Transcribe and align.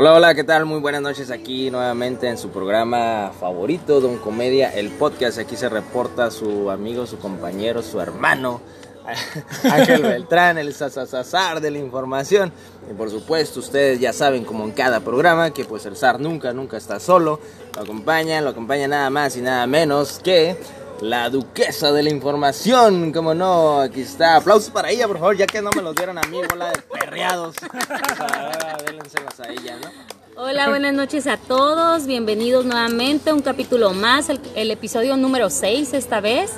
Hola, 0.00 0.14
hola, 0.14 0.32
¿qué 0.32 0.44
tal? 0.44 0.64
Muy 0.64 0.78
buenas 0.78 1.02
noches 1.02 1.28
aquí 1.32 1.72
nuevamente 1.72 2.28
en 2.28 2.38
su 2.38 2.50
programa 2.50 3.32
favorito, 3.40 4.00
Don 4.00 4.18
Comedia, 4.18 4.72
el 4.72 4.90
podcast. 4.90 5.38
Aquí 5.38 5.56
se 5.56 5.68
reporta 5.68 6.30
su 6.30 6.70
amigo, 6.70 7.04
su 7.04 7.18
compañero, 7.18 7.82
su 7.82 8.00
hermano, 8.00 8.60
Ángel 9.64 10.02
Beltrán, 10.02 10.56
el 10.56 10.72
sasasazar 10.72 11.60
de 11.60 11.72
la 11.72 11.78
información. 11.78 12.52
Y 12.88 12.94
por 12.94 13.10
supuesto, 13.10 13.58
ustedes 13.58 13.98
ya 13.98 14.12
saben, 14.12 14.44
como 14.44 14.62
en 14.62 14.70
cada 14.70 15.00
programa, 15.00 15.50
que 15.52 15.64
pues 15.64 15.84
el 15.84 15.96
zar 15.96 16.20
nunca, 16.20 16.52
nunca 16.52 16.76
está 16.76 17.00
solo. 17.00 17.40
Lo 17.74 17.82
acompaña, 17.82 18.40
lo 18.40 18.50
acompaña 18.50 18.86
nada 18.86 19.10
más 19.10 19.36
y 19.36 19.40
nada 19.40 19.66
menos 19.66 20.20
que 20.22 20.56
la 21.00 21.30
duquesa 21.30 21.92
de 21.92 22.02
la 22.02 22.10
información, 22.10 23.12
como 23.12 23.34
no, 23.34 23.80
aquí 23.80 24.00
está. 24.00 24.36
Aplausos 24.36 24.70
para 24.70 24.90
ella, 24.90 25.06
por 25.06 25.18
favor, 25.18 25.36
ya 25.36 25.46
que 25.46 25.62
no 25.62 25.70
me 25.74 25.82
los 25.82 25.94
dieron 25.94 26.18
a 26.18 26.22
mí, 26.22 26.40
bola 26.48 26.70
de 26.70 26.82
perreados. 26.82 27.56
Ahora 28.18 28.78
délenselos 28.84 29.40
a 29.40 29.48
ella, 29.48 29.76
¿no? 29.82 30.18
Hola, 30.40 30.68
buenas 30.68 30.94
noches 30.94 31.26
a 31.26 31.36
todos. 31.36 32.06
Bienvenidos 32.06 32.64
nuevamente 32.64 33.30
a 33.30 33.34
un 33.34 33.42
capítulo 33.42 33.92
más, 33.92 34.28
el, 34.28 34.40
el 34.54 34.70
episodio 34.70 35.16
número 35.16 35.50
6 35.50 35.94
esta 35.94 36.20
vez. 36.20 36.52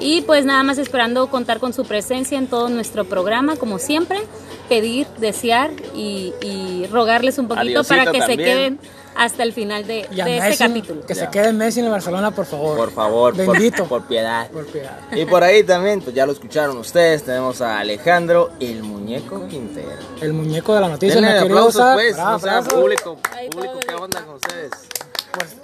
Y 0.00 0.22
pues 0.22 0.46
nada 0.46 0.62
más 0.62 0.78
esperando 0.78 1.28
contar 1.28 1.58
con 1.58 1.74
su 1.74 1.84
presencia 1.84 2.38
en 2.38 2.46
todo 2.46 2.70
nuestro 2.70 3.04
programa, 3.04 3.56
como 3.56 3.78
siempre. 3.78 4.18
Pedir, 4.70 5.06
desear 5.18 5.70
y, 5.94 6.32
y 6.40 6.86
rogarles 6.90 7.38
un 7.38 7.48
poquito 7.48 7.80
Adiosito 7.80 7.88
para 7.88 8.12
que 8.12 8.22
se 8.22 8.36
queden 8.36 8.78
hasta 9.14 9.42
el 9.42 9.52
final 9.52 9.86
de, 9.86 10.06
Y 10.10 10.20
a 10.20 10.24
de 10.24 10.38
este 10.38 10.64
capítulo. 10.68 11.04
Que 11.06 11.14
se 11.14 11.28
quede 11.28 11.52
Messi 11.52 11.80
en 11.80 11.86
el 11.86 11.90
Barcelona, 11.92 12.30
por 12.30 12.46
favor. 12.46 12.76
Por 12.76 12.90
favor, 12.92 13.34
por- 13.36 13.46
Bendito. 13.46 13.84
Por, 13.86 14.02
piedad. 14.06 14.48
Por 14.50 14.66
piedad. 14.66 14.98
Y 15.12 15.24
por 15.24 15.42
ahí 15.42 15.64
también, 15.64 16.00
pues 16.00 16.14
ya 16.14 16.24
lo 16.26 16.32
escucharon 16.32 16.76
ustedes, 16.78 17.24
tenemos 17.24 17.60
a 17.60 17.78
Alejandro 17.80 18.50
el 18.60 18.82
Muñeco 18.82 19.46
Quintero. 19.48 19.88
El 20.20 20.32
muñeco 20.32 20.74
de 20.74 20.80
la 20.80 20.88
noticia, 20.88 21.20
Denle 21.20 21.38
aplausos 21.38 21.82
pues, 21.94 22.14
Bravo, 22.16 22.36
o 22.36 22.38
sea, 22.38 22.62
público, 22.62 23.18
público, 23.52 23.80
¿qué 23.86 23.94
onda 23.94 24.22
con 24.24 24.34
ustedes? 24.36 24.70
Pues, 25.32 25.56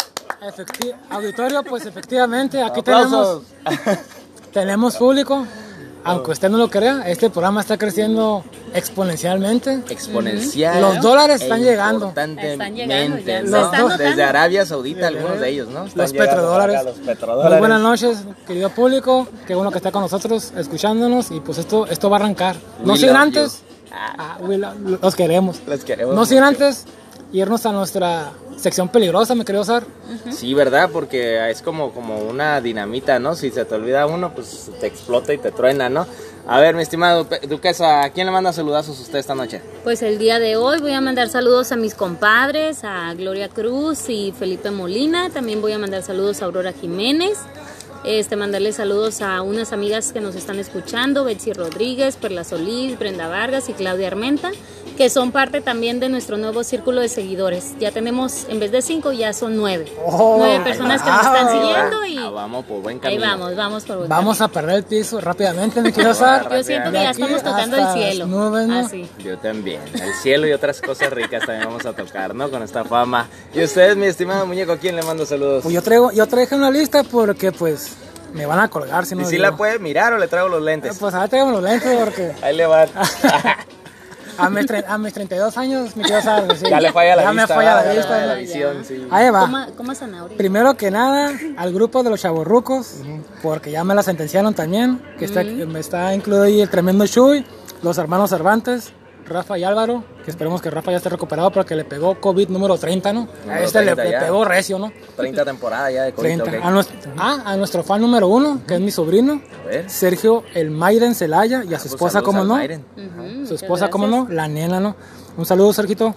efecti- 0.57 0.95
auditorio, 1.11 1.63
pues 1.65 1.87
efectivamente, 1.87 2.63
aquí 2.63 2.81
Aplausos. 2.81 3.43
tenemos, 3.65 3.99
tenemos 4.53 4.97
público. 4.97 5.47
Aunque 6.05 6.31
usted 6.33 6.51
no 6.51 6.59
lo 6.59 6.69
crea, 6.71 7.03
este 7.09 7.31
programa 7.31 7.61
está 7.61 7.79
creciendo 7.79 8.45
exponencialmente. 8.75 9.81
Exponencial. 9.89 10.81
Los 10.81 11.01
dólares 11.01 11.41
e 11.41 11.45
están 11.45 11.63
llegando. 11.63 12.07
importantemente, 12.09 12.53
Están 12.53 12.75
llegando, 12.75 13.19
ya 13.19 13.43
¿no? 13.43 13.65
están. 13.65 13.99
Desde 13.99 14.23
Arabia 14.23 14.67
Saudita, 14.67 15.09
algunos 15.09 15.41
de 15.41 15.49
ellos, 15.51 15.69
¿no? 15.69 15.85
Están 15.87 16.03
Los 16.03 16.13
llegando 16.13 16.31
petrodólares. 16.33 16.85
Los 16.85 16.95
petrodólares. 16.99 17.51
Muy 17.53 17.59
buenas 17.59 17.81
noches, 17.81 18.19
querido 18.47 18.71
público. 18.71 19.27
Qué 19.47 19.55
bueno 19.55 19.71
que 19.71 19.79
está 19.79 19.91
con 19.93 20.03
nosotros, 20.03 20.53
escuchándonos. 20.57 21.31
Y 21.31 21.41
pues 21.41 21.59
esto, 21.59 21.87
esto 21.87 22.11
va 22.11 22.17
a 22.19 22.21
arrancar. 22.21 22.57
No 22.85 22.97
sin 22.97 23.11
antes. 23.17 23.61
you. 23.61 23.97
Ah, 23.97 24.39
we 24.41 24.59
lo- 24.59 24.75
los 25.01 25.15
queremos. 25.15 25.61
los 25.67 25.85
queremos 25.85 26.15
No 26.17 26.27
sin 26.27 26.43
antes 26.43 26.85
irnos 27.35 27.67
a 27.67 27.73
nuestra 27.73 28.33
sección 28.57 28.89
peligrosa, 28.89 29.35
me 29.35 29.45
querido 29.45 29.65
Sar. 29.65 29.85
Sí, 30.31 30.55
¿verdad? 30.55 30.89
Porque 30.93 31.51
es 31.51 31.61
como, 31.61 31.93
como 31.93 32.19
una 32.19 32.61
dinamita, 32.61 33.19
¿no? 33.19 33.35
Si 33.35 33.51
se 33.51 33.65
te 33.65 33.75
olvida 33.75 34.07
uno, 34.07 34.33
pues 34.35 34.71
te 34.81 34.87
explota 34.87 35.35
y 35.35 35.39
te 35.39 35.51
truena, 35.51 35.89
¿no? 35.91 36.07
A 36.47 36.61
ver, 36.61 36.75
mi 36.75 36.83
estimado 36.83 37.27
Pe- 37.27 37.41
Duquesa, 37.47 38.05
¿a 38.05 38.11
quién 38.11 38.27
le 38.27 38.33
manda 38.33 38.53
saludazos 38.53 39.01
usted 39.01 39.19
esta 39.19 39.35
noche? 39.35 39.61
Pues 39.83 40.03
el 40.03 40.19
día 40.19 40.39
de 40.39 40.57
hoy 40.57 40.79
voy 40.81 40.93
a 40.93 41.01
mandar 41.01 41.29
saludos 41.29 41.73
a 41.73 41.77
mis 41.77 41.95
compadres, 41.95 42.85
a 42.85 43.13
Gloria 43.15 43.49
Cruz 43.49 44.09
y 44.09 44.33
Felipe 44.39 44.71
Molina. 44.71 45.31
También 45.31 45.61
voy 45.61 45.73
a 45.73 45.79
mandar 45.79 46.03
saludos 46.03 46.41
a 46.43 46.45
Aurora 46.45 46.73
Jiménez. 46.73 47.39
Este, 48.05 48.37
mandarle 48.37 48.73
saludos 48.73 49.23
a 49.23 49.41
unas 49.41 49.73
amigas 49.73 50.13
que 50.13 50.21
nos 50.21 50.35
están 50.35 50.59
escuchando, 50.59 51.25
Betsy 51.25 51.55
Rodríguez, 51.55 52.17
Perla 52.17 52.45
Solís, 52.45 52.99
Brenda 52.99 53.29
Vargas 53.29 53.71
y 53.71 53.73
Claudia 53.73 54.09
Armenta, 54.09 54.51
que 54.99 55.09
son 55.09 55.33
parte 55.33 55.63
también 55.63 56.01
de 56.01 56.11
nuestro 56.11 56.37
nuevo 56.37 56.65
círculo 56.65 57.01
de 57.01 57.09
seguidores. 57.09 57.73
Ya 57.81 57.93
tenemos, 57.93 58.45
en 58.51 58.61
vez 58.61 58.71
de 58.73 58.83
cinco, 58.83 59.13
ya 59.13 59.33
son 59.33 59.57
nueve. 59.57 59.91
Oh, 60.05 60.37
nueve 60.39 60.63
personas 60.63 61.01
que 61.03 61.09
nos 61.11 61.25
están 61.25 61.51
siguiendo 61.51 62.05
y 62.05 62.19
Ah, 62.19 62.29
vamos 62.31 62.65
por 62.67 62.83
buen 62.83 62.97
ahí 62.99 63.01
camino. 63.17 63.23
vamos, 63.23 63.57
vamos 63.57 63.85
por 63.85 63.97
buen 63.97 64.09
Vamos 64.11 64.41
a 64.43 64.49
perder 64.49 64.77
el 64.77 64.85
piso 64.85 65.19
rápidamente, 65.21 65.81
mi 65.81 65.91
querido. 65.93 66.13
Yo 66.13 66.63
siento 66.63 66.91
que 66.93 66.97
ya 66.99 67.11
estamos 67.11 67.43
tocando 67.43 67.77
el 67.79 67.89
cielo. 67.95 68.27
nubes, 68.27 68.67
¿no? 68.69 68.79
Así. 68.81 69.09
Yo 69.19 69.39
también. 69.39 69.81
El 69.95 70.13
cielo 70.23 70.47
y 70.47 70.53
otras 70.53 70.81
cosas 70.83 71.11
ricas 71.11 71.45
también 71.47 71.67
vamos 71.69 71.87
a 71.87 71.95
tocar, 71.95 72.35
¿no? 72.35 72.51
Con 72.51 72.63
esta 72.63 72.85
fama. 72.85 73.29
Y 73.55 73.65
ustedes, 73.65 73.97
mi 73.97 74.07
estimado 74.07 74.47
muñeco, 74.47 74.73
¿a 74.73 74.77
quién 74.77 74.95
le 74.95 75.03
mando 75.03 75.25
saludos? 75.25 75.63
Pues 75.63 75.75
yo 75.75 75.81
traigo, 75.83 76.13
yo 76.13 76.27
traje 76.29 76.55
una 76.55 76.71
lista 76.71 77.03
porque 77.03 77.51
pues 77.51 77.94
me 78.35 78.45
van 78.47 78.59
a 78.59 78.69
colgar 78.69 79.07
si 79.07 79.15
no 79.15 79.23
¿Y 79.23 79.25
si 79.25 79.31
digo. 79.33 79.43
la 79.43 79.57
puede 79.57 79.79
mirar 79.79 80.13
o 80.13 80.19
le 80.19 80.29
traigo 80.29 80.49
los 80.49 80.63
lentes? 80.63 80.99
Pues 80.99 81.15
ahora 81.15 81.29
traigo 81.29 81.51
los 81.51 81.63
lentes 81.63 81.97
porque 81.99 82.33
Ahí 82.43 82.55
le 82.57 82.67
van. 82.67 82.89
a 84.39 84.51
mis, 84.51 84.67
a 84.89 84.99
mis 84.99 85.13
32 85.15 85.57
años 85.57 85.97
me 85.97 86.03
quiero 86.03 86.21
saber. 86.21 86.57
sí. 86.57 86.67
ya 86.69 86.81
le 86.81 86.93
falla 86.93 87.17
la 87.17 87.23
Ya 87.23 87.31
vista. 87.31 87.47
me 87.47 87.55
falla 87.55 87.75
la 87.85 87.93
vista. 87.93 88.09
falla 88.09 88.27
la 88.27 88.35
visión, 88.35 88.85
sí. 88.85 89.07
Ahí 89.11 89.31
va. 89.31 89.41
Coma, 89.43 89.69
coma 89.77 89.95
zanahoria. 89.95 90.37
Primero 90.37 90.75
que 90.77 90.91
nada, 90.91 91.33
al 91.57 91.73
grupo 91.73 92.03
de 92.03 92.11
los 92.11 92.21
chavorrucos, 92.21 92.97
porque 93.43 93.71
ya 93.71 93.85
me 93.85 93.95
la 93.95 94.03
sentenciaron 94.03 94.53
también, 94.55 95.01
que 95.19 95.25
está, 95.27 95.45
me 95.45 95.79
está 95.81 96.13
incluido 96.15 96.43
ahí 96.43 96.61
el 96.61 96.69
tremendo 96.69 97.07
Chuy, 97.07 97.47
los 97.83 97.97
hermanos 97.99 98.31
Cervantes, 98.31 98.93
Rafa 99.27 99.57
y 99.59 99.65
Álvaro, 99.65 100.05
que 100.25 100.31
esperemos 100.31 100.61
que 100.61 100.71
Rafa 100.71 100.91
ya 100.91 100.99
esté 100.99 101.09
recuperado 101.09 101.51
porque 101.51 101.75
le 101.75 101.85
pegó 101.85 102.21
COVID 102.21 102.49
número 102.51 102.77
30, 102.77 103.13
¿no? 103.13 103.21
A 103.21 103.47
Número 103.47 103.65
este 103.65 103.79
le, 103.81 103.85
30 103.95 104.05
le 104.05 104.11
ya. 104.11 104.21
pegó 104.21 104.45
recio, 104.45 104.79
¿no? 104.79 104.93
30 105.17 105.45
temporadas 105.45 105.93
ya 105.95 106.03
de 106.05 106.13
COVID, 106.13 106.23
30. 106.43 106.45
ok. 106.45 106.65
A, 106.65 106.71
nuestro, 106.71 106.97
ah, 107.17 107.43
a 107.47 107.57
nuestro 107.57 107.83
fan 107.83 108.01
número 108.03 108.29
uno, 108.29 108.61
que 108.67 108.75
es 108.75 108.81
mi 108.81 108.91
sobrino, 108.91 109.41
A 109.65 109.69
ver. 109.69 109.89
Sergio 109.91 110.45
el 110.55 110.71
Mayren 110.71 111.15
Celaya, 111.15 111.65
y 111.65 111.73
a 111.75 111.79
su 111.79 111.85
Pues 111.89 112.15
esposa, 112.15 112.19
al 112.19 112.25
no. 112.49 112.55
Mayren. 112.55 112.85
Ujú, 112.97 113.47
Su 113.47 113.55
esposa, 113.55 113.89
como 113.89 114.07
gracias. 114.09 114.29
no, 114.29 114.35
la 114.35 114.49
nena, 114.49 114.81
¿no? 114.81 114.95
Un 115.37 115.47
saludo, 115.47 115.73
Sergito, 115.73 116.15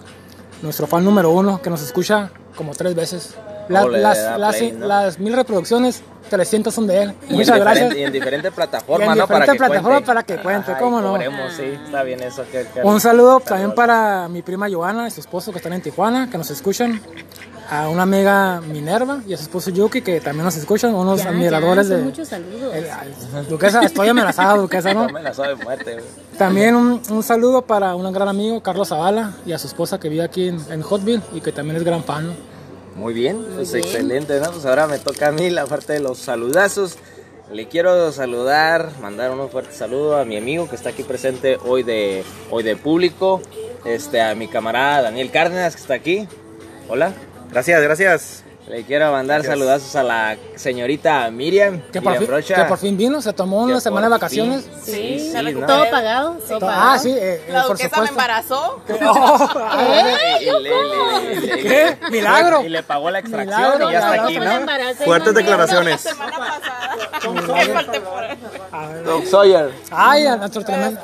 nuestro 0.62 0.86
fan 0.86 1.04
número 1.04 1.30
uno, 1.30 1.60
que 1.62 1.70
nos 1.70 1.82
escucha 1.82 2.30
como 2.56 2.72
tres 2.74 2.94
veces. 2.94 3.34
La- 3.68 3.86
le 3.86 3.98
las, 4.00 4.16
da 4.22 4.38
las- 4.38 4.56
play, 4.56 4.72
¿no? 4.72 4.86
las 4.86 5.18
mil 5.18 5.32
reproducciones, 5.34 6.02
300 6.28 6.74
son 6.74 6.86
de 6.86 7.02
él. 7.02 7.14
Y 7.28 7.32
en, 7.32 7.36
Muchas 7.38 7.58
gracias. 7.60 7.94
y 7.96 8.02
en 8.02 8.12
diferentes 8.12 8.52
Y 8.52 8.54
plataformas, 8.54 9.08
en 9.12 9.18
¿no? 9.18 9.26
Para 9.26 9.40
diferentes 9.40 9.52
que 9.52 9.58
plataformas 9.58 10.02
para 10.02 10.22
que 10.22 10.36
cuente, 10.38 10.72
Ay, 10.72 10.76
¿cómo 10.80 11.00
no? 11.00 11.10
cobremos, 11.12 11.52
sí, 11.54 11.62
está 11.84 12.02
bien 12.02 12.22
eso. 12.22 12.44
que- 12.50 12.66
que- 12.72 12.80
Un 12.82 13.00
saludo 13.00 13.40
también 13.40 13.74
para 13.74 14.28
mi 14.28 14.42
prima 14.42 14.68
Joana 14.70 15.08
y 15.08 15.10
su 15.10 15.20
esposo 15.20 15.50
que 15.52 15.58
están 15.58 15.72
en 15.72 15.82
Tijuana, 15.82 16.28
que 16.30 16.38
nos 16.38 16.50
escuchan. 16.50 17.00
A 17.70 17.90
una 17.90 18.04
amiga 18.04 18.62
Minerva 18.62 19.20
y 19.26 19.34
a 19.34 19.36
su 19.36 19.42
esposo 19.42 19.68
Yuki, 19.68 20.00
que 20.00 20.22
también 20.22 20.42
nos 20.46 20.56
escuchan. 20.56 20.94
Unos 20.94 21.22
Ya, 21.22 21.28
admiradores 21.28 21.86
ya, 21.90 21.96
de. 21.96 22.02
muchos 22.02 22.26
saludos. 22.26 22.74
el- 22.74 22.86
ay, 22.90 23.14
Duquesa, 23.46 23.82
estoy 23.82 24.08
amenazada, 24.08 24.54
Duquesa, 24.56 24.94
¿no? 24.94 25.06
No 25.06 25.12
me 25.12 25.22
la 25.22 25.34
sabe 25.34 25.54
muerte, 25.56 25.92
güey. 25.92 26.04
También 26.38 26.74
un, 26.74 27.02
un 27.10 27.22
saludo 27.22 27.60
para 27.60 27.94
un 27.94 28.10
gran 28.10 28.26
amigo, 28.26 28.62
Carlos 28.62 28.88
Zavala, 28.88 29.34
y 29.44 29.52
a 29.52 29.58
su 29.58 29.66
esposa 29.66 30.00
que 30.00 30.08
vive 30.08 30.22
aquí 30.24 30.48
en, 30.48 30.58
en 30.70 30.82
Hotville 30.82 31.20
y 31.34 31.42
que 31.42 31.52
también 31.52 31.76
es 31.76 31.84
gran 31.84 32.02
fan. 32.04 32.28
¿no? 32.28 32.32
Muy 32.98 33.14
bien, 33.14 33.44
pues 33.54 33.72
bien. 33.72 33.84
excelente, 33.84 34.40
¿no? 34.40 34.50
Pues 34.50 34.66
ahora 34.66 34.88
me 34.88 34.98
toca 34.98 35.28
a 35.28 35.32
mí 35.32 35.50
la 35.50 35.66
parte 35.66 35.92
de 35.92 36.00
los 36.00 36.18
saludazos. 36.18 36.98
Le 37.52 37.68
quiero 37.68 38.10
saludar, 38.12 38.90
mandar 39.00 39.30
un 39.30 39.48
fuerte 39.48 39.72
saludo 39.72 40.16
a 40.16 40.24
mi 40.24 40.36
amigo 40.36 40.68
que 40.68 40.74
está 40.74 40.90
aquí 40.90 41.04
presente 41.04 41.58
hoy 41.64 41.84
de, 41.84 42.24
hoy 42.50 42.64
de 42.64 42.76
público, 42.76 43.40
este, 43.84 44.20
a 44.20 44.34
mi 44.34 44.48
camarada 44.48 45.02
Daniel 45.02 45.30
Cárdenas 45.30 45.76
que 45.76 45.80
está 45.80 45.94
aquí. 45.94 46.28
Hola. 46.88 47.12
Gracias, 47.50 47.80
gracias. 47.82 48.44
Le 48.68 48.84
quiero 48.84 49.10
mandar 49.12 49.42
saludazos 49.44 49.96
a 49.96 50.02
la 50.02 50.36
señorita 50.56 51.30
Miriam. 51.30 51.80
Que 51.90 52.02
por, 52.02 52.12
Miriam 52.12 52.24
fin, 52.24 52.30
Rocha, 52.34 52.54
que 52.54 52.64
por 52.64 52.76
fin 52.78 52.96
vino, 52.98 53.22
se 53.22 53.32
tomó 53.32 53.62
una 53.62 53.80
semana 53.80 54.06
de 54.08 54.10
vacaciones. 54.10 54.64
fin- 54.84 54.94
Sí, 54.94 55.30
sí, 55.32 55.54
todo 55.66 55.84
¿no? 55.84 55.90
pagado, 55.90 56.34
todo 56.46 56.60
pagado. 56.60 56.82
Ah, 56.92 56.98
sí, 56.98 57.10
eh, 57.10 57.42
eh, 57.48 57.52
La 57.52 57.62
duquesa 57.62 58.02
me 58.02 58.08
embarazó. 58.08 58.80
Y 60.40 60.44
le- 60.44 60.60
le- 60.60 61.40
le- 61.40 61.62
¿Qué? 61.62 61.96
Milagro. 62.10 62.62
Y 62.62 62.68
le 62.68 62.82
pagó 62.82 63.10
la 63.10 63.20
extracción 63.20 63.58
Milagro, 63.60 63.88
y 63.88 63.92
ya 63.92 63.98
está 63.98 64.24
aquí, 64.24 64.38
Fuertes 65.04 65.34
declaraciones. 65.34 66.04
La 66.04 66.10
semana 66.10 66.38
pasada. 66.38 66.96
Qué 69.04 69.26
Sawyer. 69.26 69.70
Ay, 69.90 70.26
a 70.26 70.36
nuestro 70.36 70.62
tremendo. 70.64 71.00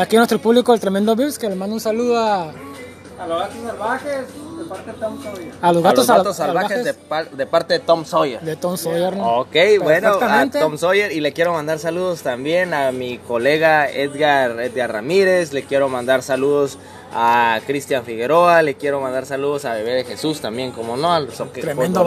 Aquí 0.00 0.16
nuestro 0.16 0.38
público, 0.38 0.72
el 0.74 0.80
tremendo 0.80 1.14
Vips, 1.14 1.38
que 1.38 1.48
le 1.48 1.54
mando 1.54 1.74
un 1.74 1.80
saludo 1.80 2.18
a. 2.18 2.42
A 2.44 3.26
los 3.26 3.38
gatos 3.40 3.56
salvajes, 3.66 4.18
de 4.26 4.51
parte 4.72 4.92
de 4.92 4.98
Tom 4.98 5.22
Sawyer. 5.22 5.52
A 5.60 5.72
los 5.72 5.84
A 5.84 5.88
gatos, 5.88 6.06
sal- 6.06 6.34
salvajes 6.34 6.84
de, 6.84 6.94
par- 6.94 7.30
de 7.30 7.46
parte 7.46 7.74
de 7.74 7.80
Tom 7.80 8.04
Sawyer. 8.04 8.40
de 8.40 8.56
Tom 8.56 8.76
Sawyer, 8.76 9.16
¿no? 9.16 9.38
Ok, 9.40 9.56
bueno, 9.82 10.18
a. 10.20 10.58
Tom 10.60 10.76
Sawyer 10.78 11.12
y 11.12 11.20
le 11.20 11.32
quiero 11.32 11.52
mandar 11.52 11.78
saludos 11.78 12.22
también 12.22 12.74
a 12.74 12.92
mi 12.92 13.18
colega 13.18 13.88
Edgar, 13.90 14.58
Edgar 14.60 14.92
Ramírez, 14.92 15.52
le 15.52 15.64
quiero 15.64 15.88
mandar 15.88 16.22
saludos 16.22 16.78
a 17.14 17.60
Cristian 17.66 18.04
Figueroa, 18.04 18.62
le 18.62 18.74
quiero 18.74 19.00
mandar 19.00 19.26
saludos 19.26 19.64
a 19.64 19.74
Bebé 19.74 19.92
de 19.92 20.04
Jesús 20.04 20.40
también, 20.40 20.72
como 20.72 20.96
no, 20.96 21.12
al 21.12 21.28
Tremendo 21.28 22.04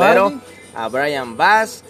a 0.76 0.88
Brian 0.90 1.38
Bass 1.38 1.84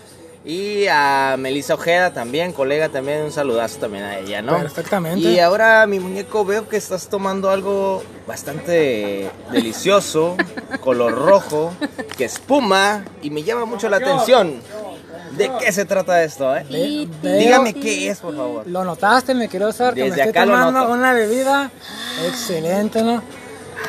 y 0.45 0.85
a 0.87 1.35
Melissa 1.39 1.73
Ojeda 1.73 2.13
también, 2.13 2.53
colega 2.53 2.89
también, 2.89 3.23
un 3.23 3.31
saludazo 3.31 3.79
también 3.79 4.03
a 4.03 4.19
ella, 4.19 4.41
¿no? 4.43 4.57
Perfectamente. 4.59 5.19
Y 5.27 5.39
ahora 5.39 5.87
mi 5.87 5.99
muñeco 5.99 6.45
veo 6.45 6.69
que 6.69 6.77
estás 6.77 7.07
tomando 7.07 7.49
algo 7.49 8.03
bastante 8.27 9.29
delicioso, 9.51 10.37
color 10.81 11.13
rojo, 11.15 11.73
que 12.17 12.25
espuma 12.25 13.03
y 13.23 13.31
me 13.31 13.41
llama 13.43 13.65
mucho 13.65 13.89
la 13.89 13.97
atención. 13.97 14.59
¿De 15.31 15.51
qué 15.59 15.71
se 15.71 15.83
trata 15.85 16.23
esto, 16.23 16.55
eh? 16.55 16.63
Dígame 17.21 17.73
qué 17.73 18.09
es, 18.09 18.19
por 18.19 18.35
favor. 18.37 18.67
Lo 18.67 18.83
notaste, 18.85 19.33
me 19.33 19.49
quiero 19.49 19.67
usar 19.69 19.93
que 19.93 20.03
me 20.03 20.09
Desde 20.09 20.21
estoy 20.21 20.29
acá 20.29 20.45
lo 20.45 20.53
tomando 20.53 20.93
una 20.93 21.11
bebida 21.13 21.71
excelente, 22.27 23.01
¿no? 23.01 23.21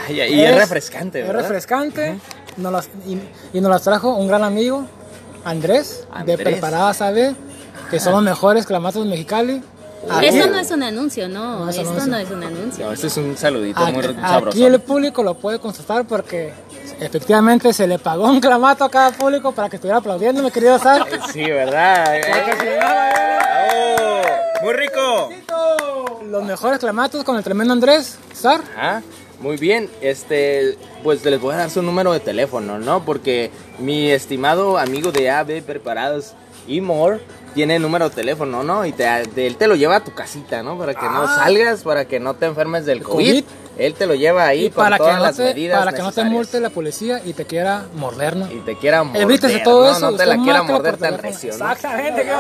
Ay, 0.09 0.21
y 0.23 0.41
es, 0.43 0.57
refrescante, 0.57 1.21
Es 1.21 1.27
¿verdad? 1.27 1.43
refrescante. 1.43 2.19
Nos 2.57 2.73
las- 2.73 2.89
y, 3.07 3.19
y 3.57 3.61
nos 3.61 3.71
las 3.71 3.83
trajo 3.83 4.17
un 4.17 4.27
gran 4.27 4.43
amigo, 4.43 4.87
Andrés, 5.51 6.05
Andrés. 6.13 6.39
de 6.39 6.45
Preparada 6.45 6.93
Sabe, 6.95 7.35
que 7.91 8.01
son 8.01 8.13
los 8.13 8.23
mejores 8.23 8.67
clamatos 8.67 9.05
de 9.05 9.11
Mexicali. 9.11 9.63
Aquí- 10.11 10.27
Esto 10.27 10.47
no 10.51 10.59
es 10.59 10.71
un 10.71 10.83
anuncio, 10.83 11.29
no. 11.29 11.61
No 11.65 11.71
es 11.71 11.77
Esto 11.77 11.89
anuncio. 11.91 12.11
no 12.13 12.19
es 12.19 12.31
un 12.31 12.43
anuncio. 12.45 12.87
No, 12.87 12.93
este 12.93 13.07
es 13.09 13.17
un 13.17 13.37
saludito 13.37 13.81
Aquí, 13.83 13.93
muy 13.93 14.05
aquí 14.05 14.21
sabroso. 14.21 14.67
el 14.67 14.81
público 14.81 15.23
lo 15.23 15.35
puede 15.35 15.59
constatar 15.59 16.05
porque 16.07 16.53
efectivamente 17.01 17.73
se 17.73 17.87
le 17.87 17.99
pagó 17.99 18.25
un 18.29 18.41
clamato 18.41 18.85
a 18.85 18.91
cada 18.91 19.11
público 19.13 19.53
para 19.53 19.69
que 19.69 19.77
estuviera 19.77 19.99
aplaudiendo, 19.99 20.43
mi 20.43 20.51
querido 20.51 20.79
Sar. 20.79 21.07
Sí, 21.33 21.45
¿verdad? 21.45 22.05
¡Bravo! 22.77 24.23
¡Muy 24.63 24.73
rico! 24.75 25.31
Los 26.31 26.45
mejores 26.45 26.79
clamatos 26.79 27.25
con 27.25 27.37
el 27.37 27.45
tremendo 27.45 27.73
Andrés, 27.73 28.19
Sar. 28.35 28.61
Ajá, 28.77 29.03
muy 29.41 29.57
bien. 29.57 29.91
Este, 30.01 30.77
pues 31.03 31.25
les 31.25 31.41
voy 31.41 31.55
a 31.55 31.59
dar 31.59 31.71
su 31.71 31.83
número 31.83 32.13
de 32.13 32.21
teléfono, 32.21 32.79
¿no? 32.79 33.05
Porque 33.05 33.51
mi 33.79 34.11
estimado 34.11 34.79
amigo 34.79 35.13
de 35.13 35.31
AB 35.31 35.63
Preparados 35.63 36.35
y 36.67 36.81
More 36.81 37.21
tiene 37.55 37.79
número 37.79 38.09
de 38.11 38.15
teléfono, 38.15 38.63
¿no? 38.63 38.85
Y 38.85 38.93
te, 38.93 39.07
él 39.47 39.57
te 39.57 39.67
lo 39.67 39.77
lleva 39.77 39.97
a 39.97 40.05
tu 40.05 40.13
casita, 40.15 40.63
¿no? 40.63 40.77
Para 40.79 40.95
que 40.95 41.07
no 41.07 41.23
Ah. 41.23 41.43
salgas, 41.45 41.83
para 41.83 42.05
que 42.07 42.21
no 42.21 42.35
te 42.35 42.47
enfermes 42.47 42.85
del 42.87 43.03
COVID. 43.03 43.15
COVID. 43.43 43.45
Él 43.79 43.93
te 43.95 44.07
lo 44.07 44.15
lleva 44.15 44.47
ahí 44.47 44.67
Y 44.67 44.71
con 44.71 44.85
para 44.85 44.97
que, 44.97 45.05
no 45.13 45.19
las 45.19 45.37
te, 45.37 45.45
medidas 45.45 45.79
para 45.79 45.93
que 45.93 46.01
no 46.03 46.11
te 46.11 46.25
multe 46.25 46.61
la 46.61 46.71
policía 46.71 47.21
y 47.25 47.35
te 47.35 47.45
quiera 47.45 47.85
morder, 47.95 48.35
¿no? 48.37 48.51
Y 48.51 48.61
te 48.61 48.75
quiera 48.77 49.05
morder, 49.05 49.23
Evítese 49.23 49.59
todo 49.61 49.91
¿no? 49.91 49.97
eso. 49.97 50.11
No 50.13 50.17
te 50.17 50.25
la 50.25 50.39
quiera 50.39 50.63
morder 50.63 50.97
tan 50.97 51.19
recio, 51.19 51.51
¿no? 51.51 51.71
Exactamente, 51.73 52.23
¿qué? 52.23 52.31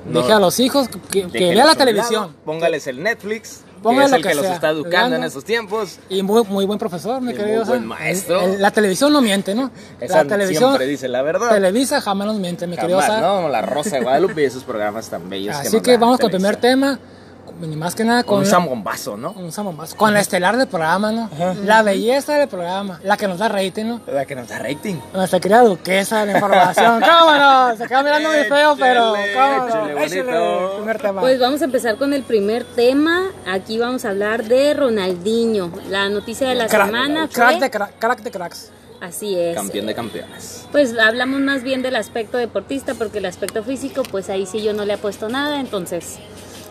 No. 0.06 0.20
deje 0.20 0.34
a 0.34 0.40
los 0.40 0.60
hijos 0.60 0.90
que, 1.10 1.26
vea 1.28 1.66
la 1.66 1.76
televisión. 1.76 2.22
lado, 2.24 2.34
Póngales 2.44 2.88
el 2.88 3.02
Netflix, 3.02 3.62
que 3.92 4.04
es 4.06 4.12
el 4.12 4.22
que 4.22 4.30
que 4.30 4.36
los 4.36 4.46
está 4.46 4.70
educando 4.70 5.16
en 5.16 5.24
esos 5.24 5.44
tiempos. 5.44 5.98
Y 6.10 6.24
muy, 6.24 6.44
muy 6.46 6.66
buen 6.66 6.80
profesor, 6.80 7.22
mi 7.22 7.32
Y 7.32 7.36
querido 7.36 7.60
muy 7.60 7.68
buen 7.68 7.86
maestro. 7.86 8.42
El- 8.42 8.52
el- 8.56 8.62
la 8.62 8.72
televisión 8.72 9.12
no 9.14 9.22
miente, 9.22 9.54
¿no? 9.56 9.72
Esa 10.00 10.24
la 10.24 10.30
televisión, 10.30 10.70
siempre 10.72 10.88
dice 10.88 11.08
la 11.08 11.22
verdad. 11.22 11.50
Televisa 11.50 12.02
jamás 12.02 12.28
nos 12.28 12.38
miente, 12.40 12.68
mi 12.68 12.76
querido 12.78 13.00
Jamás, 13.00 13.22
zar. 13.22 13.42
no, 13.42 13.50
la 13.50 13.62
Rosa 13.62 13.98
de 13.98 14.02
Guadalupe 14.04 14.42
y 14.42 14.46
esos 14.46 14.64
programas 14.64 15.10
tan 15.10 15.30
bellos. 15.30 15.56
Así 15.56 15.80
que 15.82 15.92
da 15.94 15.98
vamos 16.00 16.18
con 16.20 16.26
el 16.30 16.32
primer 16.38 16.56
tema, 16.58 17.00
ni 17.60 17.76
más 17.76 17.96
que 17.96 18.04
nada 18.04 18.24
Con 18.24 18.36
con... 18.36 18.40
un 18.40 18.46
zambombazo, 18.46 19.18
¿no? 19.18 19.32
un 19.32 19.52
zambombazo, 19.52 19.96
Con 19.98 20.14
la 20.14 20.20
estelar 20.20 20.58
del 20.58 20.68
programa, 20.68 21.12
¿no? 21.12 21.30
La 21.64 21.82
belleza 21.84 22.34
del 22.34 22.48
programa, 22.48 23.00
la 23.04 23.18
que 23.18 23.28
nos 23.28 23.40
da 23.40 23.48
rating, 23.50 23.86
¿no? 23.86 24.02
La 24.08 24.26
que 24.26 24.36
nos 24.36 24.48
da 24.48 24.60
rating. 24.60 24.96
Nuestra 25.14 25.40
querida 25.40 25.62
duquesa 25.62 26.26
de 26.26 26.34
la 26.34 26.38
información. 26.40 27.02
¿Cómo 27.20 27.36
no? 27.36 27.76
Se 27.78 27.88
queda 27.88 28.04
mirando 28.04 28.30
muy 28.30 28.44
feo, 28.44 28.76
pero 28.78 29.14
primer 30.78 31.02
tema. 31.02 31.22
Pues 31.22 31.40
vamos 31.40 31.62
a 31.62 31.66
empezar 31.66 31.98
con 31.98 32.14
el 32.14 32.24
primer 32.24 32.64
tema. 32.64 33.24
Aquí 33.48 33.78
vamos 33.78 34.06
a 34.06 34.10
hablar 34.10 34.44
de 34.46 34.74
Ronaldinho. 34.74 35.72
La 35.90 36.10
noticia 36.10 36.48
de 36.50 36.56
la 36.56 36.68
Crack- 36.68 36.86
semana 36.86 37.30
crack 37.32 37.52
fue... 37.52 37.60
de 37.62 37.70
crack, 37.70 37.92
crack 38.00 38.22
de 38.22 38.32
cracks. 38.32 38.72
Así 39.02 39.38
es. 39.38 39.56
Campeón 39.56 39.86
de 39.88 39.94
campeones. 39.94 40.66
Pues 40.72 40.98
hablamos 40.98 41.40
más 41.42 41.64
bien 41.64 41.82
del 41.82 41.96
aspecto 41.96 42.38
deportista 42.38 42.94
porque 42.96 43.20
el 43.20 43.26
aspecto 43.26 43.62
físico, 43.64 44.04
pues 44.10 44.30
ahí 44.30 44.46
sí 44.46 44.62
yo 44.64 44.74
no 44.74 44.86
le 44.86 44.94
he 44.94 44.98
puesto 44.98 45.30
nada. 45.30 45.60
Entonces, 45.60 46.18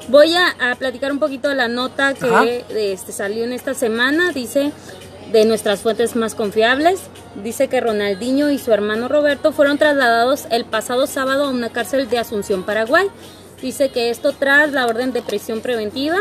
voy 0.09 0.35
a, 0.35 0.51
a 0.71 0.75
platicar 0.77 1.12
un 1.12 1.19
poquito 1.19 1.49
de 1.49 1.55
la 1.55 1.69
nota 1.69 2.15
que 2.15 2.65
este, 2.71 3.12
salió 3.12 3.45
en 3.45 3.53
esta 3.53 3.75
semana. 3.75 4.33
Dice 4.33 4.73
de 5.33 5.45
nuestras 5.45 5.81
fuentes 5.81 6.17
más 6.17 6.35
confiables. 6.35 7.01
Dice 7.43 7.69
que 7.69 7.81
Ronaldinho 7.81 8.51
y 8.51 8.59
su 8.59 8.73
hermano 8.73 9.09
Roberto 9.09 9.53
fueron 9.53 9.79
trasladados 9.79 10.47
el 10.51 10.65
pasado 10.65 11.06
sábado 11.06 11.45
a 11.45 11.51
una 11.51 11.71
cárcel 11.71 12.09
de 12.09 12.19
Asunción, 12.19 12.65
Paraguay. 12.65 13.09
Dice 13.61 13.91
que 13.91 14.11
esto 14.11 14.33
tras 14.33 14.73
la 14.73 14.87
orden 14.87 15.12
de 15.12 15.23
prisión 15.23 15.61
preventiva 15.61 16.19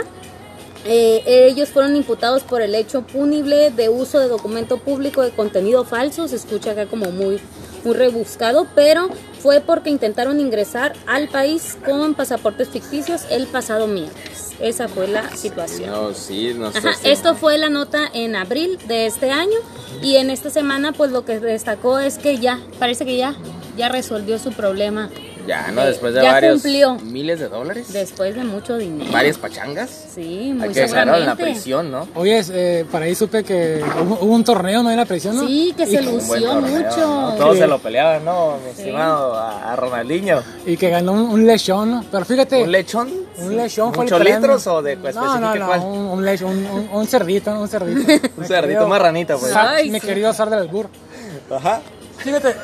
eh, 0.86 1.48
ellos 1.48 1.70
fueron 1.70 1.96
imputados 1.96 2.44
por 2.44 2.62
el 2.62 2.76
hecho 2.76 3.04
punible 3.04 3.72
de 3.72 3.88
uso 3.88 4.20
de 4.20 4.28
documento 4.28 4.80
público 4.80 5.22
de 5.22 5.32
contenido 5.32 5.86
falso. 5.86 6.28
Se 6.28 6.36
escucha 6.36 6.72
acá 6.72 6.88
como 6.88 7.12
muy, 7.12 7.40
muy 7.84 7.96
rebuscado, 7.96 8.68
pero 8.76 9.10
fue 9.40 9.62
porque 9.62 9.90
intentaron 9.90 10.40
ingresar 10.40 10.94
al 11.06 11.28
país 11.28 11.78
con 11.86 12.14
pasaportes 12.14 12.70
ficticios 12.70 13.24
el 13.30 13.48
pasado 13.48 13.88
miércoles. 13.88 14.52
Esa 14.60 14.88
fue 14.88 15.08
la 15.08 15.36
situación. 15.36 15.90
No, 15.90 16.14
sí, 16.14 16.54
no 16.56 16.72
sé. 16.72 16.78
Ajá, 16.78 16.92
esto 17.04 17.36
fue 17.36 17.58
la 17.58 17.70
nota 17.70 18.08
en 18.14 18.36
abril 18.36 18.78
de 18.88 19.08
este 19.08 19.32
año 19.32 19.58
y 20.02 20.16
en 20.18 20.30
esta 20.30 20.50
semana 20.50 20.94
pues 20.94 21.12
lo 21.12 21.26
que 21.26 21.40
destacó 21.40 22.00
es 22.00 22.18
que 22.18 22.38
ya, 22.38 22.60
parece 22.80 23.06
que 23.06 23.18
ya, 23.18 23.36
ya 23.78 23.90
resolvió 23.90 24.40
su 24.40 24.52
problema 24.52 25.10
Ya, 25.46 25.72
¿no? 25.72 25.84
Después 25.86 26.14
de 26.14 26.22
ya 26.22 26.32
varios 26.32 26.62
cumplió. 26.62 26.96
miles 27.00 27.40
de 27.40 27.50
dólares. 27.50 27.92
después 27.92 28.34
de 28.36 28.44
mucho 28.46 28.78
dinero. 28.78 29.12
Varias 29.12 29.38
pachangas. 29.38 29.90
Sí, 30.16 30.54
muy 30.54 30.68
Hay 30.70 30.74
que 30.74 30.80
dejarlo 30.82 31.18
en 31.18 31.26
la 31.26 31.36
prisión, 31.36 31.92
¿no? 31.92 32.08
Oye, 32.16 32.42
eh, 32.52 32.86
para 32.92 33.06
ahí 33.06 33.14
supe 33.16 33.44
que 33.44 33.84
hubo, 34.06 34.20
hubo 34.22 34.34
un 34.34 34.44
torneo, 34.44 34.82
¿no? 34.84 34.90
En 34.92 34.98
la 34.98 35.06
prisión, 35.06 35.36
¿no? 35.36 35.46
Sí, 35.46 35.74
que 35.76 35.86
se 35.86 36.02
y, 36.02 36.06
lució 36.06 36.50
torneo, 36.52 36.62
mucho. 36.80 36.98
¿no? 36.98 37.34
Todos 37.36 37.54
Sí. 37.56 37.60
se 37.62 37.68
lo 37.68 37.80
peleaban, 37.80 38.24
¿no? 38.24 38.58
Mi 38.64 38.70
estimado 38.72 39.34
a, 39.36 39.74
a 39.74 39.76
Ronaldinho. 39.76 40.42
y 40.66 40.78
que 40.78 40.90
ganó 40.90 41.12
un, 41.14 41.22
un 41.22 41.46
lechón, 41.46 41.92
¿no? 41.92 42.06
Pero 42.10 42.24
fíjate, 42.24 42.64
¿Un 42.64 42.72
lechón? 42.72 43.12
un 43.40 43.58
lechón 43.58 43.94
fue 43.94 44.06
el 44.06 44.12
¿Muchos 44.12 44.20
premio. 44.22 44.40
litros 44.40 44.68
o 44.68 44.82
de 44.82 44.96
pues, 44.98 45.16
No, 45.16 45.40
no, 45.40 45.56
no, 45.56 45.66
cuál? 45.68 45.80
un, 45.82 45.98
un 45.98 46.26
lechón, 46.26 46.52
un, 46.66 46.90
un- 46.92 47.08
cerdito, 47.08 47.52
¿no? 47.54 47.62
un 47.62 47.68
cerdito. 47.68 48.28
Un 48.38 48.46
cerdito 48.46 48.88
marranito, 48.88 49.38
pues. 49.38 49.54
Ay, 49.56 49.90
mi 49.92 50.00
sí. 50.00 50.08
querido 50.08 50.32
Sar 50.34 50.50
del 50.50 50.60
Albur. 50.60 50.88
Ajá. 51.52 51.82
Fíjate, 52.18 52.56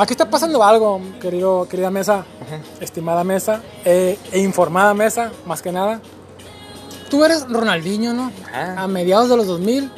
aquí 0.00 0.12
está 0.14 0.28
pasando 0.30 0.62
algo, 0.62 1.00
querido, 1.20 1.66
querida 1.68 1.90
mesa, 1.90 2.24
estimada 2.80 3.24
mesa, 3.24 3.60
eh, 3.84 4.18
e 4.32 4.40
informada 4.40 4.94
mesa, 4.94 5.30
más 5.46 5.62
que 5.62 5.72
nada. 5.72 6.00
Tú 7.08 7.24
eres 7.24 7.48
Ronaldinho, 7.48 8.12
¿no? 8.14 8.30
Ajá. 8.48 8.82
A 8.82 8.88
mediados 8.88 9.28
de 9.28 9.36
los 9.36 9.46
2000, 9.46 9.90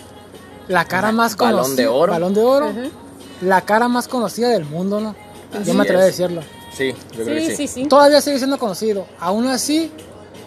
la 0.68 0.84
cara 0.86 1.12
más 1.12 1.36
Balón 1.36 1.60
conocida. 1.62 1.82
de 1.82 1.88
oro. 1.88 2.12
Balón 2.12 2.34
de 2.34 2.42
oro. 2.42 2.72
La 3.42 3.60
cara 3.62 3.88
más 3.88 4.08
conocida 4.08 4.48
del 4.48 4.64
mundo, 4.64 5.00
¿no? 5.00 5.14
Así 5.52 5.64
Yo 5.64 5.74
me 5.74 5.82
atrevo 5.82 6.00
a 6.00 6.04
decirlo. 6.04 6.42
Sí, 6.72 6.94
yo 7.12 7.24
creo 7.24 7.36
que 7.36 7.40
Sí, 7.50 7.50
sí. 7.50 7.56
sí, 7.56 7.68
sí. 7.82 7.86
Todavía 7.88 8.20
sigue 8.22 8.38
siendo 8.38 8.58
conocido. 8.58 9.06
Aún 9.20 9.46
así, 9.48 9.92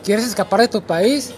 quieres 0.03 0.25
escapar 0.25 0.61
de 0.61 0.67
tu 0.69 0.81
país 0.81 1.31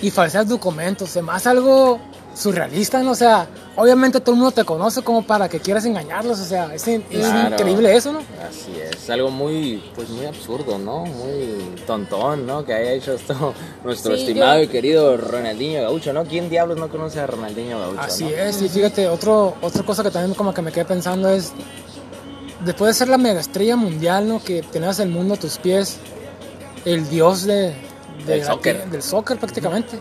y 0.00 0.10
falsear 0.10 0.46
documentos. 0.46 1.10
Se 1.10 1.22
me 1.22 1.32
hace 1.32 1.48
algo 1.48 1.98
surrealista, 2.34 3.02
¿no? 3.02 3.10
O 3.12 3.14
sea, 3.16 3.48
obviamente 3.76 4.20
todo 4.20 4.32
el 4.32 4.36
mundo 4.40 4.52
te 4.52 4.64
conoce 4.64 5.02
como 5.02 5.22
para 5.26 5.48
que 5.48 5.60
quieras 5.60 5.84
engañarlos. 5.84 6.38
O 6.40 6.44
sea, 6.44 6.74
es, 6.74 6.86
in- 6.88 7.04
es 7.10 7.20
Claro. 7.26 7.54
increíble 7.54 7.94
eso, 7.96 8.12
¿no? 8.12 8.20
Así 8.48 8.72
es, 8.80 9.08
algo 9.10 9.30
muy, 9.30 9.82
pues 9.94 10.08
muy 10.10 10.26
absurdo, 10.26 10.78
¿no? 10.78 11.04
Muy 11.06 11.74
tontón, 11.86 12.46
¿no? 12.46 12.64
Que 12.64 12.74
haya 12.74 12.92
hecho 12.92 13.14
esto 13.14 13.54
nuestro 13.84 14.14
Sí, 14.16 14.22
estimado 14.22 14.58
yo- 14.58 14.64
y 14.64 14.68
querido 14.68 15.16
Ronaldinho 15.16 15.82
Gaucho, 15.82 16.12
¿no? 16.12 16.24
¿Quién 16.24 16.48
diablos 16.50 16.78
no 16.78 16.88
conoce 16.88 17.20
a 17.20 17.26
Ronaldinho 17.26 17.78
Gaucho? 17.78 18.00
Así 18.00 18.24
no? 18.24 18.30
es, 18.30 18.60
y 18.62 18.68
fíjate, 18.68 19.08
otro, 19.08 19.54
otra 19.62 19.82
cosa 19.82 20.02
que 20.02 20.10
también 20.10 20.34
como 20.34 20.52
que 20.52 20.62
me 20.62 20.70
quedé 20.72 20.84
pensando 20.84 21.28
es, 21.28 21.52
después 22.64 22.88
de 22.88 22.94
ser 22.94 23.08
la 23.08 23.18
mega 23.18 23.40
estrella 23.40 23.76
mundial, 23.76 24.28
¿no? 24.28 24.42
Que 24.42 24.62
tenías 24.62 24.98
el 25.00 25.08
mundo 25.08 25.34
a 25.34 25.36
tus 25.36 25.58
pies, 25.58 25.96
el 26.84 27.08
dios 27.08 27.44
de, 27.44 27.54
de 27.54 27.74
Del 28.26 28.40
la- 28.40 28.46
soccer. 28.46 28.84
del 28.90 29.02
soccer 29.02 29.38
prácticamente. 29.38 29.98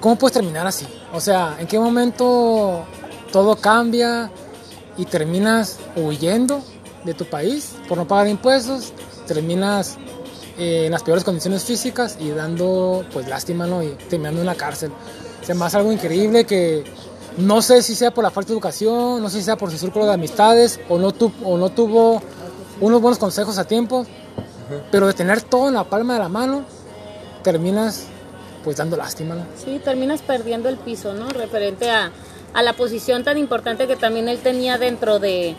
¿Cómo 0.00 0.16
puedes 0.16 0.34
terminar 0.34 0.66
así? 0.66 0.86
O 1.12 1.20
sea, 1.20 1.56
¿en 1.58 1.66
qué 1.66 1.78
momento 1.78 2.84
todo 3.32 3.56
cambia 3.56 4.30
y 4.96 5.04
terminas 5.04 5.78
huyendo 5.96 6.60
de 7.04 7.14
tu 7.14 7.24
país 7.24 7.74
por 7.88 7.98
no 7.98 8.06
pagar 8.06 8.28
impuestos? 8.28 8.92
Terminas 9.26 9.96
eh, 10.56 10.84
en 10.86 10.92
las 10.92 11.02
peores 11.02 11.24
condiciones 11.24 11.64
físicas 11.64 12.16
y 12.20 12.30
dando 12.30 13.04
pues 13.12 13.28
lástima, 13.28 13.66
¿no? 13.66 13.82
Y 13.82 13.88
terminando 14.08 14.40
en 14.40 14.46
la 14.46 14.54
cárcel. 14.54 14.92
Se 15.42 15.54
me 15.54 15.64
hace 15.64 15.76
algo 15.78 15.90
increíble 15.92 16.44
que 16.44 16.84
no 17.36 17.60
sé 17.62 17.82
si 17.82 17.94
sea 17.94 18.12
por 18.12 18.22
la 18.24 18.30
falta 18.30 18.48
de 18.48 18.54
educación, 18.54 19.22
no 19.22 19.28
sé 19.30 19.38
si 19.38 19.44
sea 19.44 19.56
por 19.56 19.70
su 19.70 19.78
círculo 19.78 20.06
de 20.06 20.12
amistades 20.14 20.78
o 20.88 20.98
no, 20.98 21.12
tu- 21.12 21.32
o 21.44 21.56
no 21.56 21.70
tuvo 21.70 22.20
unos 22.80 23.00
buenos 23.00 23.18
consejos 23.18 23.58
a 23.58 23.64
tiempo, 23.64 24.04
pero 24.90 25.06
de 25.06 25.12
tener 25.14 25.42
todo 25.42 25.68
en 25.68 25.74
la 25.74 25.84
palma 25.84 26.14
de 26.14 26.20
la 26.20 26.28
mano, 26.28 26.62
terminas 27.42 28.04
pues 28.68 28.76
dando 28.76 28.98
lástima, 28.98 29.34
¿no? 29.34 29.46
Sí, 29.64 29.80
terminas 29.82 30.20
perdiendo 30.20 30.68
el 30.68 30.76
piso, 30.76 31.14
¿no? 31.14 31.30
Referente 31.30 31.88
a, 31.88 32.12
a 32.52 32.62
la 32.62 32.74
posición 32.74 33.24
tan 33.24 33.38
importante 33.38 33.86
que 33.86 33.96
también 33.96 34.28
él 34.28 34.40
tenía 34.40 34.76
dentro 34.76 35.18
de, 35.18 35.56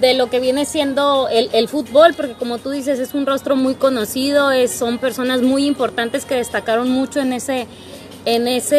de 0.00 0.14
lo 0.14 0.28
que 0.28 0.40
viene 0.40 0.64
siendo 0.64 1.28
el, 1.28 1.50
el 1.52 1.68
fútbol, 1.68 2.14
porque 2.14 2.32
como 2.32 2.58
tú 2.58 2.70
dices, 2.70 2.98
es 2.98 3.14
un 3.14 3.26
rostro 3.26 3.54
muy 3.54 3.76
conocido, 3.76 4.50
es, 4.50 4.72
son 4.72 4.98
personas 4.98 5.40
muy 5.42 5.66
importantes 5.66 6.24
que 6.24 6.34
destacaron 6.34 6.90
mucho 6.90 7.20
en 7.20 7.32
ese 7.32 7.68
en 8.26 8.48
ese 8.48 8.76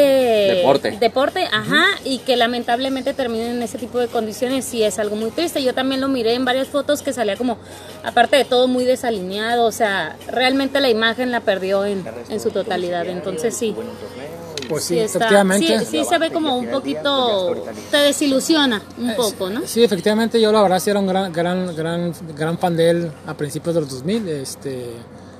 Deporte. 0.58 0.98
deporte, 1.00 1.48
ajá, 1.51 1.86
y 2.04 2.20
que 2.20 2.36
lamentablemente 2.36 3.13
terminen 3.13 3.51
en 3.51 3.63
ese 3.63 3.77
tipo 3.77 3.98
de 3.98 4.08
condiciones 4.08 4.66
sí 4.66 4.84
es 4.84 5.00
algo 5.00 5.16
muy 5.16 5.32
triste. 5.32 5.63
Yo 5.63 5.74
también 5.74 6.01
lo 6.01 6.10
miré 6.10 6.34
en 6.34 6.44
varias 6.44 6.68
fotos 6.68 7.01
que 7.01 7.13
salía 7.13 7.38
como, 7.38 7.58
aparte 8.04 8.36
de 8.36 8.44
todo, 8.44 8.68
muy 8.68 8.84
desalineado, 8.84 9.66
o 9.66 9.72
sea, 9.72 10.18
realmente 10.27 10.82
la 10.82 10.89
imagen 10.89 11.32
la 11.32 11.39
perdió 11.39 11.86
en, 11.86 12.06
en 12.30 12.39
su 12.42 12.51
totalidad, 12.51 13.08
entonces 13.08 13.56
sí. 13.56 13.74
Pues 14.68 14.84
sí, 14.84 15.00
efectivamente. 15.00 15.80
sí, 15.80 15.86
sí 15.86 16.04
se 16.04 16.18
ve 16.18 16.30
como 16.30 16.58
un 16.58 16.68
poquito, 16.68 17.56
te 17.89 17.98
desilusiona 17.98 18.82
un 18.98 19.16
poco, 19.16 19.50
¿no? 19.50 19.62
Sí, 19.66 19.82
efectivamente, 19.82 20.42
yo 20.42 20.51
la 20.51 20.62
verdad 20.62 20.80
sí 20.82 20.89
era 20.89 21.00
un 21.00 21.08
gran, 21.08 21.32
gran, 21.32 21.74
gran, 21.74 22.13
gran 22.36 22.58
fan 22.58 22.75
de 22.75 22.89
él 22.89 23.12
a 23.25 23.34
principios 23.34 23.75
de 23.75 23.82
los 23.82 23.89
2000, 23.92 24.27
este, 24.27 24.88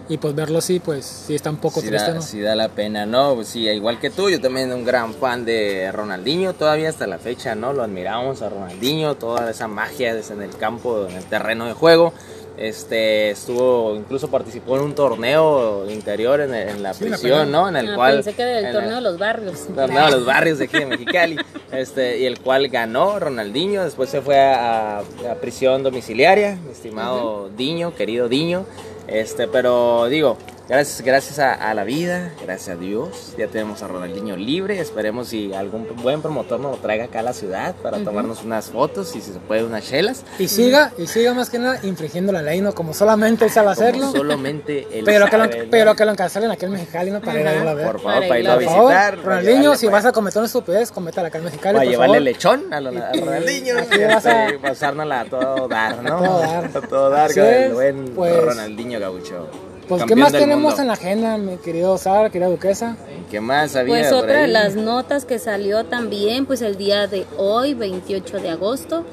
y 0.10 0.18
pues 0.18 0.34
verlo 0.36 0.60
así, 0.60 0.80
pues 0.80 1.06
sí 1.06 1.36
está 1.36 1.50
un 1.50 1.58
poco 1.58 1.82
sí 1.82 1.88
triste, 1.88 2.08
da, 2.10 2.16
¿no? 2.16 2.22
sí 2.22 2.40
da 2.42 2.56
la 2.56 2.70
pena, 2.70 3.06
¿no? 3.06 3.36
Pues 3.36 3.48
sí, 3.50 3.68
igual 3.68 4.00
que 4.00 4.10
tú, 4.10 4.30
yo 4.30 4.40
también 4.40 4.72
un 4.72 4.86
gran 4.86 5.14
fan 5.14 5.44
de 5.46 5.92
Ronaldinho, 5.92 6.54
todavía 6.54 6.90
hasta 6.90 7.08
la 7.08 7.18
fecha, 7.20 7.56
¿no? 7.56 7.74
Lo 7.74 7.84
admiramos 7.84 8.42
a 8.42 8.50
Ronaldinho, 8.50 9.16
toda 9.16 9.50
esa 9.52 9.68
magia 9.68 10.14
desde 10.16 10.34
en 10.34 10.42
el 10.44 10.56
campo, 10.58 11.08
en 11.10 11.16
el 11.18 11.24
terreno 11.26 11.66
de 11.66 11.74
juego. 11.74 12.14
Este, 12.58 13.30
estuvo, 13.30 13.94
incluso 13.96 14.30
participó 14.32 14.78
en 14.78 14.82
un 14.82 14.96
torneo 14.96 15.88
interior 15.92 16.42
en, 16.42 16.56
en 16.56 16.82
la 16.82 16.92
prisión. 16.96 17.52
¿no? 17.52 17.70
En 17.70 17.76
el 17.76 17.92
Ah, 17.92 17.96
cual... 17.96 18.16
pensé 18.16 18.34
que 18.34 18.44
del 18.46 18.66
en 18.66 18.72
torneo 18.74 18.98
el- 18.98 19.04
de 19.04 19.10
los 19.12 19.20
barrios. 19.20 19.68
torneo 19.76 20.06
de 20.06 20.12
los 20.12 20.26
barrios 20.26 20.58
de 20.58 20.66
aquí 20.66 20.80
de 20.80 20.86
Mexicali, 20.88 21.38
este, 21.72 22.18
y 22.18 22.26
el 22.26 22.40
cual 22.40 22.68
ganó 22.70 23.20
Ronaldinho, 23.20 23.84
después 23.84 24.10
se 24.10 24.22
fue 24.22 24.40
a, 24.40 25.00
a 25.00 25.36
prisión 25.40 25.84
domiciliaria, 25.84 26.56
mi 26.66 26.72
estimado 26.72 27.50
Diño, 27.56 27.94
querido 27.94 28.28
Diño, 28.28 28.66
este, 29.08 29.48
pero 29.48 30.08
digo, 30.10 30.38
gracias, 30.68 31.02
gracias 31.02 31.40
a, 31.40 31.54
a 31.54 31.74
la 31.74 31.84
vida, 31.84 32.32
gracias 32.44 32.76
a 32.76 32.80
Dios, 32.80 33.34
ya 33.38 33.48
tenemos 33.48 33.82
a 33.84 33.88
Ronaldinho 33.88 34.36
libre, 34.36 34.80
esperemos 34.80 35.30
si 35.30 35.54
algún 35.54 35.88
buen 36.02 36.22
promotor 36.22 36.60
nos 36.60 36.72
lo 36.72 36.78
traiga 36.78 37.06
acá 37.06 37.20
a 37.20 37.24
la 37.24 37.34
ciudad 37.34 37.76
para 37.76 38.00
tomarnos 38.04 38.44
unas 38.44 38.68
fotos 38.70 39.16
y 39.16 39.22
si 39.22 39.32
se 39.34 39.40
puede 39.40 39.64
unas 39.64 39.84
chelas, 39.86 40.24
Y 40.40 40.48
siga, 40.48 40.92
y 40.98 41.08
siga 41.08 41.34
más 41.34 41.50
que 41.50 41.60
nada 41.60 41.80
infringiendo 41.84 42.32
la 42.32 42.42
ley, 42.42 42.62
¿no? 42.62 42.74
Como 42.74 42.94
solamente 42.94 43.46
él 43.46 43.52
sabe 43.52 43.68
como 43.68 43.72
hacerlo. 43.88 44.12
solamente 44.12 44.88
él 44.92 45.04
Pero 45.06 45.28
que, 45.28 45.38
lo, 45.38 45.46
pero 45.70 45.96
que 45.96 46.06
lo 46.06 46.12
encarcelen 46.12 46.52
aquí 46.52 46.66
en 46.66 46.72
Mexicali, 46.72 47.12
¿no? 47.12 47.22
Para 47.22 47.40
ir 47.42 47.48
a 47.48 47.74
ver. 47.74 47.86
por 47.88 48.02
favor, 48.02 48.28
Para 48.28 48.40
irlo 48.40 48.52
a 48.52 48.60
favor, 48.62 48.88
visitar, 48.92 49.18
Ronaldinho, 49.24 49.76
si 49.76 49.86
pues, 49.88 49.94
vas 49.94 50.06
a 50.06 50.12
cometer 50.12 50.40
una 50.40 50.48
estupidez, 50.48 50.92
cométala 50.92 51.28
acá 51.30 51.38
en 51.38 51.46
Mexicali, 51.46 51.74
Para 51.78 51.84
por 51.86 51.92
llevarle 51.92 52.14
favor. 52.18 52.22
lechón 52.24 52.74
a, 52.74 52.80
lo- 52.82 52.90
a 52.90 53.16
Y- 53.16 53.20
Ronaldinho. 53.22 53.80
aquí 53.80 54.04
vas 54.04 54.26
a- 54.26 54.48
pasárnosla 54.62 55.22
a 55.22 55.26
todo 55.26 55.68
dar, 55.68 56.04
¿no? 56.04 56.16
A 56.18 56.20
todo 56.20 56.40
dar. 56.40 56.66
A 56.78 56.82
todo 56.88 57.10
dar 57.10 57.26
Así 57.30 57.40
con 57.40 57.46
el 57.50 57.54
es, 57.64 57.74
buen 57.74 58.06
pues- 58.16 58.44
Ronaldinho 58.44 59.00
Gaucho. 59.00 59.48
Pues, 59.88 60.04
¿qué 60.04 60.16
más 60.16 60.32
tenemos 60.32 60.64
mundo. 60.64 60.82
en 60.82 60.88
la 60.88 60.94
agenda, 60.94 61.38
mi 61.38 61.58
querido 61.58 61.98
Sara, 61.98 62.30
querida 62.30 62.50
duquesa? 62.50 62.98
¿Qué 63.32 63.40
más 63.40 63.76
había 63.76 63.94
Pues 63.94 64.08
por 64.10 64.24
otra 64.24 64.42
de 64.42 64.48
las 64.48 64.76
notas 64.76 65.26
que 65.26 65.40
salió 65.40 65.86
también, 65.86 66.46
pues 66.46 66.62
el 66.62 66.78
día 66.78 67.08
de 67.08 67.26
hoy, 67.38 67.74
28 67.74 68.40
de 68.40 68.50
agosto. 68.50 69.06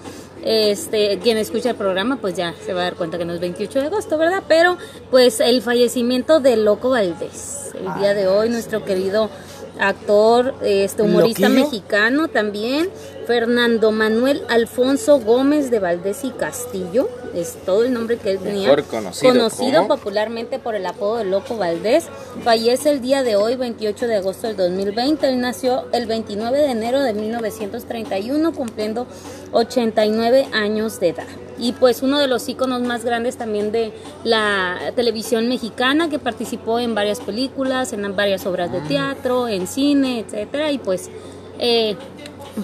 Este, 0.45 1.19
quien 1.21 1.39
escucha 1.39 1.71
el 1.71 1.77
programa, 1.77 2.17
pues 2.17 2.35
ya 2.35 2.55
se 2.67 2.75
va 2.75 2.83
a 2.83 2.85
dar 2.85 2.95
cuenta 2.97 3.17
que 3.17 3.25
no 3.25 3.33
es 3.33 3.41
28 3.41 3.81
de 3.81 3.87
agosto, 3.87 4.19
¿verdad? 4.19 4.43
Pero, 4.47 4.77
pues 5.11 5.41
el 5.41 5.63
fallecimiento 5.63 6.41
de 6.41 6.57
Loco 6.57 6.91
Valdés. 6.91 7.71
El 7.75 8.01
día 8.01 8.15
de 8.15 8.29
hoy, 8.29 8.51
nuestro 8.51 8.85
querido 8.85 9.31
actor, 9.79 10.55
este 10.63 11.03
humorista 11.03 11.49
¿Loquillo? 11.49 11.65
mexicano 11.65 12.29
también, 12.29 12.89
Fernando 13.27 13.91
Manuel 13.91 14.43
Alfonso 14.49 15.19
Gómez 15.21 15.71
de 15.71 15.79
Valdés 15.79 16.25
y 16.25 16.31
Castillo, 16.31 17.09
es 17.35 17.55
todo 17.65 17.85
el 17.85 17.93
nombre 17.93 18.19
que 18.19 18.33
él 18.33 18.39
tenía. 18.39 18.69
Mejor 18.69 18.85
conocido 18.85 19.33
conocido 19.33 19.83
como- 19.83 19.97
popularmente 19.97 20.59
por 20.59 20.75
el 20.75 20.85
apodo 20.87 21.17
de 21.17 21.25
Loco 21.25 21.57
Valdés. 21.57 22.05
Fallece 22.45 22.91
el 22.91 23.01
día 23.01 23.23
de 23.23 23.37
hoy, 23.37 23.57
28 23.57 24.07
de 24.07 24.17
agosto 24.17 24.47
del 24.47 24.57
2020. 24.57 25.29
Él 25.29 25.41
nació 25.41 25.85
el 25.93 26.07
29 26.07 26.59
de 26.59 26.71
enero 26.71 27.01
de 27.01 27.13
1931, 27.15 28.53
cumpliendo 28.53 29.07
89 29.53 30.47
años 30.53 31.01
de 31.01 31.09
edad. 31.09 31.27
Y 31.59 31.73
pues 31.73 32.03
uno 32.03 32.19
de 32.19 32.27
los 32.27 32.49
íconos 32.49 32.83
más 32.83 33.05
grandes 33.05 33.37
también 33.37 33.73
de 33.73 33.93
la 34.25 34.93
televisión 34.97 35.49
mexicana, 35.49 36.09
que 36.09 36.19
participó 36.19 36.81
en 36.81 36.95
varias 36.95 37.21
películas, 37.21 37.93
en 37.93 38.17
varias 38.17 38.47
obras 38.47 38.73
de 38.73 38.81
teatro, 38.81 39.49
en 39.49 39.67
cine, 39.67 40.21
etcétera. 40.21 40.71
Y 40.73 40.79
pues, 40.79 41.11
eh, 41.59 41.97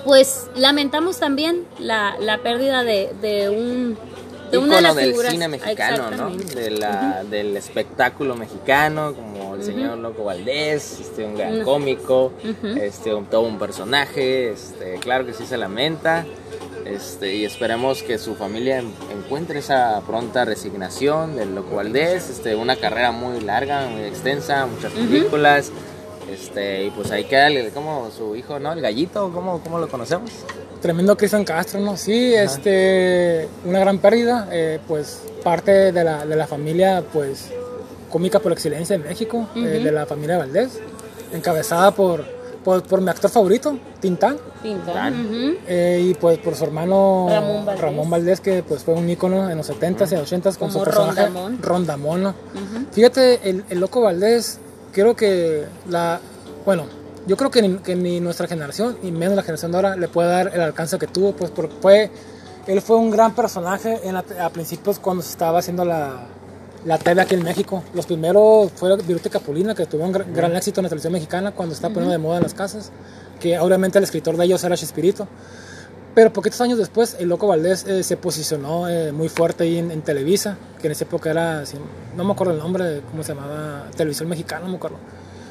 pues 0.04 0.48
lamentamos 0.56 1.18
también 1.18 1.64
la, 1.78 2.16
la 2.20 2.38
pérdida 2.38 2.82
de, 2.84 3.12
de 3.20 3.50
un 3.50 3.96
de 4.50 4.58
una 4.58 4.74
de 4.76 4.80
Ícono 4.80 4.88
las 4.88 4.96
del 4.96 5.10
figuras. 5.10 5.32
cine 5.32 5.48
mexicano, 5.48 6.10
¿no? 6.10 6.30
De 6.30 6.70
la, 6.70 7.22
Del 7.22 7.56
espectáculo 7.56 8.34
mexicano, 8.34 9.14
como 9.14 9.54
el 9.54 9.62
señor 9.62 9.98
Loco 9.98 10.24
Valdés, 10.24 10.98
este, 11.00 11.24
un 11.24 11.36
gran 11.36 11.62
cómico, 11.62 12.32
este, 12.80 13.14
un, 13.14 13.26
todo 13.26 13.42
un 13.42 13.58
personaje, 13.58 14.50
este, 14.50 14.94
claro 14.94 15.24
que 15.24 15.34
sí 15.34 15.46
se 15.46 15.56
lamenta, 15.56 16.26
este, 16.84 17.34
y 17.36 17.44
esperemos 17.44 18.02
que 18.02 18.18
su 18.18 18.34
familia 18.34 18.78
en- 18.78 18.92
encuentre 19.12 19.58
esa 19.58 20.00
pronta 20.06 20.44
resignación 20.44 21.36
del 21.36 21.54
Loco 21.54 21.76
Valdés, 21.76 22.28
este, 22.30 22.56
una 22.56 22.76
carrera 22.76 23.12
muy 23.12 23.40
larga, 23.40 23.86
muy 23.88 24.02
extensa, 24.04 24.66
muchas 24.66 24.92
películas, 24.92 25.70
este, 26.32 26.84
y 26.84 26.90
pues 26.90 27.10
ahí 27.10 27.24
queda 27.24 27.48
el- 27.48 27.70
como 27.72 28.10
su 28.10 28.34
hijo, 28.36 28.58
¿no? 28.58 28.72
El 28.72 28.80
gallito, 28.80 29.30
¿cómo, 29.32 29.60
cómo 29.62 29.78
lo 29.78 29.88
conocemos? 29.88 30.30
Tremendo 30.80 31.16
Cristian 31.16 31.44
Castro, 31.44 31.80
¿no? 31.80 31.96
Sí, 31.96 32.34
este, 32.34 33.48
una 33.64 33.80
gran 33.80 33.98
pérdida, 33.98 34.48
eh, 34.50 34.78
pues 34.88 35.22
parte 35.44 35.92
de 35.92 36.04
la, 36.04 36.24
de 36.24 36.36
la 36.36 36.46
familia, 36.46 37.02
pues, 37.12 37.50
cómica 38.10 38.38
por 38.40 38.52
excelencia 38.52 38.96
en 38.96 39.02
México, 39.02 39.46
eh, 39.56 39.60
de 39.84 39.92
la 39.92 40.06
familia 40.06 40.38
Valdés, 40.38 40.80
encabezada 41.32 41.90
por, 41.94 42.24
por, 42.64 42.82
por 42.82 43.00
mi 43.00 43.08
actor 43.10 43.30
favorito, 43.30 43.78
Tintán, 44.00 44.36
ujú. 45.26 45.58
eh, 45.66 46.00
y 46.10 46.14
pues 46.14 46.38
por 46.38 46.54
su 46.54 46.64
hermano 46.64 47.26
Ramón 47.30 47.64
Valdés. 47.66 47.80
Ramón 47.82 48.10
Valdés, 48.10 48.40
que 48.40 48.62
pues 48.62 48.82
fue 48.84 48.94
un 48.94 49.08
ícono 49.08 49.48
en 49.50 49.56
los 49.56 49.68
70s 49.70 50.12
y 50.12 50.16
80s 50.16 50.42
con 50.58 50.68
Como 50.68 50.72
su 50.72 50.84
personaje 50.84 51.22
Rondamón. 51.26 51.62
Rondamón, 51.62 52.22
¿no? 52.22 52.34
Fíjate, 52.92 53.48
el, 53.48 53.64
el 53.70 53.80
Loco 53.80 54.00
Valdés, 54.02 54.58
creo 54.92 55.14
que 55.16 55.64
la, 55.88 56.20
bueno, 56.66 56.84
yo 57.26 57.36
creo 57.36 57.50
que 57.50 57.62
ni, 57.62 57.76
que 57.78 57.96
ni 57.96 58.20
nuestra 58.20 58.46
generación, 58.46 58.98
y 59.02 59.10
menos 59.12 59.36
la 59.36 59.42
generación 59.42 59.72
de 59.72 59.78
ahora, 59.78 59.96
le 59.96 60.08
puede 60.08 60.28
dar 60.28 60.50
el 60.54 60.60
alcance 60.60 60.98
que 60.98 61.06
tuvo, 61.06 61.32
pues 61.32 61.50
porque 61.50 61.74
fue, 61.80 62.10
él 62.66 62.82
fue 62.82 62.96
un 62.96 63.10
gran 63.10 63.34
personaje 63.34 64.00
en 64.04 64.14
la- 64.14 64.24
a 64.42 64.50
principios 64.50 64.98
cuando 64.98 65.22
se 65.22 65.30
estaba 65.30 65.58
haciendo 65.60 65.84
la, 65.84 66.26
la 66.84 66.98
tele 66.98 67.22
aquí 67.22 67.34
en 67.34 67.42
México. 67.42 67.82
Los 67.94 68.06
primeros 68.06 68.70
fue 68.74 68.96
Viruta 68.98 69.28
Capulina, 69.30 69.74
que 69.74 69.86
tuvo 69.86 70.04
un 70.04 70.12
gran, 70.12 70.32
gran 70.32 70.56
éxito 70.56 70.80
en 70.80 70.84
la 70.84 70.88
televisión 70.88 71.12
mexicana 71.12 71.52
cuando 71.52 71.74
estaba 71.74 71.92
poniendo 71.94 72.12
de 72.12 72.18
moda 72.18 72.36
en 72.38 72.42
las 72.42 72.54
casas, 72.54 72.90
que 73.38 73.58
obviamente 73.58 73.98
el 73.98 74.04
escritor 74.04 74.36
de 74.36 74.44
ellos 74.44 74.62
era 74.64 74.76
Chespirito. 74.76 75.26
Pero 76.14 76.32
poquitos 76.32 76.60
años 76.60 76.76
después, 76.78 77.16
el 77.20 77.28
Loco 77.28 77.46
Valdés 77.46 77.84
eh, 77.86 78.02
se 78.02 78.16
posicionó 78.16 78.88
eh, 78.88 79.12
muy 79.12 79.28
fuerte 79.28 79.62
ahí 79.64 79.78
en, 79.78 79.92
en 79.92 80.02
Televisa, 80.02 80.56
que 80.80 80.88
en 80.88 80.92
esa 80.92 81.04
época 81.04 81.30
era, 81.30 81.64
si- 81.64 81.76
no 82.16 82.24
me 82.24 82.32
acuerdo 82.32 82.52
el 82.52 82.58
nombre, 82.58 83.02
cómo 83.10 83.22
se 83.22 83.32
llamaba, 83.34 83.86
Televisión 83.96 84.28
Mexicana, 84.28 84.62
no 84.64 84.70
me 84.72 84.76
acuerdo. 84.76 84.96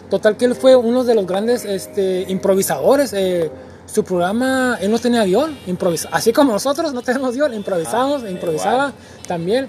Total 0.09 0.35
que 0.35 0.45
él 0.45 0.55
fue 0.55 0.75
uno 0.75 1.03
de 1.05 1.15
los 1.15 1.25
grandes 1.25 1.63
este, 1.63 2.25
improvisadores. 2.27 3.13
eh, 3.13 3.49
su 3.85 4.03
programa, 4.03 4.77
él 4.81 4.91
no 4.91 4.99
tenía 4.99 5.23
guion, 5.23 5.57
improvisa, 5.65 6.09
así 6.11 6.31
como 6.31 6.51
nosotros 6.51 6.93
no 6.93 7.01
tenemos 7.01 7.33
guion, 7.33 7.55
improvisamos, 7.55 8.21
Ah, 8.23 8.29
improvisaba 8.29 8.93
también. 9.27 9.67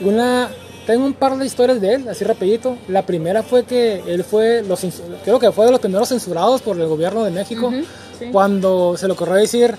Una, 0.00 0.48
tengo 0.90 1.06
un 1.06 1.14
par 1.14 1.36
de 1.36 1.46
historias 1.46 1.80
de 1.80 1.94
él, 1.94 2.08
así 2.08 2.24
rapidito. 2.24 2.76
La 2.88 3.02
primera 3.06 3.42
fue 3.42 3.64
que 3.64 4.02
él 4.06 4.24
fue, 4.24 4.62
los, 4.62 4.84
creo 5.24 5.38
que 5.38 5.52
fue 5.52 5.66
de 5.66 5.72
los 5.72 5.80
primeros 5.80 6.08
censurados 6.08 6.62
por 6.62 6.78
el 6.78 6.86
gobierno 6.86 7.24
de 7.24 7.30
México, 7.30 7.72
sí. 8.18 8.26
cuando 8.32 8.96
se 8.96 9.06
le 9.06 9.12
ocurrió 9.12 9.34
decir 9.34 9.76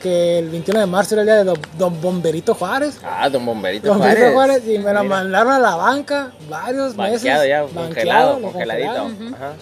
que 0.00 0.38
el 0.38 0.50
21 0.50 0.80
de 0.80 0.86
marzo 0.86 1.14
era 1.14 1.22
el 1.22 1.26
día 1.26 1.36
de 1.36 1.44
Don, 1.44 1.58
Don 1.78 2.00
Bomberito 2.00 2.54
Juárez. 2.54 2.98
Ah, 3.02 3.28
don 3.30 3.44
Bomberito 3.46 3.88
Don 3.88 3.98
Juárez. 3.98 4.32
Bomberito 4.32 4.34
Juárez, 4.36 4.62
y 4.68 4.78
me 4.78 4.92
la 4.92 5.02
Mira. 5.02 5.16
mandaron 5.16 5.52
a 5.54 5.58
la 5.58 5.76
banca 5.76 6.32
varios 6.48 6.94
meses. 6.96 7.22
Banqueado 7.24 7.46
ya, 7.46 7.62
banqueado, 7.62 7.84
congelado, 7.86 8.40
lo 8.40 8.46
congeladito. 8.52 8.92
congelaron. 8.94 9.34
Ajá. 9.34 9.52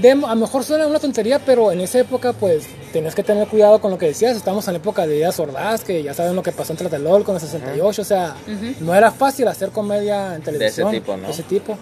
De- 0.00 0.10
a 0.10 0.14
lo 0.34 0.36
mejor 0.36 0.64
suena 0.64 0.86
una 0.86 0.98
tontería, 0.98 1.38
pero 1.38 1.70
en 1.70 1.80
esa 1.80 1.98
época, 2.00 2.32
pues, 2.32 2.64
tenías 2.92 3.14
que 3.14 3.22
tener 3.22 3.48
cuidado 3.48 3.80
con 3.80 3.90
lo 3.90 3.98
que 3.98 4.06
decías. 4.06 4.36
Estamos 4.36 4.66
en 4.68 4.74
la 4.74 4.78
época 4.78 5.06
de 5.06 5.14
Díaz 5.14 5.38
Ordaz, 5.40 5.82
que 5.84 6.02
ya 6.02 6.12
saben 6.14 6.36
lo 6.36 6.42
que 6.42 6.52
pasó 6.52 6.72
en 6.72 6.78
Tlatelolco 6.78 7.26
con 7.26 7.34
el 7.36 7.40
68. 7.40 8.02
O 8.02 8.04
sea, 8.04 8.36
no 8.80 8.94
era 8.94 9.10
fácil 9.10 9.48
hacer 9.48 9.70
comedia 9.70 10.34
en 10.36 10.42
televisión. 10.42 10.88
tipo, 11.00 11.16
¿no? 11.16 11.26
De 11.26 11.32
ese 11.32 11.42
tipo. 11.42 11.78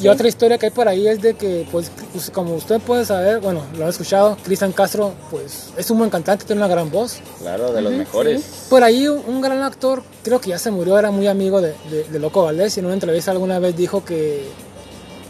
Y 0.00 0.08
otra 0.08 0.28
historia 0.28 0.58
que 0.58 0.66
hay 0.66 0.72
por 0.72 0.88
ahí 0.88 1.06
es 1.06 1.22
de 1.22 1.34
que, 1.34 1.66
pues, 1.70 1.90
pues, 2.12 2.30
como 2.30 2.54
usted 2.54 2.80
puede 2.80 3.04
saber, 3.04 3.40
bueno, 3.40 3.62
lo 3.78 3.86
ha 3.86 3.88
escuchado, 3.88 4.36
Cristian 4.44 4.72
Castro, 4.72 5.14
pues, 5.30 5.70
es 5.76 5.90
un 5.90 5.98
buen 5.98 6.10
cantante, 6.10 6.44
tiene 6.44 6.60
una 6.60 6.68
gran 6.68 6.90
voz. 6.90 7.18
Claro, 7.40 7.72
de 7.72 7.80
los 7.82 7.92
mejores. 7.92 8.66
Por 8.68 8.82
ahí 8.82 9.06
un, 9.08 9.22
un 9.26 9.40
gran 9.40 9.62
actor, 9.62 10.02
creo 10.22 10.40
que 10.40 10.50
ya 10.50 10.58
se 10.58 10.70
murió, 10.70 10.98
era 10.98 11.10
muy 11.10 11.26
amigo 11.28 11.60
de, 11.60 11.74
de- 11.90 12.04
de 12.04 12.18
Loco 12.18 12.42
Valdés 12.42 12.76
y 12.76 12.80
en 12.80 12.86
una 12.86 12.94
entrevista 12.94 13.30
alguna 13.30 13.58
vez 13.58 13.76
dijo 13.76 14.04
que 14.04 14.48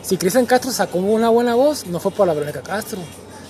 si 0.03 0.17
Cristian 0.17 0.47
Castro 0.47 0.71
sacó 0.71 0.99
una 0.99 1.29
buena 1.31 1.55
voz, 1.55 1.87
no 1.87 1.99
fue 2.01 2.11
por 2.11 2.27
la 2.27 2.35
Verónica 2.35 2.61
Castro, 2.63 2.99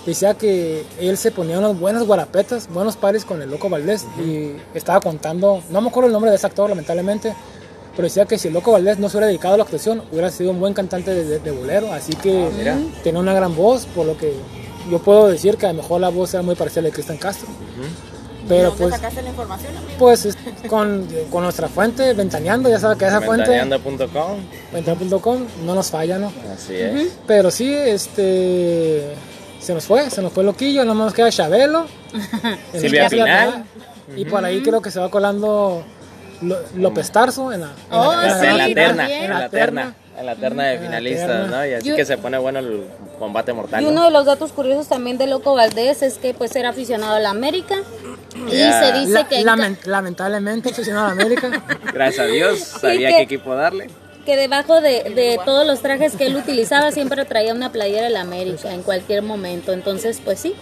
decía 0.05 0.33
que 0.35 0.83
él 0.99 1.17
se 1.17 1.31
ponía 1.31 1.57
unas 1.59 1.79
buenas 1.79 2.03
guarapetas, 2.03 2.67
buenos 2.69 2.95
pares 2.95 3.25
con 3.25 3.41
el 3.41 3.49
Loco 3.49 3.69
Valdés 3.69 4.05
y 4.19 4.51
estaba 4.73 4.99
contando, 4.99 5.61
no 5.69 5.81
me 5.81 5.89
acuerdo 5.89 6.07
el 6.07 6.13
nombre 6.13 6.29
de 6.31 6.37
ese 6.37 6.45
actor 6.47 6.69
lamentablemente, 6.69 7.33
pero 7.95 8.03
decía 8.07 8.25
que 8.25 8.37
si 8.37 8.49
el 8.49 8.53
Loco 8.53 8.71
Valdés 8.71 8.99
no 8.99 9.09
se 9.09 9.17
hubiera 9.17 9.27
dedicado 9.27 9.53
a 9.55 9.57
la 9.57 9.63
actuación, 9.63 10.03
hubiera 10.11 10.29
sido 10.29 10.51
un 10.51 10.59
buen 10.59 10.73
cantante 10.73 11.11
de, 11.13 11.23
de- 11.23 11.39
de 11.39 11.51
bolero, 11.51 11.91
así 11.93 12.13
que 12.13 12.49
mira. 12.57 12.77
tenía 13.03 13.19
una 13.19 13.33
gran 13.33 13.55
voz, 13.55 13.85
por 13.87 14.05
lo 14.05 14.17
que 14.17 14.33
yo 14.91 14.99
puedo 14.99 15.27
decir 15.27 15.57
que 15.57 15.65
a 15.65 15.69
lo 15.73 15.81
mejor 15.81 15.99
la 16.01 16.09
voz 16.09 16.33
era 16.33 16.43
muy 16.43 16.55
parecida 16.55 16.81
a 16.81 16.83
la 16.83 16.87
de 16.89 16.93
Cristian 16.93 17.17
Castro. 17.17 17.47
Pero 18.47 18.69
¿Dónde 18.69 18.83
pues, 18.83 18.93
sacaste 18.95 19.23
la 19.23 19.29
información, 19.29 19.75
amigo? 19.75 19.93
pues 19.97 20.25
es- 20.25 20.37
con, 20.69 21.07
con 21.31 21.41
nuestra 21.43 21.67
fuente, 21.67 22.13
Ventaneando, 22.13 22.69
ya 22.69 22.77
sabe 22.79 22.95
que 22.95 23.05
esa 23.07 23.19
fuente, 23.21 23.49
Ventaneando.com. 23.49 24.37
ventaneando.com, 24.71 25.45
no 25.65 25.73
nos 25.73 25.89
falla, 25.89 26.19
¿no? 26.19 26.31
Así 26.53 26.75
es. 26.75 27.13
Pero 27.25 27.49
sí, 27.49 27.73
este. 27.73 29.15
Se 29.65 29.73
nos 29.73 29.85
fue, 29.85 30.09
se 30.11 30.21
nos 30.21 30.31
fue 30.31 30.43
Loquillo, 30.43 30.83
nada 30.83 30.93
más 30.93 31.11
queda 31.13 31.31
Chabelo. 31.31 31.87
en 32.73 32.79
Silvia 32.81 33.03
la- 33.03 33.09
Pinal. 33.09 33.65
Y 34.15 34.25
por 34.25 34.45
ahí 34.45 34.61
creo 34.61 34.79
que 34.81 34.91
se 34.91 34.99
va 34.99 35.09
colando 35.09 35.83
López 36.75 37.09
Tarso 37.11 37.51
en 37.51 37.61
la, 37.61 37.71
la- 37.89 38.53
la 38.57 38.73
terna, 38.75 39.09
en 39.09 39.29
la 39.31 39.49
terna, 39.49 39.95
en 40.19 40.25
la 40.27 40.35
terna 40.35 40.63
de 40.65 40.77
finalistas. 40.79 41.49
¿no? 41.49 41.65
Y 41.65 41.73
así 41.73 41.87
Yo- 41.89 41.95
que 41.95 42.05
se 42.05 42.17
pone 42.19 42.37
bueno 42.37 42.59
el 42.59 42.83
combate 43.17 43.53
mortal. 43.53 43.81
Y 43.81 43.85
¿no? 43.85 43.91
uno 43.91 44.03
de 44.05 44.11
los 44.11 44.25
datos 44.25 44.51
curiosos 44.51 44.87
también 44.87 45.17
de 45.17 45.25
Loco 45.25 45.55
Valdés 45.55 46.03
es 46.03 46.19
que 46.19 46.35
pues 46.35 46.55
era 46.55 46.69
aficionado 46.69 47.15
a 47.15 47.19
la 47.19 47.31
América 47.31 47.75
y 48.47 48.51
se 48.51 48.91
dice 48.99 49.13
La- 49.13 49.27
que, 49.27 49.39
en 49.39 49.47
lamen- 49.47 49.77
lamentablemente 49.85 50.69
aficionado 50.69 51.07
a 51.07 51.11
América. 51.11 51.49
Gracias 51.93 52.19
a 52.23 52.29
Dios, 52.29 52.59
sabía 52.81 53.09
que- 53.09 53.15
qué 53.17 53.21
equipo 53.23 53.55
darle. 53.55 53.89
Que 54.25 54.35
debajo 54.35 54.81
de, 54.81 55.03
de 55.15 55.39
todos 55.45 55.65
los 55.65 55.81
trajes 55.81 56.15
que 56.15 56.27
él 56.27 56.35
utilizaba 56.35 56.91
siempre 56.91 57.23
traía 57.25 57.53
una 57.53 57.71
playera 57.71 58.03
de 58.03 58.09
la 58.09 58.21
América 58.21 58.73
en 58.73 58.81
cualquier 58.81 59.21
momento. 59.21 59.71
Entonces, 59.71 60.19
pues 60.23 60.39
sí, 60.39 60.55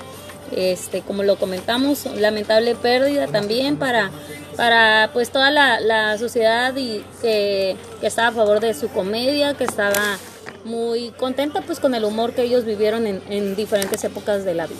este, 0.55 1.01
como 1.01 1.24
lo 1.24 1.38
comentamos, 1.38 2.05
lamentable 2.05 2.75
pérdida 2.75 3.27
también 3.27 3.77
para, 3.77 4.12
para 4.55 5.10
pues 5.13 5.32
toda 5.32 5.50
la, 5.51 6.17
sociedad 6.17 6.75
y 6.75 7.03
que, 7.22 7.75
que 8.00 8.08
estaba 8.08 8.27
a 8.27 8.32
favor 8.32 8.60
de 8.60 8.74
su 8.74 8.89
comedia, 8.89 9.55
que 9.55 9.63
estaba 9.63 10.17
muy 10.65 11.10
contenta 11.12 11.62
pues 11.62 11.79
con 11.79 11.96
el 11.96 12.03
humor 12.03 12.34
que 12.34 12.43
ellos 12.43 12.65
vivieron 12.65 13.08
en, 13.08 13.22
en 13.29 13.55
diferentes 13.55 14.03
épocas 14.03 14.46
de 14.46 14.53
la 14.53 14.67
vida. 14.67 14.79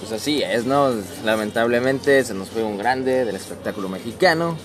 Pues 0.00 0.12
así 0.12 0.42
es, 0.42 0.64
¿no? 0.64 0.92
Lamentablemente 1.24 2.22
se 2.24 2.34
nos 2.34 2.48
fue 2.48 2.62
un 2.62 2.78
grande 2.78 3.24
del 3.24 3.36
espectáculo 3.36 3.88
mexicano. 3.88 4.56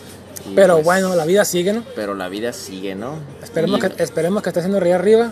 Y 0.50 0.56
Pero 0.56 0.76
pues, 0.76 0.86
bueno, 0.86 1.16
la 1.16 1.26
vida 1.26 1.46
sigue, 1.46 1.74
¿no? 1.74 1.84
Pero 1.96 2.16
la 2.16 2.30
vida 2.30 2.54
sigue, 2.54 2.96
¿no? 2.96 3.16
Esperemos 3.44 3.80
que, 3.80 4.04
esperemos 4.04 4.44
que 4.44 4.50
esté 4.50 4.60
haciendo 4.60 4.80
reír 4.80 4.96
arriba, 4.96 5.32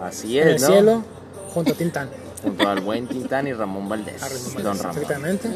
Así 0.00 0.38
en 0.38 0.48
el 0.48 0.54
es, 0.56 0.62
¿no? 0.62 0.68
cielo, 0.68 1.04
junto 1.52 1.72
a 1.72 1.74
Tintán. 1.74 2.08
Junto 2.46 2.68
al 2.68 2.80
buen 2.80 3.08
Tintán 3.08 3.48
y 3.48 3.52
Ramón 3.52 3.88
Valdés. 3.88 4.20
Don 4.62 4.78
Ramón. 4.78 4.92
Exactamente. 5.02 5.50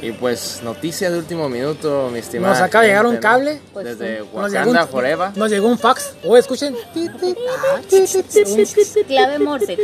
Y 0.00 0.12
pues, 0.12 0.60
noticia 0.62 1.10
de 1.10 1.18
último 1.18 1.48
minuto, 1.48 2.08
mi 2.12 2.20
estimado. 2.20 2.54
Nos 2.54 2.62
acaba 2.62 2.82
de 2.82 2.90
llegar 2.90 3.06
un 3.06 3.16
cable. 3.16 3.60
Pues 3.72 3.84
Desde 3.84 4.20
Nos 4.20 4.28
llegó, 4.28 4.38
Wakanda 4.40 4.82
un, 4.84 4.88
Forever. 4.88 5.30
nos 5.36 5.50
llegó 5.50 5.66
un 5.68 5.76
fax. 5.78 6.14
Oye, 6.24 6.38
escuchen. 6.38 6.76
Ah, 6.80 6.88
ti, 6.94 7.96
un 7.96 9.04
Clave 9.06 9.38
Morse. 9.40 9.76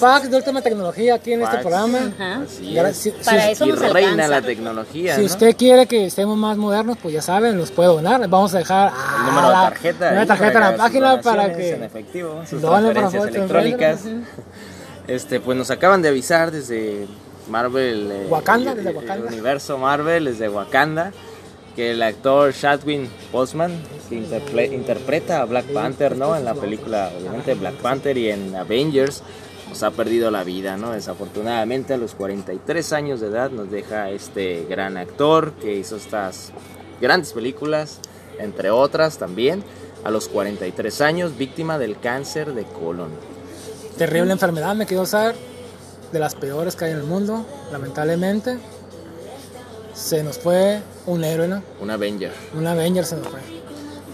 fax 0.00 0.30
de 0.30 0.36
última 0.36 0.62
tecnología 0.62 1.16
aquí 1.16 1.34
en 1.34 1.40
este 1.42 1.56
Fax. 1.56 1.62
programa. 1.62 1.98
Ajá. 2.18 2.42
Así 2.42 2.78
es. 2.78 2.96
si- 2.96 3.10
Para 3.10 3.44
si- 3.46 3.50
eso 3.52 3.66
y 3.66 3.68
nos 3.68 3.92
reina 3.92 4.10
alcanza. 4.12 4.28
la 4.28 4.42
tecnología, 4.42 5.14
Si 5.16 5.20
¿no? 5.20 5.26
usted 5.26 5.56
quiere 5.56 5.86
que 5.86 6.06
estemos 6.06 6.36
más 6.38 6.56
modernos, 6.56 6.96
pues 7.02 7.12
ya 7.14 7.20
saben, 7.22 7.56
nos 7.58 7.70
puede 7.70 7.88
donar. 7.90 8.26
Vamos 8.28 8.54
a 8.54 8.58
dejar 8.58 8.92
El 9.18 9.26
número 9.26 9.48
de 9.48 9.52
la- 9.54 9.62
tarjeta. 9.64 10.10
Una 10.10 10.20
ahí 10.22 10.26
tarjeta 10.26 10.58
en 10.58 10.60
la 10.64 10.76
página 10.76 11.20
para 11.20 11.42
donaciones 11.42 11.72
En 11.74 11.78
que. 11.80 11.84
efectivo, 11.86 12.42
sus 12.48 12.62
Donen, 12.62 12.96
electrónicas. 12.96 14.00
Este, 15.08 15.40
pues 15.40 15.56
nos 15.58 15.70
acaban 15.70 16.02
de 16.02 16.08
avisar 16.08 16.50
desde 16.50 17.06
Marvel. 17.50 18.08
eh, 18.12 18.26
Wakanda, 18.28 18.70
el- 18.70 18.76
desde 18.78 18.90
el 18.90 18.96
Wakanda. 18.96 19.26
universo 19.28 19.78
Marvel, 19.78 20.24
desde 20.26 20.48
Wakanda. 20.48 21.12
Que 21.76 21.92
el 21.92 22.02
actor 22.02 22.52
Chadwick 22.52 23.08
Boseman, 23.32 23.72
que 24.10 24.16
interpreta 24.74 25.40
a 25.40 25.46
Black 25.46 25.64
Panther, 25.72 26.16
¿no? 26.18 26.36
En 26.36 26.44
la 26.44 26.54
película, 26.54 27.10
obviamente, 27.18 27.54
Black 27.54 27.76
Panther 27.76 28.18
y 28.18 28.28
en 28.30 28.54
Avengers, 28.54 29.22
nos 29.70 29.82
ha 29.82 29.90
perdido 29.90 30.30
la 30.30 30.44
vida, 30.44 30.76
¿no? 30.76 30.92
Desafortunadamente, 30.92 31.94
a 31.94 31.96
los 31.96 32.14
43 32.14 32.92
años 32.92 33.20
de 33.22 33.28
edad 33.28 33.50
nos 33.50 33.70
deja 33.70 34.10
este 34.10 34.66
gran 34.68 34.98
actor 34.98 35.52
que 35.62 35.74
hizo 35.74 35.96
estas 35.96 36.52
grandes 37.00 37.32
películas, 37.32 38.00
entre 38.38 38.70
otras 38.70 39.16
también, 39.16 39.64
a 40.04 40.10
los 40.10 40.28
43 40.28 41.00
años, 41.00 41.38
víctima 41.38 41.78
del 41.78 41.98
cáncer 41.98 42.52
de 42.52 42.64
colon. 42.64 43.08
Terrible 43.98 44.32
enfermedad, 44.32 44.74
me 44.74 44.86
quiero 44.86 45.02
usar. 45.02 45.34
De 46.12 46.18
las 46.18 46.34
peores 46.34 46.76
que 46.76 46.84
hay 46.84 46.90
en 46.92 46.98
el 46.98 47.04
mundo, 47.04 47.46
lamentablemente. 47.70 48.58
Se 49.94 50.22
nos 50.22 50.38
fue 50.38 50.80
un 51.06 51.24
héroe, 51.24 51.48
¿no? 51.48 51.62
Un 51.80 51.90
Avenger. 51.90 52.32
Un 52.54 52.66
Avenger 52.66 53.04
se 53.04 53.16
nos 53.16 53.28
fue. 53.28 53.40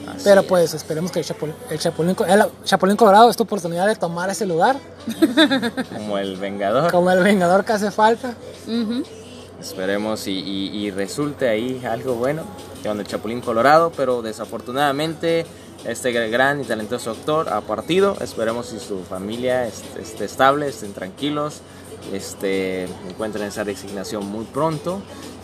Así 0.09 0.21
Pero 0.25 0.41
es. 0.43 0.47
pues 0.47 0.75
esperemos 0.75 1.11
que 1.11 1.19
el, 1.21 1.25
Chapul- 1.27 1.53
el 1.71 1.79
Chapulín, 1.79 2.17
el 2.29 2.45
Chapulín 2.64 2.97
Colorado 2.97 3.29
es 3.31 3.37
tu 3.37 3.43
oportunidad 3.43 3.87
de 3.87 3.95
tomar 3.97 4.31
ese 4.31 4.47
lugar 4.47 4.77
Como 5.93 6.19
el 6.19 6.37
Vengador. 6.37 6.91
como 6.91 7.11
el 7.11 7.23
vengador 7.23 7.64
que 7.64 7.73
hace 7.73 7.91
falta. 7.91 8.35
Ujú. 8.67 9.03
Esperemos 9.61 10.27
y, 10.29 10.33
y- 10.38 10.77
y 10.87 10.91
resulte 10.93 11.49
ahí 11.49 11.85
algo 11.85 12.14
bueno 12.14 12.43
con 12.85 12.99
el 13.01 13.07
Chapulín 13.07 13.41
Colorado, 13.41 13.93
pero 13.97 14.23
desafortunadamente 14.23 15.45
este 15.85 16.12
gran 16.29 16.61
y 16.61 16.64
talentoso 16.64 17.11
actor 17.11 17.49
ha 17.49 17.61
partido. 17.61 18.17
Esperemos 18.21 18.73
y 18.73 18.81
su 18.81 19.03
familia 19.05 19.67
esté, 19.67 20.03
esté 20.03 20.25
estable, 20.25 20.69
estén 20.69 20.93
tranquilos, 20.93 21.61
este, 22.12 22.85
encuentren 23.09 23.47
esa 23.47 23.64
resignación 23.64 24.27
muy 24.27 24.45
pronto 24.45 25.01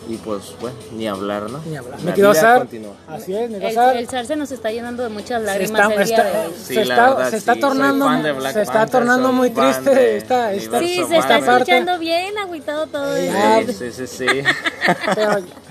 y 0.07 0.17
pues 0.17 0.53
bueno, 0.61 0.77
ni 0.93 1.07
hablar, 1.07 1.49
¿no? 1.49 1.59
Ni 1.65 1.75
hablar. 1.77 1.99
La 1.99 2.05
Me 2.05 2.11
usar. 2.29 2.57
continúa. 2.59 2.93
Así 3.07 3.33
es, 3.35 3.49
me 3.49 3.57
El, 3.57 3.63
el 3.97 4.07
zar 4.07 4.25
se 4.27 4.35
nos 4.35 4.51
está 4.51 4.69
llenando 4.71 5.01
de 5.01 5.09
muchas 5.09 5.41
Se 5.41 5.45
lágrimas 5.47 5.81
está, 5.81 5.93
el 5.95 6.07
día 6.07 6.17
está- 6.17 6.29
de 6.41 6.45
hoy. 6.45 6.53
Sí, 6.55 6.63
se 6.65 6.75
la 6.75 6.81
está- 6.95 7.09
verdad, 7.15 7.29
se 7.31 7.37
está 7.37 7.53
sí, 7.53 7.59
soy 7.61 7.69
tornando, 7.69 8.05
se 8.53 8.61
está 8.61 8.73
Panther, 8.73 8.89
tornando 8.91 9.31
muy 9.33 9.49
triste 9.49 9.89
de 9.89 10.17
esta, 10.17 10.53
esta, 10.53 10.79
Sí, 10.79 11.01
se 11.07 11.17
está 11.17 11.37
escuchando 11.39 11.97
bien 11.97 12.37
agüitado 12.37 12.85
todo 12.85 13.15
Sí, 13.17 13.25
esto. 13.25 13.73
Sí, 13.73 13.91
sí, 13.91 14.07
sí, 14.07 14.27
sí. 14.27 14.43
Pero 15.15 15.37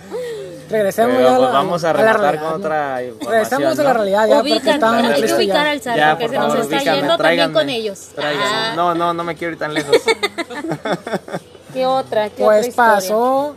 regresemos 0.68 1.16
Pero, 1.16 1.28
ya 1.28 1.34
a 1.34 1.38
pues, 1.38 1.48
la, 1.48 1.54
vamos 1.54 1.84
a 1.84 1.90
a 1.90 1.92
realidad, 1.92 2.40
con 2.40 2.50
¿no? 2.50 2.56
otra. 2.56 2.98
Regresemos 2.98 3.78
a 3.78 3.82
la 3.82 3.88
¿no? 3.90 3.94
realidad 3.94 4.28
ya 4.28 4.34
porque 4.36 4.52
Ubican, 4.52 4.74
estamos 4.74 5.02
muy 5.02 5.12
hay 5.12 5.22
que 5.22 5.34
ubicar 5.34 5.78
ya. 5.78 5.92
al 5.92 5.98
Ya, 5.98 6.18
porque 6.18 6.36
por 6.36 6.50
se 6.50 6.56
nos 6.56 6.58
está 6.64 6.76
ubícame, 6.76 6.96
yendo 6.98 7.16
también 7.18 7.52
con 7.52 7.68
ellos. 7.70 8.08
Ah, 8.18 8.72
No, 8.76 8.94
no, 8.94 9.14
no 9.14 9.24
me 9.24 9.34
quiero 9.36 9.52
ir 9.52 9.58
tan 9.58 9.74
lejos. 9.74 9.96
¿Qué 11.72 11.86
otra? 11.86 12.30
¿Qué 12.30 12.44
Pues 12.44 12.58
otra 12.58 12.68
historia? 12.68 12.94
pasó, 12.94 13.56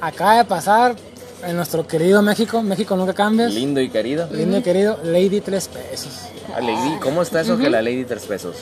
acaba 0.00 0.36
de 0.38 0.44
pasar 0.44 0.96
en 1.44 1.56
nuestro 1.56 1.86
querido 1.86 2.22
México, 2.22 2.62
México 2.62 2.96
nunca 2.96 3.12
cambias, 3.14 3.52
Lindo 3.52 3.80
y 3.80 3.90
querido. 3.90 4.28
lindo 4.32 4.58
y 4.58 4.62
querido, 4.62 4.98
Lady 5.04 5.40
Tres 5.40 5.68
Pesos. 5.68 6.08
Ah, 6.54 6.60
Lady, 6.60 6.98
¿Cómo 7.00 7.22
está 7.22 7.40
eso 7.42 7.58
que 7.58 7.68
la 7.68 7.82
Lady 7.82 8.04
tres 8.04 8.24
pesos? 8.24 8.56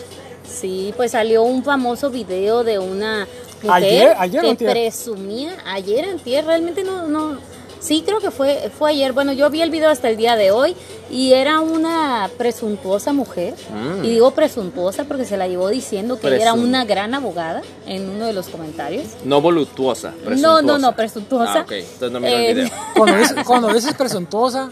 Sí, 0.49 0.93
pues 0.97 1.13
salió 1.13 1.43
un 1.43 1.63
famoso 1.63 2.11
video 2.11 2.65
de 2.65 2.79
una 2.79 3.27
Ayer- 3.69 4.15
ayer 4.19 4.43
que 4.43 4.51
antier. 4.51 4.71
presumía, 4.71 5.57
ayer 5.67 6.05
antier, 6.09 6.45
realmente 6.45 6.85
no, 6.85 7.07
no, 7.07 7.39
sí 7.81 8.03
creo 8.07 8.21
que 8.21 8.31
fue, 8.31 8.71
fue 8.77 8.91
ayer, 8.91 9.13
bueno 9.13 9.33
yo 9.33 9.49
vi 9.51 9.61
el 9.63 9.71
video 9.71 9.91
hasta 9.91 10.09
el 10.09 10.17
día 10.17 10.35
de 10.37 10.51
hoy 10.51 10.75
y 11.11 11.33
era 11.35 11.61
una 11.61 12.29
presuntuosa 12.37 13.13
mujer, 13.13 13.55
Mm. 13.73 14.05
y 14.05 14.09
digo 14.11 14.31
presuntuosa 14.33 15.05
porque 15.05 15.25
se 15.25 15.37
la 15.37 15.47
llevó 15.47 15.69
diciendo 15.69 16.19
que 16.19 16.27
era 16.35 16.53
una 16.55 16.85
gran 16.85 17.15
abogada 17.15 17.63
en 17.87 18.09
uno 18.09 18.27
de 18.27 18.33
los 18.33 18.49
comentarios. 18.49 19.05
No 19.25 19.41
voluptuosa, 19.41 20.11
No, 20.11 20.25
presuntuosa. 20.25 20.63
no, 20.63 20.79
no, 20.79 20.97
presuntuosa. 20.97 21.59
Ah, 21.59 21.63
ok, 21.63 21.73
entonces 21.73 22.11
no 22.11 22.21
miro 22.21 22.37
Eh, 22.37 22.51
el 22.51 22.55
video. 22.57 22.71
Cuando 22.97 23.17
dices, 23.19 23.37
cuando 23.47 23.73
dices 23.73 23.95
presuntuosa, 23.95 24.71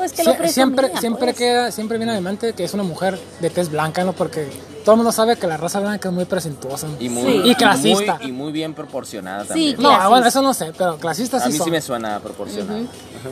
Pues 0.00 0.12
que 0.12 0.24
lo 0.24 0.32
sie- 0.32 0.36
presumía, 0.38 0.52
siempre, 0.52 0.98
siempre 0.98 1.24
pues. 1.26 1.36
queda, 1.36 1.70
siempre 1.72 1.98
viene 1.98 2.12
a 2.12 2.16
mi 2.16 2.22
mente 2.22 2.52
que 2.54 2.64
es 2.64 2.72
una 2.74 2.82
mujer 2.82 3.18
de 3.40 3.50
tez 3.50 3.70
blanca, 3.70 4.02
¿no? 4.02 4.12
Porque 4.14 4.48
todo 4.84 4.92
el 4.94 4.96
mundo 4.96 5.12
sabe 5.12 5.36
que 5.36 5.46
la 5.46 5.58
raza 5.58 5.78
blanca 5.80 6.08
es 6.08 6.14
muy 6.14 6.24
presuntuosa. 6.24 6.86
¿no? 6.88 6.96
Y 6.98 7.08
muy, 7.10 7.22
Sí. 7.32 7.42
Y 7.50 7.54
clasista. 7.54 8.16
muy- 8.18 8.28
y 8.28 8.32
muy 8.32 8.50
bien 8.52 8.72
proporcionada 8.72 9.42
Sí, 9.42 9.48
también. 9.48 9.72
No, 9.76 9.82
clasista. 9.90 10.08
bueno, 10.08 10.26
eso 10.26 10.42
no 10.42 10.54
sé, 10.54 10.72
pero 10.76 10.96
clasistas 10.96 11.42
A 11.42 11.46
sí 11.46 11.52
mí 11.52 11.58
son. 11.58 11.64
sí 11.66 11.70
me 11.70 11.80
suena 11.82 12.18
proporcionada. 12.20 12.80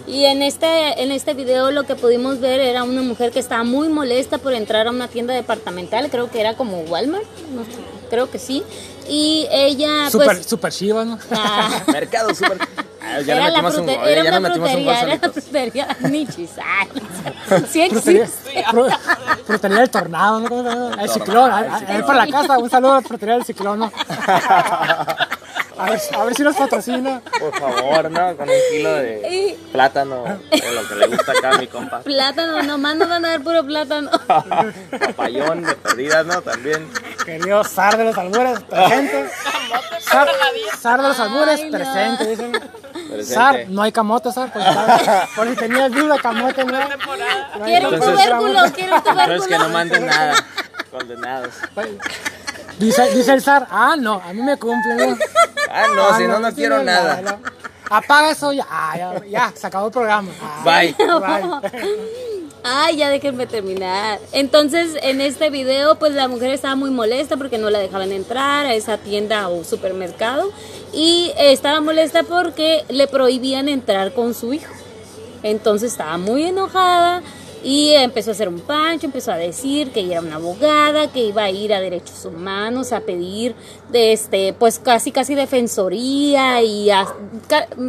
Y 0.07 0.27
en 0.27 0.43
este, 0.43 1.03
en 1.03 1.11
este 1.11 1.33
video 1.33 1.71
lo 1.71 1.85
que 1.85 1.95
pudimos 1.95 2.39
ver 2.41 2.61
era 2.61 2.85
una 2.85 3.01
mujer 3.01 3.33
que 3.33 3.39
estaba 3.39 3.65
muy 3.65 3.89
molesta 3.89 4.37
por 4.37 4.53
entrar 4.53 4.87
a 4.87 4.91
una 4.91 5.09
tienda 5.09 5.33
departamental, 5.33 6.11
creo 6.11 6.31
que 6.31 6.41
era 6.41 6.55
como 6.55 6.81
Walmart, 6.83 7.25
no 7.55 7.65
sé, 7.65 7.71
creo 8.11 8.31
que 8.31 8.39
sí. 8.39 8.63
Y 9.09 9.47
ella 9.51 10.11
Super, 10.11 10.27
pues 10.37 10.47
super 10.47 10.73
chivas, 10.73 11.07
¿no? 11.07 11.19
ah, 11.33 11.83
Mercado 11.87 12.35
súper. 12.35 12.59
Ah, 13.01 13.21
ya 13.21 13.37
era, 13.37 13.49
la 13.51 13.63
metimos 13.63 13.77
un 13.79 13.89
era 13.89 14.23
ya 14.25 14.39
una 14.39 14.51
frutería, 14.51 15.01
era 15.01 15.17
la 15.17 15.33
frutería 15.33 15.97
Nichis. 16.01 16.51
ay, 16.63 16.89
sí 17.71 17.89
Frutería, 17.89 18.25
existe. 18.25 18.65
fru- 18.71 18.99
frutería 19.47 19.79
del 19.79 19.91
tornado, 19.91 20.41
¿no? 20.41 20.49
¿Cómo 20.49 20.63
se 20.65 20.69
llama? 20.71 21.03
El 21.03 21.09
ciclón, 21.11 21.51
ahí 21.53 22.03
por 22.03 22.15
la 22.17 22.27
casa, 22.27 22.59
un 22.59 22.69
saludo 22.69 22.93
a 22.93 22.97
la 22.97 23.03
frutería 23.03 23.35
del 23.37 23.45
ciclón, 23.45 23.79
¿no? 23.79 23.93
A 25.79 25.91
ver, 25.91 26.01
a 26.17 26.25
ver 26.25 26.35
si 26.35 26.43
nos 26.43 26.57
patrocina. 26.57 27.21
Por 27.39 27.57
favor, 27.59 28.11
¿no? 28.11 28.37
Con 28.37 28.49
un 28.49 28.55
kilo 28.71 28.95
de 28.95 29.57
plátano, 29.73 30.25
de 30.51 30.73
lo 30.73 30.89
que 30.89 30.95
le 30.97 31.07
gusta 31.07 31.33
acá 31.33 31.51
a 31.51 31.59
mi 31.59 31.67
compa. 31.69 32.01
Plátano, 32.01 32.63
nomás 32.63 32.97
nos 32.97 33.09
van 33.09 33.25
a 33.25 33.29
dar 33.31 33.41
puro 33.43 33.65
plátano. 33.65 34.11
Papayón 34.27 35.63
de 35.63 35.75
perdidas, 35.77 36.27
¿no? 36.27 36.43
También. 36.43 36.91
Querido 37.25 37.63
Zar 37.65 37.97
de 37.97 38.05
los 38.05 38.19
albures, 38.19 38.61
presente. 38.61 39.29
Zar, 40.01 40.29
Zar 40.81 41.03
de 41.03 41.09
los 41.09 41.21
albures, 41.21 41.61
Ay, 41.61 41.71
no. 41.71 41.79
presente, 41.79 42.27
dicen. 42.27 42.53
Presente. 42.53 43.25
Zar, 43.25 43.65
no 43.69 43.83
hay 43.83 43.93
camote, 43.93 44.33
Zar. 44.33 44.53
Por 44.53 44.63
si, 44.63 44.69
estaba- 44.69 45.29
por 45.37 45.49
si 45.49 45.57
tenías 45.57 45.93
duda, 45.93 46.17
camote 46.19 46.65
no. 46.65 46.79
Quiero 47.65 47.89
un 47.91 48.01
tubérculo, 48.01 48.61
quiero 48.75 48.97
un 48.97 49.03
tubérculo. 49.03 49.23
Entonces 49.23 49.49
que 49.49 49.59
no 49.59 49.69
manden 49.69 50.07
nada. 50.07 50.35
Condenados. 50.91 51.55
Dice, 52.79 53.11
dice 53.13 53.33
el 53.33 53.43
Zar, 53.43 53.67
ah, 53.71 53.97
no, 53.99 54.23
a 54.25 54.33
mí 54.33 54.41
me 54.41 54.57
cumple, 54.57 54.95
¿no? 54.95 55.17
Ah, 55.71 55.87
no, 55.95 56.03
Ah, 56.09 56.17
si 56.19 56.25
no, 56.25 56.39
no 56.41 56.49
sí, 56.51 56.57
quiero 56.57 56.83
nada. 56.83 57.21
no. 57.23 57.39
Apaga 57.91 58.31
eso 58.33 58.53
ya. 58.53 58.67
Ah, 58.71 58.95
ya, 58.97 59.25
ya, 59.27 59.53
se 59.55 59.67
acabó 59.67 59.87
el 59.87 59.93
programa. 59.93 60.31
Ah, 60.43 60.63
Bye. 60.65 60.95
bye. 60.99 61.71
Ay, 62.65 62.97
ya 62.97 63.09
déjenme 63.09 63.47
terminar. 63.47 64.19
Entonces, 64.33 64.97
en 65.03 65.21
este 65.21 65.49
video, 65.49 65.99
pues 65.99 66.13
la 66.13 66.29
mujer 66.29 66.51
estaba 66.51 66.75
muy 66.75 66.91
molesta 66.91 67.37
porque 67.37 67.57
no 67.57 67.71
la 67.71 67.79
dejaban 67.79 68.13
entrar 68.13 68.67
a 68.67 68.75
esa 68.75 68.99
tienda 68.99 69.49
o 69.49 69.65
supermercado. 69.65 70.51
Y 70.93 71.33
estaba 71.39 71.81
molesta 71.81 72.25
porque 72.25 72.85
le 72.89 73.07
prohibían 73.07 73.69
entrar 73.69 74.13
con 74.13 74.35
su 74.35 74.53
hijo. 74.53 74.73
Entonces 75.43 75.93
estaba 75.93 76.19
muy 76.19 76.43
enojada 76.45 77.23
y 77.65 77.91
empezó 77.95 78.31
a 78.31 78.33
hacer 78.35 78.49
un 78.49 78.61
pancho, 78.61 79.07
empezó 79.07 79.33
a 79.33 79.37
decir 79.37 79.91
que 79.91 80.01
ella 80.01 80.13
era 80.19 80.21
una 80.21 80.37
abogada, 80.37 81.11
que 81.13 81.25
iba 81.25 81.43
a 81.45 81.51
ir 81.51 81.73
a 81.75 81.81
derechos 81.81 82.25
humanos 82.25 82.93
a 82.93 83.01
pedir 83.01 83.55
de 83.91 84.13
este, 84.13 84.53
pues 84.53 84.79
casi 84.79 85.13
casi 85.13 85.35
defensoría 85.35 86.63
y 86.63 86.91
a- 86.91 87.07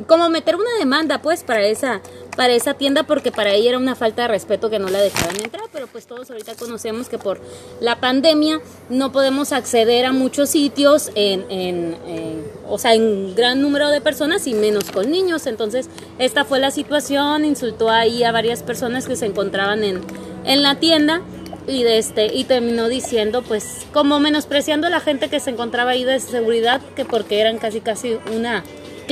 como 0.08 0.29
meter 0.29 0.55
una 0.55 0.77
demanda 0.79 1.21
pues 1.21 1.43
para 1.43 1.62
esa 1.63 2.01
para 2.36 2.54
esa 2.54 2.74
tienda 2.74 3.04
porque 3.04 3.32
para 3.32 3.52
ella 3.54 3.70
era 3.70 3.78
una 3.78 3.96
falta 3.96 4.24
de 4.24 4.28
respeto 4.30 4.70
que 4.70 4.80
no 4.80 4.88
la 4.89 5.00
dejaran 5.02 5.36
entrar, 5.44 5.65
pero 5.74 5.88
pues 5.88 6.06
todos 6.08 6.30
ahorita 6.30 6.56
conocemos 6.56 7.10
que 7.10 7.18
por 7.18 7.42
la 7.82 8.00
pandemia 8.00 8.62
no 8.89 9.12
podemos 9.12 9.52
acceder 9.52 10.06
a 10.06 10.12
muchos 10.13 10.50
sitios 10.52 11.12
en, 11.15 11.42
en, 11.50 11.96
en- 12.08 12.44
o 12.68 12.78
sea, 12.78 12.94
en 12.94 13.36
gran 13.36 13.62
número 13.62 13.89
de 13.89 14.00
personas 14.00 14.46
y 14.48 14.54
menos 14.54 14.92
con 14.92 15.10
niños. 15.10 15.48
Entonces, 15.48 15.89
esta 16.20 16.46
fue 16.46 16.60
la 16.60 16.72
situación, 16.72 17.44
insultó 17.46 17.89
ahí 17.89 18.24
a 18.24 18.32
varias 18.32 18.62
personas 18.63 19.08
que 19.08 19.15
se 19.15 19.26
encontraban 19.26 19.84
en, 19.84 20.02
en 20.46 20.62
la 20.63 20.76
tienda 20.76 21.22
y 21.68 21.84
de 21.84 21.98
este 22.00 22.34
y 22.34 22.46
terminó 22.46 22.88
diciendo 22.88 23.44
pues 23.44 23.86
como 23.94 24.20
menospreciando 24.20 24.88
a 24.88 24.89
la 24.89 25.00
gente 25.02 25.30
que 25.30 25.39
se 25.39 25.52
encontraba 25.52 25.92
ahí 25.92 26.04
de 26.04 26.20
seguridad 26.20 26.82
que 26.96 27.06
porque 27.06 27.39
eran 27.42 27.60
casi 27.60 27.80
casi 27.80 28.18
una 28.36 28.63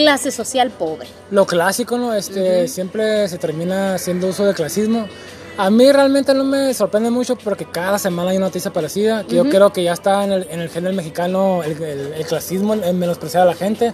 clase 0.03 0.31
social 0.31 0.69
pobre. 0.71 1.07
Lo 1.31 1.45
clásico, 1.45 1.97
¿no? 1.97 2.13
Este, 2.13 2.67
siempre 2.67 3.27
se 3.27 3.37
termina 3.37 3.95
haciendo 3.95 4.27
uso 4.27 4.45
de 4.45 4.53
clasismo. 4.53 5.05
A 5.57 5.69
mí 5.71 5.91
realmente 5.91 6.33
no 6.35 6.43
me 6.43 6.73
sorprende 6.73 7.09
mucho 7.09 7.35
porque 7.35 7.65
cada 7.65 7.97
semana 7.97 8.29
hay 8.31 8.37
una 8.37 8.45
noticia 8.47 8.71
parecida, 8.71 9.23
que 9.23 9.35
yo 9.35 9.49
creo 9.49 9.73
que 9.73 9.83
ya 9.83 9.93
está 9.93 10.23
en 10.23 10.31
el, 10.31 10.47
en 10.51 10.59
el 10.59 10.69
género 10.69 10.95
mexicano 10.95 11.63
el, 11.63 11.81
el- 11.81 12.13
el 12.13 12.25
clasismo, 12.25 12.73
el 12.75 12.93
menospreciar 12.95 13.43
a 13.43 13.45
la 13.47 13.55
gente. 13.55 13.93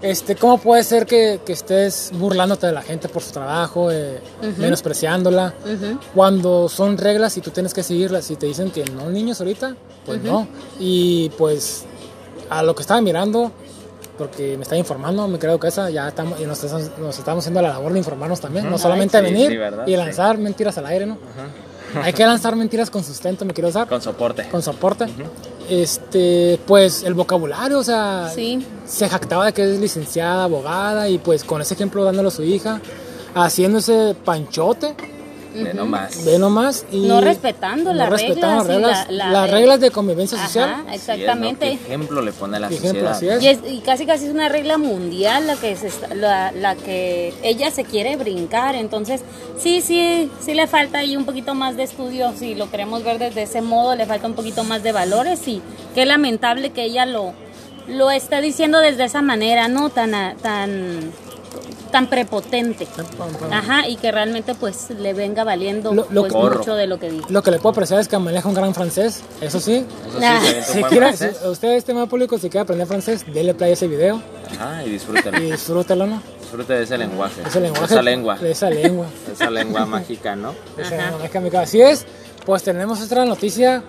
Este, 0.00 0.36
¿Cómo 0.36 0.58
puede 0.58 0.84
ser 0.84 1.06
que, 1.06 1.40
que 1.44 1.52
estés 1.52 2.12
burlándote 2.14 2.68
de 2.68 2.72
la 2.72 2.82
gente 2.82 3.08
por 3.08 3.20
su 3.20 3.32
trabajo, 3.32 3.90
eh, 3.90 4.20
menospreciándola, 4.56 5.54
cuando 6.14 6.68
son 6.68 6.96
reglas 6.96 7.36
y 7.36 7.40
tú 7.40 7.50
tienes 7.50 7.74
que 7.74 7.82
seguirlas? 7.82 8.30
Y 8.30 8.36
te 8.36 8.46
dicen 8.46 8.70
que 8.70 8.84
no, 8.84 9.10
niños, 9.10 9.40
ahorita, 9.40 9.74
pues 10.06 10.22
no. 10.22 10.46
Y 10.78 11.30
pues 11.30 11.84
a 12.48 12.62
lo 12.62 12.76
que 12.76 12.82
estaba 12.82 13.00
mirando, 13.00 13.50
porque 14.18 14.56
me 14.56 14.64
está 14.64 14.76
informando, 14.76 15.26
me 15.28 15.38
creo 15.38 15.58
que 15.60 15.68
esa 15.68 15.88
ya 15.90 16.08
estamos, 16.08 16.40
y 16.40 16.44
nos, 16.44 16.62
estamos- 16.64 16.90
nos 16.98 17.18
estamos 17.18 17.42
haciendo 17.44 17.62
la 17.62 17.68
labor 17.70 17.92
de 17.92 17.98
informarnos 18.00 18.40
también, 18.40 18.68
no 18.68 18.76
solamente 18.76 19.16
sí, 19.18 19.24
venir 19.24 19.48
sí, 19.50 19.56
¿verdad? 19.56 19.86
y 19.86 19.92
Sí. 19.92 19.96
lanzar 19.96 20.36
mentiras 20.38 20.76
al 20.78 20.86
aire, 20.86 21.06
¿no? 21.06 21.16
Hay 22.02 22.12
que 22.12 22.26
lanzar 22.26 22.54
mentiras 22.56 22.90
con 22.90 23.02
sustento, 23.02 23.46
me 23.46 23.54
quiero 23.54 23.68
usar, 23.70 23.88
Con 23.88 24.02
soporte. 24.02 24.46
con 24.50 24.60
soporte. 24.60 25.06
Este, 25.70 26.58
pues 26.66 27.02
el 27.02 27.14
vocabulario, 27.14 27.78
o 27.78 27.84
sea, 27.84 28.30
Sí. 28.34 28.64
se 28.86 29.08
jactaba 29.08 29.46
de 29.46 29.52
que 29.52 29.62
es 29.62 29.78
licenciada, 29.78 30.44
abogada, 30.44 31.08
y 31.08 31.18
pues 31.18 31.44
con 31.44 31.60
ese 31.62 31.74
ejemplo 31.74 32.04
dándolo 32.04 32.28
a 32.28 32.30
su 32.30 32.42
hija, 32.42 32.80
haciendo 33.34 33.78
ese 33.78 34.14
panchote, 34.24 34.94
De 35.54 35.72
no 35.74 35.86
más. 35.86 36.24
ve 36.24 36.38
nomás, 36.38 36.84
y 36.92 37.06
No 37.06 37.20
respetando 37.20 37.92
las 37.92 38.10
respetando 38.10 38.64
reglas 38.64 38.64
y 38.64 38.68
reglas, 38.68 39.10
la- 39.10 39.24
la- 39.26 39.32
las 39.32 39.50
reglas 39.50 39.80
de 39.80 39.90
convivencia 39.90 40.38
social. 40.38 40.70
Ajá, 40.70 40.76
Sí, 40.76 40.94
es, 40.94 41.08
¿no? 41.08 41.14
exactamente. 41.14 41.66
¿Qué 41.68 41.72
ejemplo 41.86 42.20
le 42.22 42.32
pone 42.32 42.56
a 42.58 42.60
la 42.60 42.68
sociedad? 42.70 43.12
Así 43.12 43.28
es. 43.28 43.42
Y, 43.42 43.48
es- 43.48 43.58
y 43.66 43.78
casi 43.80 44.04
casi 44.06 44.26
es 44.26 44.30
una 44.30 44.48
regla 44.48 44.78
mundial 44.78 45.46
la 45.46 45.56
que 45.56 45.74
se 45.76 45.86
está- 45.88 46.14
la, 46.14 46.52
la 46.52 46.74
que 46.76 47.32
ella 47.42 47.70
se 47.70 47.84
quiere 47.84 48.16
brincar 48.16 48.74
entonces 48.74 49.22
sí 49.58 49.80
sí 49.80 50.30
sí 50.40 50.54
le 50.54 50.66
falta 50.66 50.98
ahí 50.98 51.16
un 51.16 51.24
poquito 51.24 51.54
más 51.54 51.76
de 51.76 51.82
estudio 51.84 52.32
si 52.38 52.54
lo 52.54 52.70
queremos 52.70 53.02
ver 53.02 53.18
desde 53.18 53.42
ese 53.42 53.60
modo 53.62 53.96
le 53.96 54.06
falta 54.06 54.26
un 54.26 54.34
poquito 54.34 54.64
más 54.64 54.82
de 54.82 54.92
valores 54.92 55.46
y 55.48 55.60
qué 55.94 56.04
lamentable 56.06 56.70
que 56.70 56.84
ella 56.84 57.06
lo 57.06 57.32
lo 57.88 58.10
está 58.10 58.40
diciendo 58.42 58.80
desde 58.80 59.04
esa 59.04 59.22
manera 59.22 59.68
no 59.68 59.88
tan 59.90 60.14
a- 60.14 60.34
tan 60.42 61.10
tan 61.90 62.06
prepotente 62.08 62.86
ajá 63.50 63.88
y 63.88 63.96
que 63.96 64.10
realmente 64.12 64.54
pues 64.54 64.90
le 64.90 65.12
venga 65.14 65.44
valiendo 65.44 65.92
Lo- 65.92 66.06
lo 66.10 66.22
pues, 66.22 66.32
que- 66.32 66.38
mucho 66.58 66.74
de 66.74 66.86
lo 66.86 66.98
que 66.98 67.10
dijo 67.10 67.26
Lo 67.30 67.42
que 67.42 67.50
le 67.50 67.58
puedo 67.58 67.70
apreciar 67.70 68.00
es 68.00 68.08
que 68.08 68.18
maneja 68.18 68.48
un 68.48 68.54
gran 68.54 68.74
francés, 68.74 69.22
eso 69.40 69.60
sí. 69.60 69.84
Eso 70.08 70.18
sí, 70.18 70.24
Ah. 70.24 70.40
un 70.40 70.64
Si 70.64 70.82
quiere, 70.84 71.16
si 71.16 71.26
usted, 71.46 71.72
estimado 71.74 72.06
público, 72.06 72.36
si 72.38 72.48
quiere 72.50 72.60
aprender 72.62 72.86
francés, 72.86 73.24
dele 73.32 73.54
play 73.54 73.70
a 73.70 73.72
ese 73.74 73.86
video 73.88 74.20
Ajá, 74.52 74.84
y 74.84 74.90
disfrútelo. 74.90 75.38
y 75.38 75.50
disfrútelo, 75.52 76.06
¿no? 76.06 76.22
Disfrute 76.40 76.72
de 76.72 76.82
ese 76.84 76.96
lenguaje. 76.96 77.42
Ese 77.46 77.60
lenguaje. 77.60 77.84
Esa 77.92 78.02
lengua. 78.02 78.36
De 78.36 78.50
esa 78.50 78.70
lengua. 78.70 79.06
Esa 79.32 79.50
lengua 79.50 79.86
mágica, 79.86 80.34
¿no? 80.36 80.54
Esa 80.78 80.96
lengua 80.96 81.28
mágica. 81.40 81.60
Así 81.60 81.80
es, 81.82 82.06
pues 82.46 82.62
tenemos 82.62 83.00
otra 83.02 83.24
noticia 83.26 83.82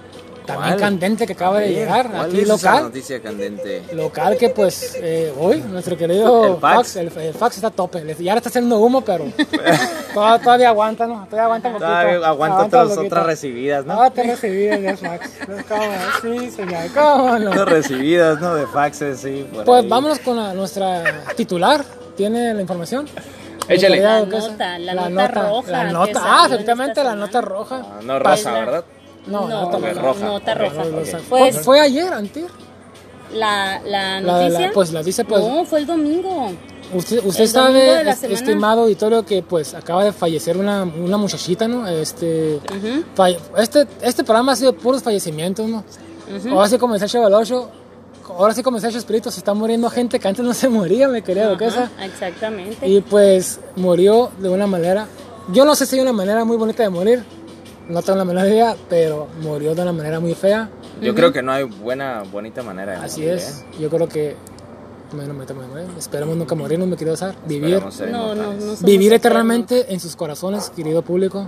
también 0.55 0.79
candente 0.79 1.25
que 1.27 1.33
acaba 1.33 1.59
de 1.59 1.69
llegar, 1.73 2.09
¿Cuál 2.09 2.25
aquí 2.27 2.37
es 2.37 2.43
esa 2.43 2.53
local. 2.53 2.83
noticia 2.83 3.21
candente? 3.21 3.83
Local 3.93 4.37
que 4.37 4.49
pues 4.49 4.95
eh, 4.97 5.33
hoy 5.39 5.61
nuestro 5.61 5.97
querido 5.97 6.55
El 6.55 6.59
fax. 6.59 6.75
fax, 6.75 6.95
el, 6.97 7.11
el 7.17 7.33
fax 7.33 7.55
está 7.55 7.67
a 7.67 7.71
tope. 7.71 7.99
Ya 8.19 8.33
le 8.33 8.37
está 8.39 8.49
haciendo 8.49 8.77
humo, 8.79 9.01
pero 9.01 9.25
todavía, 10.13 10.43
todavía 10.43 10.69
aguanta, 10.69 11.07
¿no? 11.07 11.25
Todavía 11.29 11.43
aguanta 11.45 11.67
un 11.69 11.73
poquito. 11.75 11.87
Todavía 11.89 12.27
aguanta 12.27 12.65
otras, 12.65 12.97
otras 12.97 13.25
recibidas, 13.25 13.85
¿no? 13.85 14.01
Ah, 14.01 14.09
te 14.09 14.23
recibí 14.23 14.67
el 14.67 14.97
fax. 14.97 15.29
¿Cómo 15.67 15.83
no? 15.85 16.37
Sí, 16.39 16.51
señor, 16.51 16.91
¿cómo 16.93 17.39
no? 17.39 17.49
Otras 17.51 17.69
recibidas, 17.69 18.39
¿no? 18.41 18.55
De 18.55 18.67
faxes, 18.67 19.19
sí. 19.19 19.47
por 19.53 19.65
Pues 19.65 19.83
ahí. 19.83 19.89
vámonos 19.89 20.19
con 20.19 20.37
la- 20.37 20.53
nuestra 20.53 21.03
titular. 21.35 21.83
¿Tiene 22.17 22.53
la 22.53 22.61
información? 22.61 23.07
Échale. 23.69 24.01
La 24.01 24.25
nota, 24.25 24.79
la 24.79 25.09
nota 25.09 25.27
roja 25.27 25.71
La 25.71 25.85
que 25.87 25.93
nota, 25.93 26.13
salió 26.13 26.27
ah, 26.31 26.45
en 26.47 26.53
efectivamente, 26.53 26.91
esta 26.99 27.03
la 27.03 27.15
nota 27.15 27.41
roja. 27.41 27.81
Ah, 27.85 27.99
no 28.03 28.19
rosa, 28.19 28.51
la- 28.51 28.59
¿verdad? 28.59 28.83
No, 29.29 29.47
no, 29.47 29.61
nota 29.63 29.77
no, 29.79 29.93
roja. 30.01 30.25
nota 30.25 30.53
roja. 30.55 30.73
No, 30.75 30.83
no, 30.85 30.89
no, 30.91 30.95
Pues- 31.01 31.23
fue, 31.27 31.51
fue 31.53 31.79
ayer, 31.79 32.11
antier. 32.11 32.47
La, 33.33 33.79
la 33.85 34.19
La- 34.19 34.21
la- 34.21 34.41
noticia. 34.49 34.71
pues 34.73 34.91
la 34.91 35.03
dice, 35.03 35.23
pues- 35.23 35.41
No, 35.43 35.63
fue 35.65 35.79
el 35.79 35.85
domingo. 35.85 36.51
Usted, 36.91 37.23
usted 37.23 37.43
El 37.43 37.51
domingo 37.53 37.79
sabe, 37.79 37.97
de 37.97 38.03
la 38.03 38.11
es- 38.11 38.19
semana. 38.19 38.39
estimado 38.39 38.81
auditorio, 38.81 39.23
que 39.23 39.43
pues 39.43 39.75
acaba 39.75 40.03
de 40.03 40.11
fallecer 40.11 40.57
una, 40.57 40.83
una 40.83 41.17
muchachita, 41.17 41.67
¿no? 41.67 41.87
Este, 41.87 42.55
Ujú. 42.55 43.03
falle- 43.15 43.37
este, 43.57 43.87
este 44.01 44.23
programa 44.23 44.53
ha 44.53 44.55
sido 44.55 44.73
puros 44.73 45.03
fallecimientos, 45.03 45.69
¿no? 45.69 45.83
Ahora 46.51 46.67
sí 46.67 46.77
como 46.79 46.93
decía 46.93 47.07
Chavo 47.07 47.27
Ocho, 47.37 47.69
ahora 48.37 48.53
sí 48.55 48.63
decía 48.63 48.89
Espíritu, 48.97 49.29
se 49.29 49.39
está 49.39 49.53
muriendo 49.53 49.89
gente 49.91 50.19
que 50.19 50.27
antes 50.27 50.43
no 50.43 50.53
se 50.55 50.67
moría, 50.69 51.07
me 51.07 51.21
quería 51.21 51.47
duquesa. 51.49 51.91
Ajá, 51.95 52.05
exactamente. 52.05 52.87
Y 52.87 53.01
pues 53.01 53.59
murió 53.75 54.31
de 54.39 54.49
una 54.49 54.65
manera, 54.65 55.05
yo 55.51 55.65
no 55.65 55.75
sé 55.75 55.85
si 55.85 55.95
hay 55.97 56.01
una 56.01 56.13
manera 56.13 56.43
muy 56.45 56.57
bonita 56.57 56.81
de 56.81 56.89
morir, 56.89 57.23
no 57.89 58.01
tengo 58.01 58.17
la 58.19 58.25
menor 58.25 58.47
idea, 58.47 58.75
pero 58.89 59.27
murió 59.41 59.75
de 59.75 59.81
una 59.81 59.91
manera 59.93 60.19
muy 60.19 60.33
fea. 60.35 60.69
Yo 61.01 61.13
creo 61.15 61.31
que 61.33 61.41
no 61.41 61.51
hay 61.51 61.63
buena, 61.63 62.23
bonita 62.31 62.61
manera 62.63 62.93
de 62.93 62.97
Así 63.05 63.21
morir, 63.21 63.35
es, 63.35 63.59
¿eh? 63.73 63.77
yo 63.81 63.89
creo 63.89 64.07
que, 64.07 64.35
bueno, 65.11 65.33
me 65.33 65.45
morí. 65.45 65.83
esperemos 65.97 66.35
nunca 66.37 66.55
morir, 66.55 66.77
no 66.79 66.85
me 66.85 66.95
quiero 66.95 67.13
usar, 67.13 67.35
vivir, 67.45 67.81
no, 68.11 68.35
no, 68.35 68.53
no 68.53 68.75
vivir 68.81 69.11
eternamente 69.13 69.91
en 69.93 69.99
sus 69.99 70.15
corazones, 70.15 70.69
querido 70.69 71.01
público. 71.01 71.47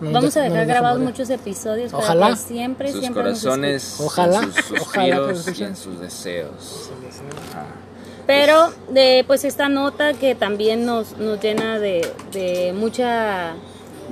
No 0.00 0.10
nos 0.10 0.12
Vamos 0.14 0.36
a 0.36 0.40
deje- 0.40 0.48
no 0.48 0.54
dejar 0.54 0.66
nos 0.66 0.74
grabados 0.74 0.98
morir. 0.98 1.12
muchos 1.14 1.30
episodios 1.30 1.94
Ojalá. 1.94 2.20
para 2.26 2.34
que 2.34 2.40
siempre, 2.40 2.90
Sus 2.90 3.00
siempre 3.00 3.22
nos 3.22 3.40
corazones, 3.40 4.00
Ojalá, 4.00 4.42
en 4.42 4.52
sus 4.52 4.80
ojalá 4.80 5.16
suspiros 5.16 5.30
y 5.30 5.38
escuchen. 5.40 5.66
en 5.68 5.76
sus 5.76 6.00
deseos. 6.00 6.90
Ajá. 7.52 7.66
Pero 8.26 8.72
de 8.90 9.24
pues 9.28 9.44
esta 9.44 9.68
nota 9.68 10.12
que 10.14 10.34
también 10.34 10.84
nos, 10.86 11.16
nos 11.18 11.40
llena 11.40 11.78
de, 11.78 12.08
de 12.32 12.72
mucha, 12.76 13.52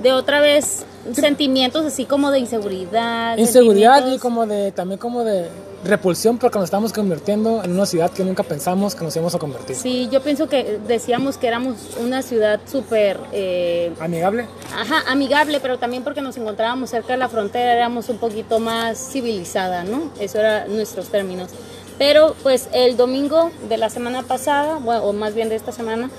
de 0.01 0.13
otra 0.13 0.39
vez 0.39 0.85
sentimientos 1.13 1.85
así 1.85 2.05
como 2.05 2.31
de 2.31 2.39
inseguridad. 2.39 3.37
Inseguridad 3.37 4.07
y 4.11 4.17
como 4.19 4.45
de, 4.45 4.71
también 4.71 4.99
como 4.99 5.23
de 5.23 5.49
repulsión 5.83 6.37
porque 6.37 6.59
nos 6.59 6.65
estamos 6.65 6.93
convirtiendo 6.93 7.63
en 7.63 7.71
una 7.71 7.85
ciudad 7.85 8.11
que 8.11 8.23
nunca 8.23 8.43
pensamos 8.43 8.93
que 8.93 9.03
nos 9.03 9.15
íbamos 9.15 9.33
a 9.33 9.39
convertir. 9.39 9.75
Sí, 9.75 10.07
yo 10.11 10.21
pienso 10.21 10.47
que 10.47 10.79
decíamos 10.87 11.37
que 11.37 11.47
éramos 11.47 11.75
una 11.99 12.21
ciudad 12.21 12.59
súper, 12.71 13.17
eh, 13.31 13.91
Amigable. 13.99 14.45
ajá, 14.75 15.03
amigable, 15.07 15.59
pero 15.59 15.79
también 15.79 16.03
porque 16.03 16.21
nos 16.21 16.37
encontrábamos 16.37 16.91
cerca 16.91 17.13
de 17.13 17.17
la 17.17 17.29
frontera 17.29 17.73
éramos 17.73 18.09
un 18.09 18.17
poquito 18.17 18.59
más 18.59 18.97
civilizada, 19.11 19.83
¿no? 19.83 20.11
Eso 20.19 20.39
eran 20.39 20.75
nuestros 20.75 21.07
términos. 21.07 21.49
Pero 21.97 22.35
pues 22.41 22.67
el 22.73 22.97
domingo 22.97 23.51
de 23.69 23.77
la 23.77 23.89
semana 23.89 24.23
pasada, 24.23 24.77
bueno, 24.77 25.03
o 25.03 25.13
más 25.13 25.33
bien 25.35 25.49
de 25.49 25.55
esta 25.55 25.71
semana, 25.71 26.09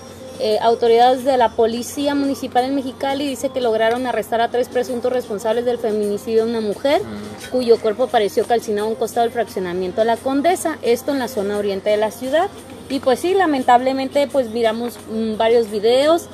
eh, 0.40 0.58
autoridades 0.60 1.24
de 1.24 1.36
la 1.36 1.50
Policía 1.50 2.14
Municipal 2.14 2.64
en 2.64 2.74
Mexicali 2.74 3.26
dice 3.26 3.50
que 3.50 3.60
lograron 3.60 4.06
arrestar 4.06 4.40
a 4.40 4.48
tres 4.48 4.68
presuntos 4.68 5.12
responsables 5.12 5.64
del 5.64 5.78
feminicidio 5.78 6.44
de 6.44 6.50
una 6.50 6.60
mujer 6.60 7.02
cuyo 7.50 7.78
cuerpo 7.80 8.04
apareció 8.04 8.44
calcinado 8.44 8.86
a 8.86 8.90
un 8.90 8.96
costado 8.96 9.24
del 9.24 9.32
fraccionamiento 9.32 10.00
de 10.00 10.06
la 10.06 10.16
Condesa, 10.16 10.78
esto 10.82 11.12
en 11.12 11.18
la 11.18 11.28
zona 11.28 11.58
oriente 11.58 11.90
de 11.90 11.96
la 11.96 12.10
ciudad. 12.10 12.48
Y 12.88 13.00
pues 13.00 13.20
sí, 13.20 13.34
lamentablemente 13.34 14.26
pues 14.26 14.50
miramos 14.50 14.98
mm, 15.10 15.36
varios 15.36 15.70
videos 15.70 16.28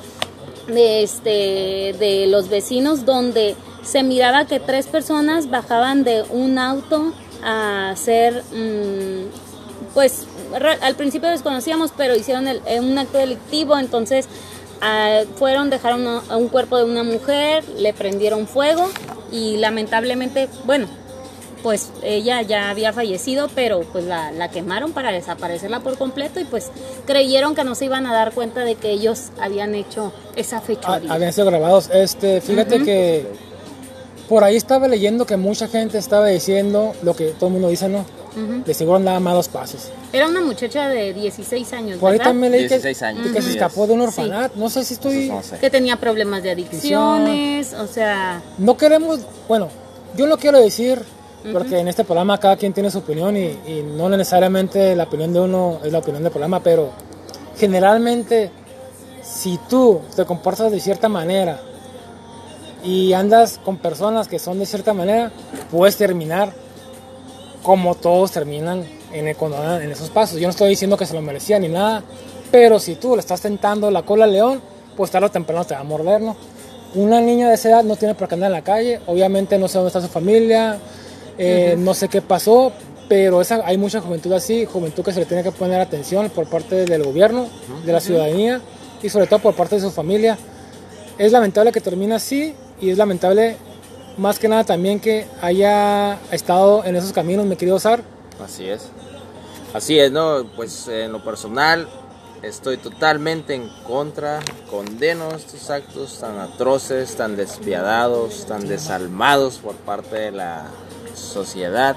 de, 0.67 1.03
este, 1.03 1.95
de 1.99 2.27
los 2.27 2.49
vecinos 2.49 3.05
donde 3.05 3.55
se 3.83 4.03
miraba 4.03 4.45
que 4.45 4.59
tres 4.59 4.87
personas 4.87 5.49
bajaban 5.49 6.03
de 6.03 6.23
un 6.29 6.57
auto 6.57 7.13
a 7.43 7.91
hacer, 7.91 8.43
mm, 8.53 9.93
pues 9.93 10.27
al 10.81 10.95
principio 10.95 11.29
desconocíamos, 11.29 11.91
pero 11.95 12.15
hicieron 12.15 12.47
el- 12.47 12.61
eh, 12.65 12.79
un 12.79 12.97
acto 12.97 13.17
delictivo, 13.17 13.77
entonces 13.77 14.27
ah, 14.81 15.21
fueron, 15.35 15.69
dejaron 15.69 16.07
a, 16.07 16.21
a 16.29 16.37
un 16.37 16.47
cuerpo 16.47 16.77
de 16.77 16.83
una 16.85 17.03
mujer, 17.03 17.63
le 17.77 17.93
prendieron 17.93 18.47
fuego 18.47 18.89
y 19.31 19.57
lamentablemente, 19.57 20.47
bueno, 20.65 20.87
pues 21.61 21.91
ella 22.03 22.41
ya 22.41 22.69
había 22.69 22.93
fallecido, 22.93 23.49
pero 23.53 23.81
pues 23.81 24.05
la, 24.05 24.31
la 24.31 24.49
quemaron 24.49 24.93
para 24.93 25.11
desaparecerla 25.11 25.81
por 25.81 25.97
completo 25.97 26.39
y 26.39 26.45
pues 26.45 26.71
creyeron 27.05 27.53
que 27.53 27.65
no 27.65 27.75
se 27.75 27.83
iban 27.85 28.05
a 28.05 28.13
dar 28.13 28.31
cuenta 28.31 28.63
de 28.63 28.75
que 28.75 28.91
ellos 28.91 29.23
habían 29.41 29.75
hecho 29.75 30.13
esa 30.37 30.57
Ah, 30.57 30.61
fechoría. 30.61 31.11
habían 31.13 31.33
sido 31.33 31.47
grabados. 31.47 31.89
Este, 31.91 32.39
fíjate 32.39 32.81
que 32.83 33.25
por 34.29 34.45
ahí 34.45 34.55
estaba 34.55 34.87
leyendo 34.87 35.25
que 35.25 35.35
mucha 35.35 35.67
gente 35.67 35.97
estaba 35.97 36.27
diciendo 36.27 36.93
lo 37.03 37.13
que 37.15 37.31
todo 37.31 37.47
el 37.47 37.53
mundo 37.53 37.67
dice, 37.67 37.89
¿no? 37.89 38.05
Ujú. 38.43 38.63
Le 38.65 38.73
siguieron 38.73 39.03
nada 39.03 39.19
más 39.19 39.33
dos 39.33 39.47
pasos. 39.47 39.89
Era 40.13 40.27
una 40.27 40.41
muchacha 40.41 40.87
de 40.89 41.13
16 41.13 41.73
años, 41.73 41.97
Por 41.99 42.11
ahí 42.11 42.19
también 42.19 42.51
leí 42.51 42.63
que, 42.63 42.75
16 42.79 43.01
años, 43.03 43.27
que 43.31 43.41
se 43.41 43.51
escapó 43.51 43.83
es. 43.83 43.87
de 43.89 43.93
un 43.95 44.01
orfanato. 44.01 44.53
No 44.57 44.69
sé 44.69 44.83
si 44.83 44.93
estoy... 44.95 45.27
No 45.29 45.43
sé. 45.43 45.57
Que 45.57 45.69
tenía 45.69 45.95
problemas 45.97 46.41
de 46.43 46.51
adicciones, 46.51 47.73
o 47.73 47.87
sea, 47.87 48.41
No 48.57 48.77
queremos, 48.77 49.19
bueno, 49.47 49.69
yo 50.15 50.25
lo 50.25 50.37
quiero 50.37 50.59
decir 50.59 51.01
porque 51.53 51.79
en 51.79 51.87
este 51.87 52.03
programa 52.03 52.37
cada 52.37 52.57
quien 52.57 52.73
tiene 52.73 52.91
su 52.91 52.97
opinión 52.97 53.37
y, 53.37 53.45
y 53.65 53.85
no 53.95 54.09
necesariamente 54.09 54.95
la 54.95 55.03
opinión 55.05 55.31
de 55.31 55.39
uno 55.39 55.79
es 55.83 55.91
la 55.91 55.99
opinión 55.99 56.21
del 56.23 56.31
programa, 56.31 56.61
pero 56.61 56.89
generalmente 57.57 58.51
si 59.23 59.57
tú 59.69 60.01
te 60.15 60.25
comportas 60.25 60.71
de 60.71 60.79
cierta 60.79 61.07
manera 61.07 61.61
y 62.83 63.13
andas 63.13 63.59
con 63.63 63.77
personas 63.77 64.27
que 64.27 64.39
son 64.39 64.59
de 64.59 64.65
cierta 64.65 64.93
manera, 64.93 65.31
puedes 65.71 65.97
terminar 65.97 66.53
como 67.63 67.95
todos 67.95 68.31
terminan 68.31 68.85
en, 69.13 69.27
el- 69.27 69.35
en 69.81 69.91
esos 69.91 70.09
pasos. 70.09 70.39
Yo 70.39 70.47
no 70.47 70.51
estoy 70.51 70.69
diciendo 70.69 70.97
que 70.97 71.05
se 71.05 71.13
lo 71.13 71.21
merecía 71.21 71.59
ni 71.59 71.67
nada, 71.67 72.03
pero 72.51 72.79
si 72.79 72.95
tú 72.95 73.15
le 73.15 73.19
estás 73.21 73.41
tentando 73.41 73.91
la 73.91 74.03
cola 74.03 74.25
al 74.25 74.33
león, 74.33 74.61
pues 74.95 75.11
tarde 75.11 75.27
o 75.27 75.31
temprano 75.31 75.65
te 75.65 75.73
va 75.75 75.81
a 75.81 75.83
morder, 75.83 76.21
¿no? 76.21 76.35
Una 76.95 77.21
niña 77.21 77.47
de 77.49 77.55
esa 77.55 77.69
edad 77.69 77.83
no 77.83 77.95
tiene 77.95 78.15
por 78.15 78.27
qué 78.27 78.33
andar 78.35 78.47
en 78.49 78.53
la 78.53 78.63
calle, 78.63 78.99
obviamente 79.05 79.57
no 79.59 79.67
sé 79.67 79.77
dónde 79.77 79.89
está 79.89 80.01
su 80.01 80.07
familia, 80.07 80.79
eh, 81.37 81.75
no 81.77 81.93
sé 81.93 82.09
qué 82.09 82.21
pasó, 82.21 82.71
pero 83.07 83.41
esa, 83.41 83.61
hay 83.65 83.77
mucha 83.77 84.01
juventud 84.01 84.31
así, 84.33 84.65
juventud 84.65 85.03
que 85.03 85.13
se 85.13 85.19
le 85.19 85.25
tiene 85.25 85.43
que 85.43 85.51
poner 85.51 85.79
atención 85.79 86.29
por 86.31 86.47
parte 86.49 86.85
del 86.85 87.03
gobierno, 87.03 87.47
de 87.85 87.91
la 87.93 87.99
ciudadanía 87.99 88.61
y 89.03 89.09
sobre 89.09 89.27
todo 89.27 89.39
por 89.39 89.53
parte 89.55 89.75
de 89.75 89.81
su 89.81 89.91
familia. 89.91 90.37
Es 91.17 91.31
lamentable 91.31 91.71
que 91.71 91.81
termine 91.81 92.15
así 92.15 92.55
y 92.81 92.89
es 92.89 92.97
lamentable 92.97 93.55
más 94.19 94.37
que 94.37 94.47
nada 94.47 94.63
también 94.63 94.99
que 94.99 95.25
haya 95.41 96.19
estado 96.31 96.83
en 96.85 96.95
esos 96.95 97.13
caminos, 97.13 97.45
mi 97.45 97.55
querido 97.55 97.79
Sar. 97.79 98.03
Así 98.43 98.67
es. 98.67 98.89
Así 99.73 99.99
es, 99.99 100.11
¿no? 100.11 100.45
Pues 100.55 100.87
en 100.87 101.11
lo 101.11 101.23
personal 101.23 101.87
estoy 102.41 102.77
totalmente 102.77 103.53
en 103.53 103.69
contra, 103.87 104.39
condeno 104.69 105.29
estos 105.31 105.69
actos 105.69 106.19
tan 106.19 106.39
atroces, 106.39 107.15
tan 107.15 107.35
despiadados, 107.35 108.45
tan 108.45 108.67
desalmados 108.67 109.57
por 109.57 109.75
parte 109.75 110.15
de 110.15 110.31
la 110.31 110.67
sociedad, 111.15 111.95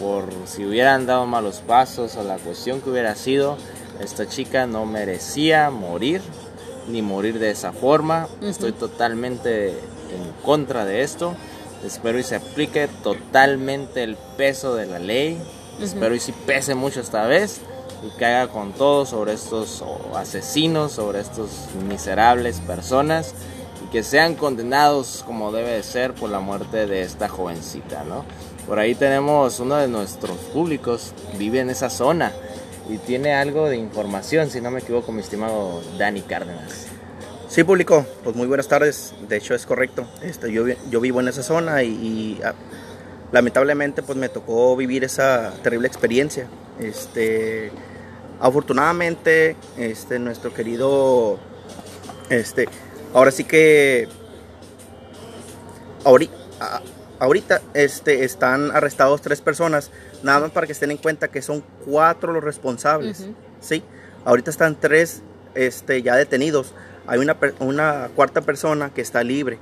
por 0.00 0.24
si 0.46 0.64
hubieran 0.64 1.06
dado 1.06 1.26
malos 1.26 1.62
pasos 1.66 2.16
o 2.16 2.22
la 2.22 2.36
cuestión 2.36 2.80
que 2.80 2.90
hubiera 2.90 3.14
sido, 3.14 3.56
esta 4.00 4.28
chica 4.28 4.66
no 4.66 4.84
merecía 4.84 5.70
morir, 5.70 6.20
ni 6.88 7.02
morir 7.02 7.38
de 7.38 7.50
esa 7.50 7.72
forma. 7.72 8.28
Estoy 8.42 8.72
totalmente 8.72 9.74
en 10.16 10.32
contra 10.42 10.84
de 10.84 11.02
esto. 11.02 11.34
Espero 11.84 12.18
y 12.18 12.22
se 12.22 12.36
aplique 12.36 12.88
totalmente 13.02 14.02
el 14.02 14.16
peso 14.36 14.74
de 14.74 14.86
la 14.86 14.98
ley. 14.98 15.38
Espero 15.80 16.14
y 16.14 16.20
si 16.20 16.32
pese 16.32 16.74
mucho 16.74 17.00
esta 17.00 17.26
vez 17.26 17.60
y 18.02 18.18
caiga 18.18 18.48
con 18.48 18.72
todo 18.72 19.06
sobre 19.06 19.34
estos 19.34 19.84
asesinos, 20.14 20.92
sobre 20.92 21.20
estos 21.20 21.50
miserables 21.88 22.60
personas 22.60 23.34
y 23.84 23.90
que 23.90 24.02
sean 24.02 24.34
condenados 24.34 25.22
como 25.26 25.52
debe 25.52 25.70
de 25.72 25.82
ser 25.82 26.14
por 26.14 26.30
la 26.30 26.40
muerte 26.40 26.86
de 26.86 27.02
esta 27.02 27.28
jovencita, 27.28 28.04
¿no? 28.04 28.24
Por 28.66 28.78
ahí 28.78 28.94
tenemos 28.94 29.60
uno 29.60 29.76
de 29.76 29.86
nuestros 29.86 30.36
públicos, 30.52 31.12
vive 31.38 31.60
en 31.60 31.70
esa 31.70 31.88
zona 31.88 32.32
y 32.88 32.98
tiene 32.98 33.34
algo 33.34 33.68
de 33.68 33.76
información, 33.76 34.50
si 34.50 34.60
no 34.60 34.70
me 34.70 34.80
equivoco, 34.80 35.12
mi 35.12 35.20
estimado 35.20 35.82
Dani 35.98 36.22
Cárdenas. 36.22 36.95
Sí, 37.56 37.64
público, 37.64 38.04
pues 38.22 38.36
muy 38.36 38.46
buenas 38.46 38.68
tardes. 38.68 39.14
De 39.30 39.38
hecho, 39.38 39.54
es 39.54 39.64
correcto. 39.64 40.06
Este, 40.20 40.52
yo, 40.52 40.66
yo 40.90 41.00
vivo 41.00 41.22
en 41.22 41.28
esa 41.28 41.42
zona 41.42 41.82
y, 41.82 41.88
y, 41.88 42.40
ah, 42.44 42.52
lamentablemente 43.32 44.02
pues 44.02 44.18
me 44.18 44.28
tocó 44.28 44.76
vivir 44.76 45.04
esa 45.04 45.54
terrible 45.62 45.88
experiencia. 45.88 46.48
Este, 46.78 47.70
afortunadamente, 48.40 49.56
este, 49.78 50.18
nuestro 50.18 50.52
querido, 50.52 51.38
este, 52.28 52.68
ahora 53.14 53.30
sí 53.30 53.44
que, 53.44 54.06
ahorita, 56.04 56.34
ahorita 57.20 57.62
este, 57.72 58.24
están 58.24 58.70
arrestados 58.70 59.22
tres 59.22 59.40
personas, 59.40 59.90
nada 60.22 60.40
más 60.40 60.50
para 60.50 60.66
que 60.66 60.74
estén 60.74 60.90
en 60.90 60.98
cuenta 60.98 61.28
que 61.28 61.40
son 61.40 61.64
cuatro 61.86 62.34
los 62.34 62.44
responsables. 62.44 63.28
Sí, 63.60 63.82
ahorita 64.26 64.50
están 64.50 64.78
tres 64.78 65.22
este, 65.54 66.02
ya 66.02 66.16
detenidos. 66.16 66.74
Hay 67.06 67.18
una, 67.18 67.36
una 67.60 68.08
cuarta 68.14 68.40
persona 68.40 68.90
que 68.90 69.00
está 69.00 69.22
libre. 69.22 69.58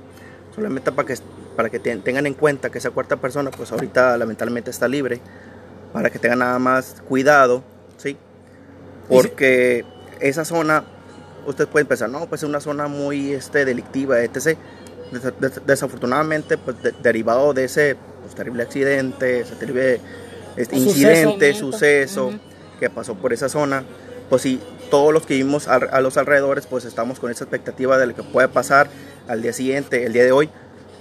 Solamente 0.55 0.91
para 0.91 1.07
que, 1.07 1.15
para 1.55 1.69
que 1.69 1.79
te- 1.79 1.95
tengan 1.97 2.25
en 2.25 2.33
cuenta 2.33 2.69
que 2.69 2.77
esa 2.77 2.91
cuarta 2.91 3.17
persona, 3.17 3.51
pues 3.51 3.71
ahorita 3.71 4.17
lamentablemente 4.17 4.71
está 4.71 4.87
libre. 4.87 5.19
Para 5.93 6.09
que 6.09 6.19
tengan 6.19 6.39
nada 6.39 6.59
más 6.59 7.01
cuidado, 7.07 7.63
¿sí? 7.97 8.17
Porque 9.07 9.85
esa 10.19 10.45
zona, 10.45 10.83
ustedes 11.45 11.69
pueden 11.69 11.87
pensar, 11.87 12.09
no, 12.09 12.25
pues 12.27 12.41
es 12.43 12.49
una 12.49 12.59
zona 12.59 12.87
muy 12.87 13.33
este, 13.33 13.65
delictiva, 13.65 14.19
etc. 14.21 14.57
Des- 15.11 15.39
des- 15.39 15.65
desafortunadamente, 15.65 16.57
pues 16.57 16.81
de- 16.81 16.91
derivado 17.03 17.53
de 17.53 17.65
ese 17.65 17.95
pues, 18.23 18.33
terrible 18.35 18.63
accidente, 18.63 19.41
ese 19.41 19.55
terrible 19.55 19.99
este, 20.57 20.75
incidente, 20.77 21.53
suceso 21.53 22.31
que 22.79 22.89
pasó 22.89 23.15
por 23.15 23.31
esa 23.31 23.47
zona, 23.47 23.83
pues 24.29 24.41
sí, 24.41 24.59
todos 24.89 25.13
los 25.13 25.25
que 25.25 25.35
vivimos 25.35 25.67
a, 25.67 25.75
a 25.75 26.01
los 26.01 26.17
alrededores, 26.17 26.67
pues 26.67 26.85
estamos 26.85 27.19
con 27.19 27.31
esa 27.31 27.43
expectativa 27.43 27.97
de 27.97 28.07
lo 28.07 28.15
que 28.15 28.23
puede 28.23 28.47
pasar 28.47 28.87
al 29.27 29.41
día 29.41 29.53
siguiente, 29.53 30.05
el 30.05 30.13
día 30.13 30.23
de 30.23 30.31
hoy, 30.31 30.49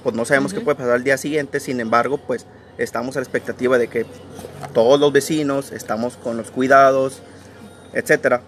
pues 0.02 0.14
no 0.14 0.24
sabemos 0.24 0.52
qué 0.54 0.60
puede 0.60 0.76
pasar 0.76 0.92
al 0.94 1.04
día 1.04 1.16
siguiente, 1.18 1.60
sin 1.60 1.80
embargo, 1.80 2.18
pues 2.18 2.46
estamos 2.78 3.16
a 3.16 3.20
la 3.20 3.24
expectativa 3.24 3.78
de 3.78 3.88
que 3.88 4.06
todos 4.72 4.98
los 4.98 5.12
vecinos 5.12 5.72
estamos 5.72 6.16
con 6.16 6.36
los 6.36 6.50
cuidados, 6.50 7.20
etcétera, 7.92 8.40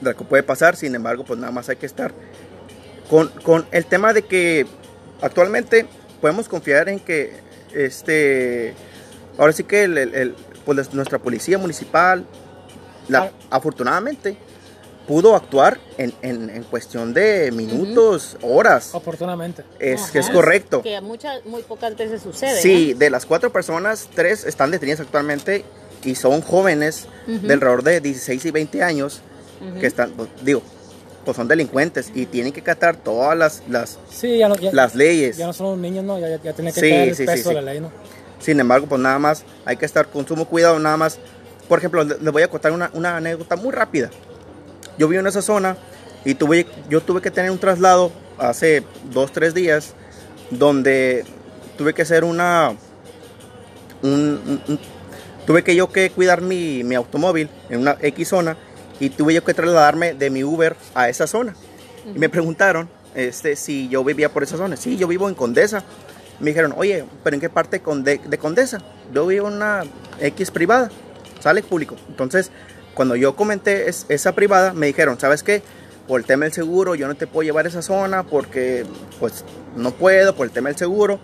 de 0.00 0.10
lo 0.10 0.16
que 0.16 0.24
puede 0.24 0.42
pasar, 0.42 0.74
sin 0.76 0.94
embargo, 0.94 1.24
pues 1.24 1.38
nada 1.38 1.52
más 1.52 1.68
hay 1.68 1.76
que 1.76 1.86
estar. 1.86 2.12
Con, 3.08 3.28
con 3.42 3.66
el 3.72 3.84
tema 3.86 4.12
de 4.12 4.22
que 4.22 4.66
actualmente 5.20 5.86
podemos 6.20 6.48
confiar 6.48 6.88
en 6.88 6.98
que 6.98 7.40
este 7.74 8.74
ahora 9.38 9.52
sí 9.52 9.64
que 9.64 9.84
el- 9.84 9.98
el- 9.98 10.14
el, 10.14 10.34
pues, 10.64 10.92
nuestra 10.94 11.18
policía 11.18 11.58
municipal 11.58 12.24
la- 13.08 13.24
Ah. 13.24 13.30
afortunadamente 13.50 14.36
pudo 15.06 15.34
actuar 15.34 15.78
en, 15.98 16.12
en- 16.22 16.50
en 16.50 16.62
cuestión 16.64 17.12
de 17.14 17.50
minutos, 17.52 18.36
horas. 18.42 18.90
Oportunamente. 18.94 19.64
Es, 19.78 20.02
Ajá. 20.02 20.18
es 20.20 20.30
correcto. 20.30 20.82
que 20.82 21.00
muchas, 21.00 21.44
muy 21.44 21.62
pocas 21.62 21.96
veces 21.96 22.22
sucede. 22.22 22.60
Sí, 22.60 22.94
de 22.94 23.10
las 23.10 23.26
cuatro 23.26 23.52
personas, 23.52 24.08
tres 24.14 24.44
están 24.44 24.70
detenidas 24.70 25.00
actualmente 25.00 25.64
y 26.04 26.14
son 26.14 26.40
jóvenes 26.42 27.06
Ujú. 27.26 27.46
de 27.46 27.52
alrededor 27.54 27.82
de 27.82 28.00
16 28.00 28.44
y 28.44 28.50
20 28.50 28.82
años 28.82 29.20
que 29.80 29.86
están, 29.86 30.10
pues, 30.12 30.28
digo, 30.42 30.60
pues 31.24 31.36
son 31.36 31.46
delincuentes 31.46 32.10
y 32.14 32.26
tienen 32.26 32.52
que 32.52 32.62
catar 32.62 32.96
todas 32.96 33.38
las, 33.38 33.62
las, 33.68 33.96
Sí, 34.10 34.38
ya 34.38 34.48
no, 34.48 34.56
ya, 34.56 34.72
las 34.72 34.96
leyes. 34.96 35.36
ya 35.36 35.46
no 35.46 35.52
son 35.52 35.80
niños, 35.80 36.04
¿no? 36.04 36.18
Ya, 36.18 36.28
ya, 36.28 36.42
ya 36.42 36.52
tiene 36.52 36.72
que 36.72 36.80
Sí, 36.80 36.90
caer 36.90 37.08
el 37.10 37.14
sí, 37.16 37.24
peso 37.26 37.50
sí. 37.50 37.54
de 37.54 37.62
la 37.62 37.72
ley, 37.72 37.80
¿no? 37.80 37.92
Sin 38.40 38.58
embargo, 38.58 38.86
pues 38.88 39.00
nada 39.00 39.20
más 39.20 39.44
hay 39.64 39.76
que 39.76 39.86
estar 39.86 40.08
con 40.08 40.26
sumo 40.26 40.46
cuidado, 40.46 40.80
nada 40.80 40.96
más. 40.96 41.18
Por 41.68 41.78
ejemplo, 41.78 42.02
le- 42.02 42.18
les 42.18 42.32
voy 42.32 42.42
a 42.42 42.48
contar 42.48 42.72
una, 42.72 42.90
una 42.94 43.16
anécdota 43.18 43.54
muy 43.54 43.70
rápida. 43.70 44.10
Yo 44.98 45.08
vivo 45.08 45.20
en 45.20 45.26
esa 45.26 45.42
zona 45.42 45.76
y 46.24 46.34
tuve, 46.34 46.66
yo 46.88 47.00
tuve 47.00 47.20
que 47.20 47.30
tener 47.30 47.50
un 47.50 47.58
traslado 47.58 48.12
hace 48.38 48.82
dos, 49.12 49.32
tres 49.32 49.54
días 49.54 49.94
donde 50.50 51.24
tuve 51.78 51.94
que 51.94 52.02
hacer 52.02 52.24
una, 52.24 52.74
un- 54.02 54.10
un- 54.46 54.62
un- 54.68 54.80
tuve 55.46 55.62
que 55.64 55.74
yo 55.74 55.90
que 55.90 56.10
cuidar 56.10 56.40
mi, 56.42 56.84
mi 56.84 56.94
automóvil 56.94 57.48
en 57.70 57.80
una 57.80 57.96
X 58.00 58.28
zona 58.28 58.56
y 59.00 59.10
tuve 59.10 59.34
yo 59.34 59.42
que 59.44 59.54
trasladarme 59.54 60.14
de 60.14 60.30
mi 60.30 60.44
Uber 60.44 60.76
a 60.94 61.08
esa 61.08 61.26
zona. 61.26 61.54
Y 62.14 62.18
me 62.18 62.28
preguntaron 62.28 62.88
este, 63.14 63.56
si 63.56 63.88
yo 63.88 64.02
vivía 64.04 64.32
por 64.32 64.42
esa 64.42 64.56
zona. 64.56 64.76
Sí, 64.76 64.96
yo 64.96 65.06
vivo 65.08 65.28
en 65.28 65.34
Condesa. 65.34 65.82
Me 66.40 66.50
dijeron, 66.50 66.74
oye, 66.76 67.04
¿pero 67.22 67.34
en 67.34 67.40
qué 67.40 67.48
parte 67.50 67.80
de 67.80 68.38
Condesa? 68.38 68.78
Yo 69.14 69.26
vivo 69.26 69.48
en 69.48 69.54
una 69.54 69.84
X 70.20 70.50
privada, 70.50 70.90
sale 71.40 71.62
público. 71.62 71.94
Entonces, 72.08 72.50
cuando 72.94 73.16
yo 73.16 73.34
comenté 73.36 73.88
es- 73.88 74.06
esa 74.08 74.32
privada, 74.32 74.72
me 74.72 74.86
dijeron, 74.86 75.18
¿sabes 75.18 75.42
qué? 75.42 75.62
Por 76.08 76.20
el 76.20 76.26
tema 76.26 76.44
del 76.44 76.52
seguro, 76.52 76.94
yo 76.94 77.06
no 77.08 77.14
te 77.14 77.26
puedo 77.26 77.42
llevar 77.44 77.64
a 77.66 77.68
esa 77.68 77.82
zona 77.82 78.22
porque, 78.24 78.84
pues, 79.20 79.44
no 79.76 79.92
puedo 79.92 80.34
por 80.34 80.46
el 80.46 80.52
tema 80.52 80.68
del 80.68 80.76
seguro. 80.78 81.20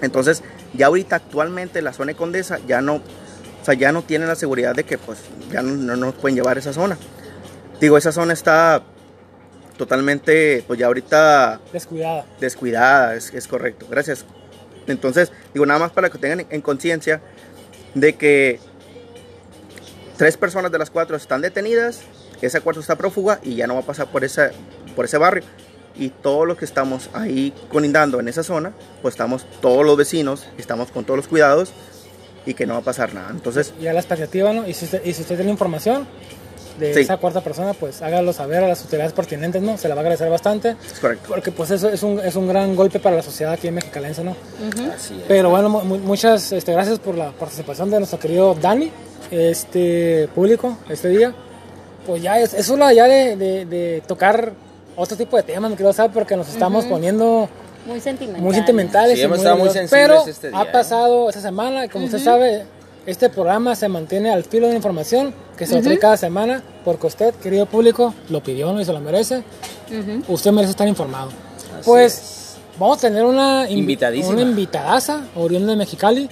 Entonces, 0.00 0.42
ya 0.74 0.86
ahorita 0.86 1.16
actualmente 1.16 1.82
la 1.82 1.92
zona 1.92 2.12
de 2.12 2.16
Condesa 2.16 2.58
ya 2.66 2.80
no, 2.80 2.96
o 2.96 3.64
sea, 3.64 3.74
ya 3.74 3.92
no 3.92 4.02
tienen 4.02 4.28
la 4.28 4.34
seguridad 4.34 4.74
de 4.74 4.84
que, 4.84 4.98
pues, 4.98 5.18
ya 5.52 5.62
no, 5.62 5.70
no 5.72 5.96
nos 5.96 6.14
pueden 6.14 6.34
llevar 6.36 6.56
a 6.56 6.60
esa 6.60 6.72
zona. 6.72 6.96
Digo, 7.80 7.96
esa 7.98 8.10
zona 8.12 8.32
está 8.32 8.82
totalmente, 9.76 10.64
pues 10.66 10.78
ya 10.78 10.86
ahorita 10.86 11.60
Descuidada. 11.72 12.24
descuidada, 12.40 13.14
es, 13.14 13.32
es 13.32 13.46
correcto. 13.46 13.86
Gracias. 13.90 14.24
Entonces, 14.86 15.30
digo, 15.54 15.66
nada 15.66 15.78
más 15.80 15.92
para 15.92 16.10
que 16.10 16.18
tengan 16.18 16.40
en, 16.40 16.46
en 16.50 16.60
conciencia 16.60 17.20
de 17.94 18.14
que 18.14 18.58
tres 20.16 20.36
personas 20.36 20.70
de 20.72 20.78
las 20.78 20.90
cuatro 20.90 21.16
están 21.16 21.40
detenidas, 21.40 22.00
esa 22.40 22.60
cuarta 22.60 22.80
está 22.80 22.96
prófuga 22.96 23.40
y 23.42 23.54
ya 23.54 23.66
no 23.66 23.74
va 23.74 23.80
a 23.80 23.84
pasar 23.84 24.08
por, 24.08 24.22
por 24.94 25.04
ese 25.04 25.18
barrio. 25.18 25.44
Y 25.94 26.08
todos 26.08 26.46
los 26.46 26.56
que 26.56 26.64
estamos 26.64 27.10
ahí 27.12 27.52
colindando 27.70 28.18
en 28.18 28.28
esa 28.28 28.42
zona, 28.42 28.72
pues 29.02 29.14
estamos 29.14 29.44
todos 29.60 29.84
los 29.84 29.96
vecinos, 29.96 30.46
estamos 30.56 30.90
con 30.90 31.04
todos 31.04 31.18
los 31.18 31.28
cuidados 31.28 31.72
y 32.46 32.54
que 32.54 32.66
no 32.66 32.74
va 32.74 32.80
a 32.80 32.84
pasar 32.84 33.14
nada. 33.14 33.30
Entonces, 33.30 33.74
Y 33.80 33.86
a 33.86 33.92
la 33.92 34.00
expectativa, 34.00 34.52
¿no? 34.52 34.66
Y 34.66 34.74
si 34.74 34.84
usted 34.86 35.36
tiene 35.36 35.50
información 35.50 36.06
de 36.78 36.94
Sí. 36.94 37.00
esa 37.00 37.16
cuarta 37.18 37.40
persona, 37.40 37.72
pues 37.74 38.00
hágalo 38.02 38.32
saber 38.32 38.62
a 38.64 38.68
las 38.68 38.82
autoridades 38.82 39.12
pertinentes, 39.12 39.60
¿no? 39.62 39.76
Se 39.78 39.88
la 39.88 39.94
va 39.94 40.00
a 40.00 40.02
agradecer 40.02 40.30
bastante. 40.30 40.76
es 40.84 40.98
correcto. 41.00 41.28
Porque 41.28 41.52
pues 41.52 41.70
eso 41.70 41.88
es 41.88 42.02
un, 42.02 42.18
es 42.20 42.34
un 42.36 42.48
gran 42.48 42.74
golpe 42.76 42.98
para 42.98 43.16
la 43.16 43.22
sociedad 43.22 43.52
aquí 43.52 43.68
en 43.68 43.74
Mexicalense, 43.74 44.24
¿no? 44.24 44.34
Así 44.94 45.14
es. 45.14 45.22
Pero 45.28 45.50
bueno, 45.50 45.68
mu- 45.68 45.98
muchas 45.98 46.50
este, 46.52 46.72
gracias 46.72 46.98
por 46.98 47.16
la 47.16 47.30
participación 47.32 47.90
de 47.90 47.98
nuestro 47.98 48.18
querido 48.18 48.54
Dani, 48.54 48.90
este 49.30 50.28
público, 50.34 50.78
este 50.88 51.08
día. 51.08 51.34
Pues 52.06 52.22
ya 52.22 52.38
es, 52.40 52.54
es 52.54 52.68
hora 52.70 52.92
ya 52.92 53.06
de, 53.06 53.36
de- 53.36 53.64
de 53.66 54.02
tocar 54.06 54.52
otro 54.96 55.16
tipo 55.16 55.36
de 55.36 55.42
temas, 55.42 55.72
quiero 55.74 55.92
saber, 55.92 56.10
porque 56.12 56.36
nos 56.36 56.48
estamos 56.48 56.84
poniendo 56.86 57.48
Muy 57.86 58.00
sentimental. 58.00 58.42
muy 58.42 58.54
sentimentales. 58.54 59.14
Sí, 59.16 59.20
y 59.22 59.24
hemos 59.24 59.38
estado 59.38 59.56
muy 59.56 59.68
sensibles 59.70 59.90
Pero 60.08 60.26
este 60.26 60.48
día, 60.50 60.58
ha 60.60 60.64
¿eh? 60.64 60.68
pasado 60.72 61.28
esta 61.28 61.40
semana 61.40 61.88
como 61.88 62.04
usted 62.06 62.18
sabe, 62.18 62.64
este 63.06 63.28
programa 63.28 63.74
se 63.74 63.88
mantiene 63.88 64.30
al 64.30 64.44
filo 64.44 64.68
de 64.68 64.76
información 64.76 65.34
que 65.56 65.66
se 65.66 65.74
lo 65.74 65.82
trae 65.82 65.98
cada 65.98 66.16
semana 66.16 66.62
porque 66.84 67.06
usted, 67.06 67.34
querido 67.34 67.66
público, 67.66 68.14
lo 68.30 68.42
pidió 68.42 68.72
¿no? 68.72 68.80
y 68.80 68.84
se 68.84 68.92
lo 68.92 69.00
merece. 69.00 69.42
Usted 70.28 70.52
merece 70.52 70.70
estar 70.70 70.88
informado. 70.88 71.30
pues 71.84 72.56
vamos 72.78 72.98
a 72.98 73.00
tener 73.02 73.24
una, 73.24 73.68
invi- 73.68 73.78
Invitadísima. 73.78 74.32
una 74.34 74.42
invitadaza, 74.42 75.22
oriunda 75.36 75.70
de 75.72 75.76
Mexicali, 75.76 76.28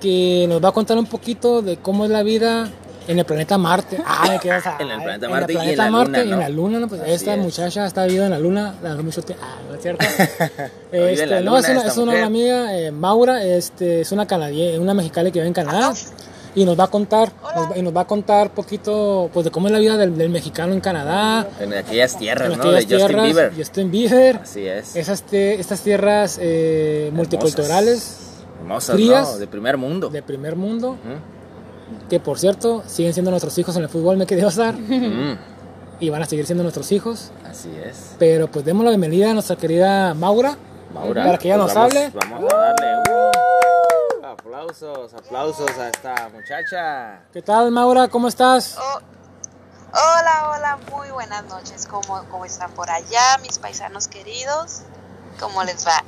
que 0.00 0.46
nos 0.48 0.62
va 0.64 0.68
a 0.68 0.72
contar 0.72 0.96
un 0.98 1.06
poquito 1.06 1.60
de 1.62 1.76
cómo 1.76 2.04
es 2.04 2.10
la 2.10 2.22
vida 2.22 2.68
en 3.08 3.18
el 3.18 3.24
planeta 3.24 3.58
Marte. 3.58 3.98
Ah, 4.04 4.26
me 4.28 4.38
quedas 4.38 4.64
En 4.78 4.90
el 4.90 5.02
planeta 5.02 5.26
en 5.26 5.32
Marte 5.32 5.52
y 5.52 5.56
en 5.56 5.60
planeta 5.62 5.84
la 5.84 5.90
Marte 5.90 6.10
Luna, 6.10 6.18
y 6.20 6.22
en 6.24 6.30
¿no? 6.30 6.36
la 6.38 6.48
Luna, 6.48 6.78
¿no? 6.80 6.88
Pues 6.88 7.00
Así 7.00 7.10
esta 7.12 7.34
es. 7.34 7.40
muchacha 7.40 7.86
está 7.86 8.02
viviendo 8.04 8.26
en 8.26 8.30
la 8.32 8.38
Luna 8.38 8.74
hace 8.84 9.02
mucho 9.02 9.22
tiempo. 9.22 9.44
Ah, 9.46 9.56
¿no 9.68 9.74
es 9.74 9.82
cierto? 9.82 10.04
Este, 10.92 11.26
la 11.26 11.40
no, 11.40 11.56
Luna 11.56 11.60
es 11.60 11.68
una, 11.68 11.84
es 11.86 11.96
una 11.98 12.26
amiga, 12.26 12.76
eh, 12.76 12.90
Maura, 12.90 13.42
este, 13.44 14.00
es 14.00 14.10
una 14.12 14.26
canadiense, 14.26 14.78
una 14.78 14.92
mexicana 14.94 15.30
que 15.30 15.38
vive 15.38 15.46
en 15.48 15.54
Canadá. 15.54 15.92
Y 16.52 16.64
nos 16.64 16.76
va 16.76 16.82
a 16.82 16.88
contar, 16.88 17.30
nos 17.54 17.76
y 17.76 17.82
nos 17.82 17.96
va 17.96 18.00
a 18.00 18.06
contar 18.08 18.50
poquito 18.52 19.30
pues 19.32 19.44
de 19.44 19.52
cómo 19.52 19.68
es 19.68 19.72
la 19.72 19.78
vida 19.78 19.96
del, 19.96 20.18
del 20.18 20.30
mexicano 20.30 20.72
en 20.72 20.80
Canadá, 20.80 21.46
En 21.60 21.72
aquellas 21.72 22.18
tierras, 22.18 22.50
en 22.50 22.58
¿no? 22.58 22.64
De 22.72 22.78
aquellas 22.78 23.02
Justin 23.02 23.06
tierras, 23.06 23.24
Bieber. 23.26 23.52
Justin 23.56 23.90
Bieber. 23.92 24.36
Así 24.42 24.66
es. 24.66 24.96
Esas 24.96 25.22
te- 25.22 25.60
estas 25.60 25.80
tierras 25.82 26.38
eh, 26.42 27.10
multiculturales 27.14 28.16
Hermosas, 28.62 28.96
frías. 28.96 29.30
¿no? 29.32 29.38
De 29.38 29.46
primer 29.46 29.76
mundo. 29.76 30.08
de 30.10 30.22
primer 30.24 30.56
mundo, 30.56 30.90
Ujú. 30.90 30.98
Que 32.08 32.20
por 32.20 32.38
cierto 32.38 32.82
siguen 32.86 33.12
siendo 33.12 33.30
nuestros 33.30 33.56
hijos 33.58 33.76
en 33.76 33.82
el 33.82 33.88
fútbol, 33.88 34.16
me 34.16 34.26
quedé 34.26 34.44
usar, 34.46 34.74
Mm, 34.74 35.38
y 36.00 36.10
van 36.10 36.22
a 36.22 36.26
seguir 36.26 36.46
siendo 36.46 36.62
nuestros 36.62 36.90
hijos. 36.92 37.30
Así 37.48 37.70
es. 37.84 38.14
Pero 38.18 38.50
pues 38.50 38.64
demos 38.64 38.84
la 38.84 38.90
bienvenida 38.90 39.30
a 39.30 39.34
nuestra 39.34 39.56
querida 39.56 40.14
Maura, 40.14 40.56
Maura, 40.94 41.24
para 41.24 41.38
que 41.38 41.48
ella 41.48 41.56
pues 41.62 41.66
nos 41.66 41.74
vamos- 41.74 41.92
hable. 41.94 42.12
Vamos 42.14 42.52
a 42.52 42.56
darle. 42.56 42.86
uh, 42.96 44.26
aplausos, 44.26 45.14
aplausos 45.14 45.70
a 45.78 45.88
esta 45.88 46.28
muchacha. 46.32 47.20
¿Qué 47.32 47.42
tal 47.42 47.70
Maura? 47.70 48.08
¿Cómo 48.08 48.28
estás? 48.28 48.76
Oh, 48.78 49.00
hola, 49.92 50.50
hola, 50.56 50.78
muy 50.96 51.10
buenas 51.10 51.44
noches. 51.46 51.86
¿Cómo, 51.86 52.22
¿Cómo 52.30 52.44
están 52.44 52.70
por 52.72 52.90
allá, 52.90 53.38
mis 53.42 53.58
paisanos 53.58 54.08
queridos? 54.08 54.82
¿Cómo 55.38 55.62
les 55.64 55.86
va? 55.86 56.02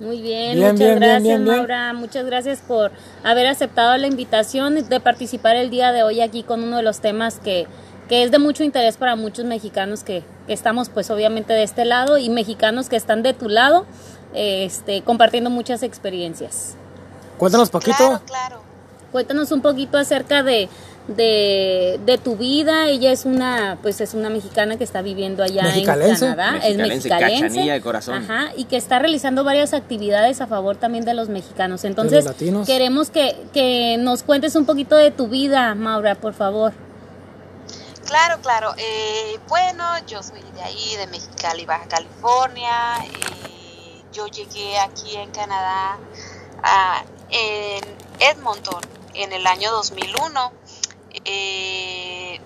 Muy 0.00 0.20
bien, 0.20 0.56
Bien, 0.56 0.72
muchas 0.72 0.78
bien, 0.78 0.96
gracias 0.96 1.22
bien, 1.22 1.44
bien. 1.44 1.56
Maura, 1.56 1.92
muchas 1.92 2.26
gracias 2.26 2.60
por 2.60 2.90
haber 3.22 3.46
aceptado 3.46 3.96
la 3.96 4.06
invitación 4.08 4.88
de 4.88 5.00
participar 5.00 5.54
el 5.56 5.70
día 5.70 5.92
de 5.92 6.02
hoy 6.02 6.20
aquí 6.20 6.42
con 6.42 6.64
uno 6.64 6.78
de 6.78 6.82
los 6.82 7.00
temas 7.00 7.38
que, 7.38 7.68
que 8.08 8.24
es 8.24 8.32
de 8.32 8.38
mucho 8.38 8.64
interés 8.64 8.96
para 8.96 9.14
muchos 9.14 9.44
mexicanos 9.44 10.02
que, 10.02 10.24
que 10.46 10.52
estamos 10.52 10.88
pues 10.88 11.10
obviamente 11.10 11.52
de 11.52 11.62
este 11.62 11.84
lado 11.84 12.18
y 12.18 12.28
mexicanos 12.28 12.88
que 12.88 12.96
están 12.96 13.22
de 13.22 13.34
tu 13.34 13.48
lado 13.48 13.86
este, 14.34 15.02
compartiendo 15.02 15.48
muchas 15.48 15.82
experiencias. 15.84 16.74
Cuéntanos 17.38 17.70
poquito. 17.70 17.96
Claro, 17.96 18.22
claro. 18.26 18.60
Cuéntanos 19.12 19.52
un 19.52 19.62
poquito 19.62 19.96
acerca 19.96 20.42
de, 20.42 20.68
de, 21.08 22.00
de 22.04 22.18
tu 22.18 22.36
vida. 22.36 22.86
Ella 22.88 23.12
es 23.12 23.24
una, 23.24 23.78
pues 23.82 24.00
es 24.00 24.14
una 24.14 24.30
mexicana 24.30 24.76
que 24.76 24.84
está 24.84 25.02
viviendo 25.02 25.42
allá 25.42 25.62
Mexicalense. 25.64 26.24
en 26.26 26.30
Canadá, 26.32 26.52
Mexicalense, 26.52 26.82
es 26.82 26.88
mexicalense, 26.94 27.40
cachanilla 27.42 27.72
de 27.74 27.80
corazón. 27.80 28.14
Ajá, 28.24 28.52
y 28.56 28.64
que 28.64 28.76
está 28.76 28.98
realizando 28.98 29.44
varias 29.44 29.74
actividades 29.74 30.40
a 30.40 30.46
favor 30.46 30.76
también 30.76 31.04
de 31.04 31.14
los 31.14 31.28
mexicanos. 31.28 31.84
Entonces, 31.84 32.24
queremos 32.66 33.10
que, 33.10 33.36
que 33.52 33.96
nos 33.98 34.22
cuentes 34.22 34.56
un 34.56 34.64
poquito 34.66 34.96
de 34.96 35.10
tu 35.10 35.28
vida, 35.28 35.74
Maura, 35.74 36.14
por 36.14 36.34
favor. 36.34 36.72
Claro, 38.06 38.40
claro. 38.42 38.74
Eh, 38.76 39.38
bueno, 39.48 39.82
yo 40.06 40.22
soy 40.22 40.40
de 40.54 40.62
ahí, 40.62 40.96
de 40.98 41.06
Mexicali, 41.08 41.64
Baja 41.64 41.86
California. 41.88 42.96
Eh, 43.02 44.02
yo 44.12 44.26
llegué 44.26 44.78
aquí 44.78 45.16
en 45.16 45.30
Canadá, 45.30 45.98
a- 46.62 47.02
en 47.30 47.82
Edmonton, 48.20 48.80
en 49.14 49.32
el 49.32 49.46
año 49.46 49.72
2001. 49.72 50.52
Eh, 51.24 52.40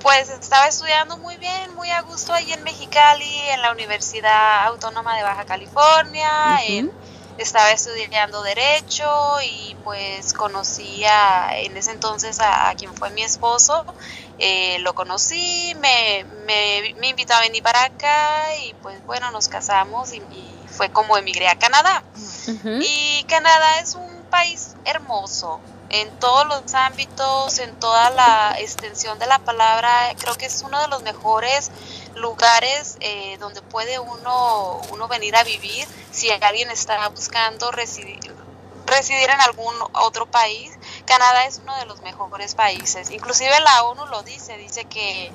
pues 0.00 0.28
estaba 0.28 0.66
estudiando 0.68 1.16
muy 1.18 1.36
bien, 1.38 1.74
muy 1.74 1.90
a 1.90 2.02
gusto 2.02 2.32
ahí 2.34 2.52
en 2.52 2.62
Mexicali, 2.62 3.38
en 3.50 3.62
la 3.62 3.72
Universidad 3.72 4.66
Autónoma 4.66 5.16
de 5.16 5.22
Baja 5.22 5.44
California. 5.44 6.28
en- 6.66 6.90
estaba 7.36 7.72
estudiando 7.72 8.42
derecho 8.42 9.04
y 9.44 9.76
pues 9.82 10.32
conocí 10.34 11.04
a, 11.04 11.58
en 11.58 11.76
ese 11.76 11.90
entonces 11.90 12.38
a, 12.40 12.68
a 12.70 12.74
quien 12.76 12.94
fue 12.94 13.10
mi 13.10 13.22
esposo 13.24 13.84
eh, 14.38 14.78
lo 14.80 14.94
conocí, 14.94 15.74
me, 15.78 16.24
me, 16.46 16.94
me 16.96 17.08
invitó 17.08 17.34
a 17.34 17.40
venir 17.40 17.62
para 17.62 17.82
acá 17.84 18.56
y 18.62 18.74
pues 18.74 19.04
bueno, 19.04 19.30
nos 19.32 19.48
casamos 19.48 20.12
y, 20.12 20.22
y 20.30 20.68
fue 20.68 20.90
como 20.90 21.16
emigré 21.16 21.48
a 21.48 21.56
Canadá. 21.56 22.04
Y 22.80 23.24
Canadá 23.24 23.80
es 23.80 23.94
un 23.94 24.26
país 24.26 24.76
hermoso 24.84 25.62
en 26.00 26.10
todos 26.18 26.46
los 26.46 26.74
ámbitos, 26.74 27.58
en 27.58 27.78
toda 27.78 28.10
la 28.10 28.56
extensión 28.58 29.18
de 29.18 29.26
la 29.26 29.38
palabra. 29.38 30.14
Creo 30.18 30.34
que 30.34 30.46
es 30.46 30.62
uno 30.62 30.80
de 30.80 30.88
los 30.88 31.02
mejores 31.02 31.70
lugares 32.16 32.96
eh, 33.00 33.36
donde 33.38 33.62
puede 33.62 33.98
uno, 33.98 34.80
uno 34.90 35.08
venir 35.08 35.36
a 35.36 35.44
vivir 35.44 35.86
si 36.10 36.30
alguien 36.30 36.70
está 36.70 37.08
buscando 37.08 37.70
residir, 37.70 38.34
residir 38.86 39.30
en 39.30 39.40
algún 39.40 39.74
otro 39.92 40.26
país. 40.26 40.72
Canadá 41.04 41.46
es 41.46 41.58
uno 41.58 41.76
de 41.76 41.86
los 41.86 42.00
mejores 42.02 42.54
países. 42.54 43.10
Inclusive 43.10 43.60
la 43.60 43.84
ONU 43.84 44.06
lo 44.06 44.22
dice, 44.22 44.56
dice 44.56 44.86
que 44.86 45.30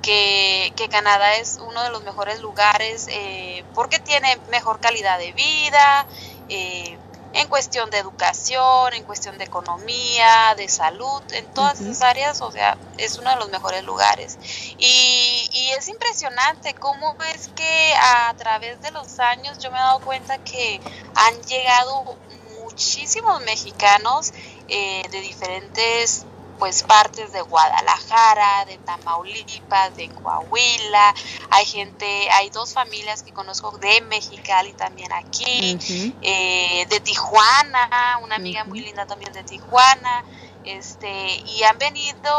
que, 0.00 0.88
Canadá 0.90 1.36
es 1.36 1.58
uno 1.64 1.82
de 1.82 1.90
los 1.90 2.02
mejores 2.04 2.40
lugares 2.40 3.06
eh, 3.10 3.64
porque 3.74 3.98
tiene 3.98 4.38
mejor 4.50 4.80
calidad 4.80 5.18
de 5.18 5.32
vida, 5.32 6.06
eh, 6.48 6.98
en 7.32 7.48
cuestión 7.48 7.90
de 7.90 7.98
educación, 7.98 8.92
en 8.94 9.04
cuestión 9.04 9.38
de 9.38 9.44
economía, 9.44 10.54
de 10.56 10.68
salud, 10.68 11.22
en 11.32 11.48
todas 11.50 11.80
esas 11.80 12.02
áreas, 12.02 12.40
o 12.42 12.50
sea, 12.50 12.78
es 12.96 13.18
uno 13.18 13.30
de 13.30 13.36
los 13.36 13.50
mejores 13.50 13.84
lugares. 13.84 14.38
Y, 14.76 15.48
y 15.52 15.70
es 15.70 15.88
impresionante 15.88 16.74
cómo 16.74 17.14
es 17.34 17.48
que 17.48 17.94
a 17.96 18.34
través 18.36 18.80
de 18.80 18.90
los 18.90 19.18
años 19.20 19.58
yo 19.58 19.70
me 19.70 19.78
he 19.78 19.80
dado 19.80 20.00
cuenta 20.00 20.38
que 20.38 20.80
han 21.14 21.42
llegado 21.44 22.20
muchísimos 22.62 23.40
mexicanos 23.42 24.32
eh, 24.68 25.02
de 25.10 25.20
diferentes 25.20 26.26
pues 26.60 26.82
partes 26.82 27.32
de 27.32 27.40
Guadalajara, 27.40 28.66
de 28.66 28.76
Tamaulipas, 28.78 29.96
de 29.96 30.10
Coahuila, 30.10 31.14
hay 31.50 31.64
gente, 31.64 32.30
hay 32.30 32.50
dos 32.50 32.74
familias 32.74 33.22
que 33.22 33.32
conozco 33.32 33.76
de 33.78 34.02
Mexicali 34.02 34.74
también 34.74 35.10
aquí, 35.12 35.78
eh, 36.20 36.86
de 36.88 37.00
Tijuana, 37.00 38.20
una 38.22 38.36
amiga 38.36 38.64
muy 38.64 38.80
linda 38.80 39.06
también 39.06 39.32
de 39.32 39.42
Tijuana, 39.42 40.24
este, 40.64 41.08
y 41.46 41.62
han 41.62 41.78
venido 41.78 42.30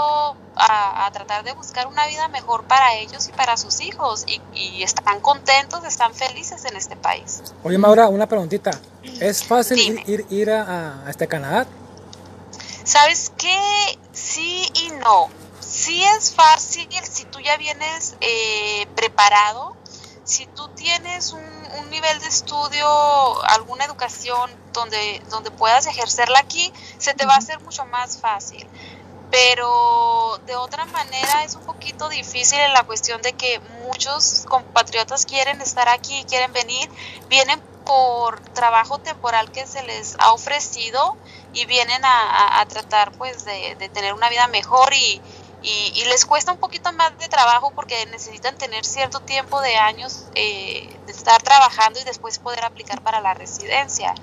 a, 0.56 1.10
tratar 1.12 1.44
de 1.44 1.54
buscar 1.54 1.88
una 1.88 2.06
vida 2.06 2.28
mejor 2.28 2.64
para 2.66 2.94
ellos 2.96 3.28
y 3.28 3.32
para 3.32 3.58
sus 3.58 3.82
hijos 3.82 4.26
y, 4.28 4.84
están 4.84 5.20
contentos, 5.22 5.84
están 5.84 6.14
felices 6.14 6.64
en 6.66 6.76
este 6.76 6.96
país. 6.96 7.42
Oye 7.64 7.80
Maura, 7.80 8.08
una 8.08 8.28
preguntita, 8.28 8.72
¿es 9.20 9.44
fácil 9.44 10.04
ir, 10.06 10.26
ir, 10.30 10.52
a, 10.52 11.04
este 11.10 11.28
Canadá? 11.28 11.66
¿Sabes 12.84 13.32
qué? 13.38 14.00
Sí 14.12 14.70
y 14.74 14.90
no. 14.92 15.30
Sí 15.60 16.04
es 16.04 16.34
fácil 16.34 16.90
si 17.04 17.26
tú 17.26 17.40
ya 17.40 17.56
vienes 17.58 18.16
eh, 18.22 18.88
preparado, 18.96 19.76
si 20.24 20.46
tú 20.48 20.68
tienes 20.70 21.32
un, 21.32 21.44
un, 21.80 21.90
nivel 21.90 22.20
de 22.20 22.28
estudio, 22.28 23.44
alguna 23.44 23.86
educación 23.86 24.50
donde, 24.74 25.22
donde 25.30 25.52
puedas 25.52 25.86
ejercerla 25.86 26.40
aquí, 26.40 26.74
se 26.98 27.14
te 27.14 27.26
va 27.26 27.36
a 27.36 27.38
hacer 27.38 27.60
mucho 27.62 27.86
más 27.86 28.18
fácil. 28.18 28.68
Pero 29.30 30.40
de 30.46 30.56
otra 30.56 30.86
manera 30.86 31.44
es 31.44 31.56
un 31.56 31.64
poquito 31.64 32.10
difícil 32.10 32.60
en 32.60 32.74
la 32.74 32.84
cuestión 32.84 33.22
de 33.22 33.34
que 33.34 33.60
muchos 33.86 34.46
compatriotas 34.50 35.26
quieren 35.26 35.62
estar 35.62 35.88
aquí, 35.88 36.26
quieren 36.28 36.52
venir, 36.52 36.90
vienen 37.30 37.62
por 37.86 38.40
trabajo 38.54 39.00
temporal 39.00 39.52
que 39.52 39.66
se 39.66 39.84
les 39.84 40.16
ha 40.20 40.34
ofrecido 40.34 41.16
y 41.54 41.66
vienen 41.66 42.02
a, 42.04 42.66
tratar 42.68 43.12
pues 43.14 43.46
de, 43.46 43.90
tener 43.94 44.14
una 44.14 44.30
vida 44.30 44.48
mejor 44.48 44.94
y, 44.94 45.22
y, 45.62 46.06
les 46.06 46.26
cuesta 46.26 46.52
un 46.52 46.58
poquito 46.58 46.92
más 46.94 47.18
de 47.18 47.28
trabajo 47.28 47.72
porque 47.76 48.06
necesitan 48.08 48.58
tener 48.58 48.86
cierto 48.86 49.20
tiempo 49.20 49.62
de 49.62 49.76
años 49.76 50.26
eh, 50.36 50.90
de 51.06 51.12
estar 51.12 51.42
trabajando 51.42 52.00
y 52.00 52.04
después 52.04 52.40
poder 52.40 52.64
aplicar 52.64 53.02
para 53.02 53.22
la 53.22 53.34
residencia. 53.34 54.16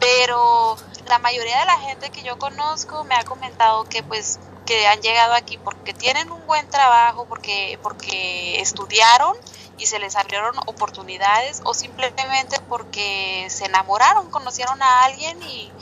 Pero 0.00 0.76
la 1.06 1.18
mayoría 1.18 1.60
de 1.60 1.66
la 1.66 1.78
gente 1.78 2.10
que 2.10 2.22
yo 2.22 2.38
conozco 2.38 3.04
me 3.04 3.14
ha 3.14 3.24
comentado 3.24 3.84
que 3.84 4.02
pues 4.02 4.38
que 4.66 4.86
han 4.86 5.00
llegado 5.00 5.34
aquí 5.34 5.58
porque 5.58 5.92
tienen 5.92 6.30
un 6.30 6.46
buen 6.46 6.68
trabajo, 6.70 7.26
porque, 7.26 7.78
porque 7.82 8.60
estudiaron 8.60 9.36
y 9.82 9.86
se 9.86 9.98
les 9.98 10.14
abrieron 10.14 10.54
oportunidades 10.66 11.60
o 11.64 11.74
simplemente 11.74 12.56
porque 12.68 13.46
se 13.50 13.64
enamoraron, 13.64 14.30
conocieron 14.30 14.80
a 14.80 15.04
alguien 15.04 15.42
y, 15.42 15.72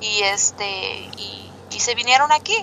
y 0.00 0.22
este 0.22 1.10
y, 1.18 1.46
se 1.78 1.94
vinieron 1.94 2.30
aquí. 2.30 2.54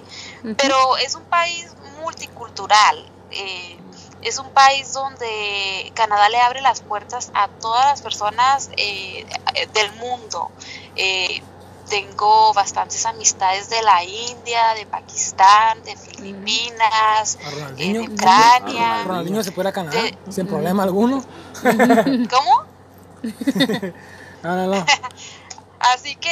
Pero 0.57 0.95
es 0.97 1.15
un 1.15 1.23
país 1.23 1.73
multicultural. 2.03 3.03
Eh, 3.31 3.79
es 4.21 4.37
un 4.37 4.51
país 4.51 4.93
donde 4.93 5.91
Canadá 5.95 6.29
le 6.29 6.39
abre 6.39 6.61
las 6.61 6.81
puertas 6.81 7.31
a 7.33 7.47
todas 7.47 7.85
las 7.85 8.03
personas 8.03 8.69
eh, 8.77 9.25
del 9.73 9.91
mundo. 9.93 10.51
Eh, 10.95 11.41
tengo 11.89 12.53
bastantes 12.53 13.05
amistades 13.05 13.69
de 13.69 13.81
la 13.81 14.03
India, 14.03 14.73
de 14.75 14.85
Pakistán, 14.85 15.83
de 15.83 15.95
Filipinas, 15.95 17.37
de 17.75 17.99
Ucrania. 17.99 19.03
Ronaldinho 19.03 19.43
se 19.43 19.51
puede 19.51 19.69
a 19.69 19.71
Canadá 19.71 20.01
sin 20.29 20.47
problema 20.47 20.83
alguno. 20.83 21.23
¿Cómo? 21.63 22.63
no, 24.43 24.55
no, 24.55 24.67
no. 24.67 24.85
Así 25.79 26.15
que 26.15 26.29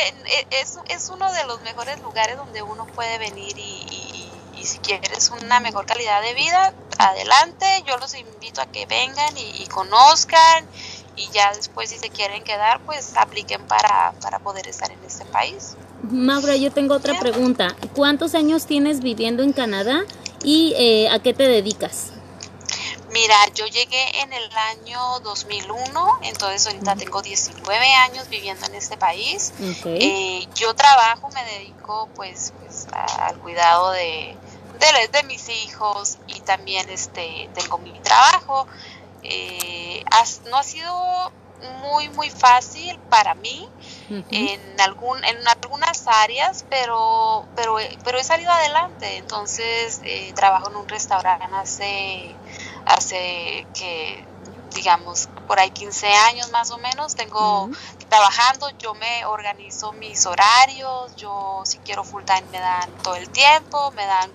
es, 0.49 0.79
es 0.89 1.09
uno 1.09 1.31
de 1.31 1.45
los 1.45 1.61
mejores 1.61 2.01
lugares 2.01 2.35
donde 2.35 2.61
uno 2.61 2.85
puede 2.87 3.17
venir 3.19 3.57
y 3.57 4.25
y 4.57 4.65
si 4.65 4.79
quieres 4.79 5.29
una 5.29 5.59
mejor 5.59 5.85
calidad 5.85 6.21
de 6.21 6.33
vida, 6.33 6.73
adelante, 6.97 7.83
yo 7.85 7.97
los 7.97 8.13
invito 8.15 8.61
a 8.61 8.65
que 8.65 8.85
vengan 8.85 9.37
y, 9.37 9.65
conozcan 9.67 10.65
y 11.15 11.29
ya 11.31 11.53
después 11.53 11.89
si 11.89 11.97
se 11.97 12.09
quieren 12.09 12.43
quedar, 12.43 12.81
pues 12.85 13.15
apliquen 13.17 13.61
para, 13.67 14.13
para 14.21 14.39
poder 14.39 14.67
estar 14.67 14.91
en 14.91 15.03
este 15.05 15.25
país. 15.25 15.75
Maura, 16.03 16.55
yo 16.55 16.71
tengo 16.71 16.95
otra 16.95 17.19
pregunta. 17.19 17.75
¿Cuántos 17.93 18.35
años 18.35 18.65
tienes 18.65 18.99
viviendo 18.99 19.43
en 19.43 19.53
Canadá 19.53 20.03
y 20.43 20.73
eh, 20.77 21.09
a 21.09 21.19
qué 21.19 21.33
te 21.33 21.47
dedicas? 21.47 22.11
Mira, 23.15 23.37
yo 23.53 23.65
llegué 23.67 24.19
en 24.19 24.33
el 24.33 24.49
año 24.57 24.99
2001, 25.21 26.19
entonces 26.23 26.67
ahorita 26.67 26.97
tengo 26.97 27.21
19 27.21 27.93
años 27.93 28.27
viviendo 28.27 28.65
en 28.65 28.75
este 28.75 28.97
país. 28.97 29.53
Eh, 29.85 30.45
yo 30.53 30.73
trabajo, 30.73 31.29
me 31.29 31.41
dedico 31.45 32.09
pues, 32.13 32.51
pues 32.59 32.87
al 32.93 33.37
cuidado 33.39 33.91
de, 33.91 34.35
de, 35.13 35.23
mis 35.23 35.47
hijos 35.47 36.17
y 36.27 36.41
también 36.41 36.89
este 36.89 37.49
tengo 37.53 37.77
mi 37.77 37.97
trabajo. 38.01 38.67
Eh, 39.29 40.03
no 40.45 40.57
ha 40.57 40.63
sido 40.63 41.33
muy 41.59 42.09
muy 42.09 42.29
fácil 42.29 42.99
para 43.09 43.33
mí 43.35 43.65
en 44.29 44.79
algún 44.81 45.23
en 45.25 45.37
algunas 45.47 46.07
áreas 46.07 46.65
pero 46.69 47.49
pero 47.55 47.77
pero 48.03 48.19
he 48.19 48.23
salido 48.23 48.51
adelante. 48.51 49.17
Entonces 49.17 50.01
eh, 50.03 50.33
trabajo 50.33 50.69
en 50.69 50.77
un 50.77 50.87
restaurante 50.87 51.45
hace 51.55 52.39
hace 52.85 53.69
que 53.73 54.27
digamos 54.73 55.29
por 55.47 55.59
ahí 55.59 55.71
15 55.71 56.07
años 56.07 56.51
más 56.51 56.71
o 56.71 56.77
menos 56.77 57.15
tengo 57.15 57.69
trabajando 58.09 58.69
yo 58.79 58.93
me 58.95 59.25
organizo 59.25 59.91
mis 59.93 60.25
horarios 60.25 61.15
yo 61.15 61.61
si 61.65 61.77
quiero 61.79 62.03
full 62.03 62.23
time 62.23 62.43
me 62.51 62.59
dan 62.59 62.89
todo 63.03 63.15
el 63.15 63.29
tiempo 63.29 63.91
me 63.91 64.05
dan 64.05 64.31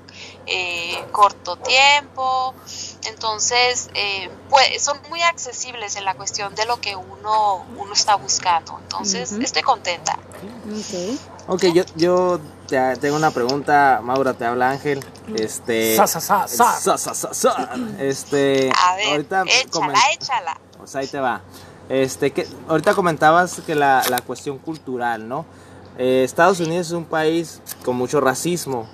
eh, 0.47 1.05
corto 1.13 1.57
tiempo. 1.57 2.55
Entonces, 3.05 3.89
eh, 3.95 4.29
pues 4.49 4.83
son 4.83 5.01
muy 5.09 5.23
accesibles 5.23 5.95
en 5.95 6.05
la 6.05 6.15
cuestión 6.15 6.55
de 6.57 6.67
lo 6.67 6.81
que 6.81 6.97
uno, 6.97 7.65
uno 7.77 7.93
está 7.93 8.17
buscando. 8.17 8.79
Entonces, 8.83 9.33
estoy 9.33 9.63
contenta. 9.63 10.19
Ok, 11.53 11.65
yo, 11.75 11.83
yo 11.97 12.39
te, 12.69 12.79
tengo 12.99 13.17
una 13.17 13.33
pregunta, 13.33 14.01
Maura, 14.05 14.35
te 14.35 14.45
habla 14.45 14.71
Ángel. 14.71 15.05
Este, 15.35 15.97
este, 17.99 18.71
A 18.81 18.95
ver, 18.95 19.09
ahorita 19.09 19.43
échala, 19.43 19.99
échala. 20.15 20.61
Pues 20.79 20.95
ahí 20.95 21.09
te 21.09 21.19
va. 21.19 21.41
Este, 21.89 22.31
que, 22.31 22.47
ahorita 22.69 22.95
comentabas 22.95 23.63
que 23.67 23.75
la, 23.75 24.05
la 24.11 24.21
cuestión 24.21 24.59
cultural, 24.59 25.29
¿no? 25.29 25.45
Eh, 25.99 26.23
Estados 26.23 26.61
Unidos 26.61 26.87
es 26.87 26.93
un 26.93 27.05
país 27.05 27.61
con 27.85 27.97
mucho 27.97 28.21
racismo. 28.21 28.89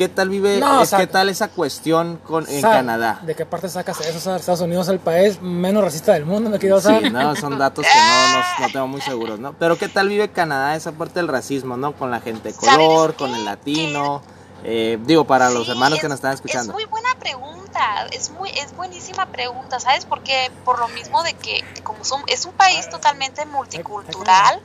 ¿Qué 0.00 0.08
tal 0.08 0.30
vive, 0.30 0.62
qué 0.96 1.06
tal 1.06 1.28
esa 1.28 1.48
cuestión 1.48 2.16
con, 2.26 2.48
en 2.48 2.62
Canadá? 2.62 3.20
¿De 3.20 3.34
qué 3.34 3.44
parte 3.44 3.68
sacas 3.68 4.00
eso? 4.00 4.34
Estados 4.34 4.62
Unidos 4.62 4.86
es 4.86 4.94
el 4.94 4.98
país 4.98 5.42
menos 5.42 5.84
racista 5.84 6.14
del 6.14 6.24
mundo, 6.24 6.48
me 6.48 6.58
quiero 6.58 6.80
saber. 6.80 7.02
Sí, 7.02 7.10
no, 7.10 7.36
son 7.36 7.58
datos 7.58 7.84
que 7.84 7.98
no, 7.98 8.66
no, 8.66 8.72
tengo 8.72 8.86
muy 8.86 9.02
seguros, 9.02 9.38
¿no? 9.38 9.52
Pero 9.58 9.76
¿qué 9.76 9.90
tal 9.90 10.08
vive 10.08 10.30
Canadá 10.30 10.74
esa 10.74 10.92
parte 10.92 11.20
del 11.20 11.28
racismo, 11.28 11.76
¿no? 11.76 11.92
Con 11.92 12.10
la 12.10 12.22
gente 12.22 12.50
de 12.50 12.54
color, 12.54 13.14
con 13.14 13.34
el 13.34 13.44
latino. 13.44 14.22
Eh, 14.64 14.98
digo, 15.04 15.26
para 15.26 15.50
los 15.50 15.68
hermanos 15.68 15.98
que 16.00 16.08
nos 16.08 16.14
están 16.16 16.32
escuchando. 16.32 16.72
Es 16.72 16.76
muy 16.76 16.86
buena 16.86 17.14
pregunta, 17.18 18.06
es 18.10 18.30
muy 18.30 18.48
es 18.50 18.74
buenísima 18.74 19.26
pregunta, 19.26 19.80
¿sabes? 19.80 20.06
Porque 20.06 20.50
por 20.64 20.78
lo 20.78 20.88
mismo 20.88 21.22
de 21.22 21.34
que 21.34 21.62
como 21.82 22.06
son, 22.06 22.22
es 22.26 22.46
un 22.46 22.52
país 22.52 22.88
totalmente 22.88 23.44
multicultural, 23.44 24.62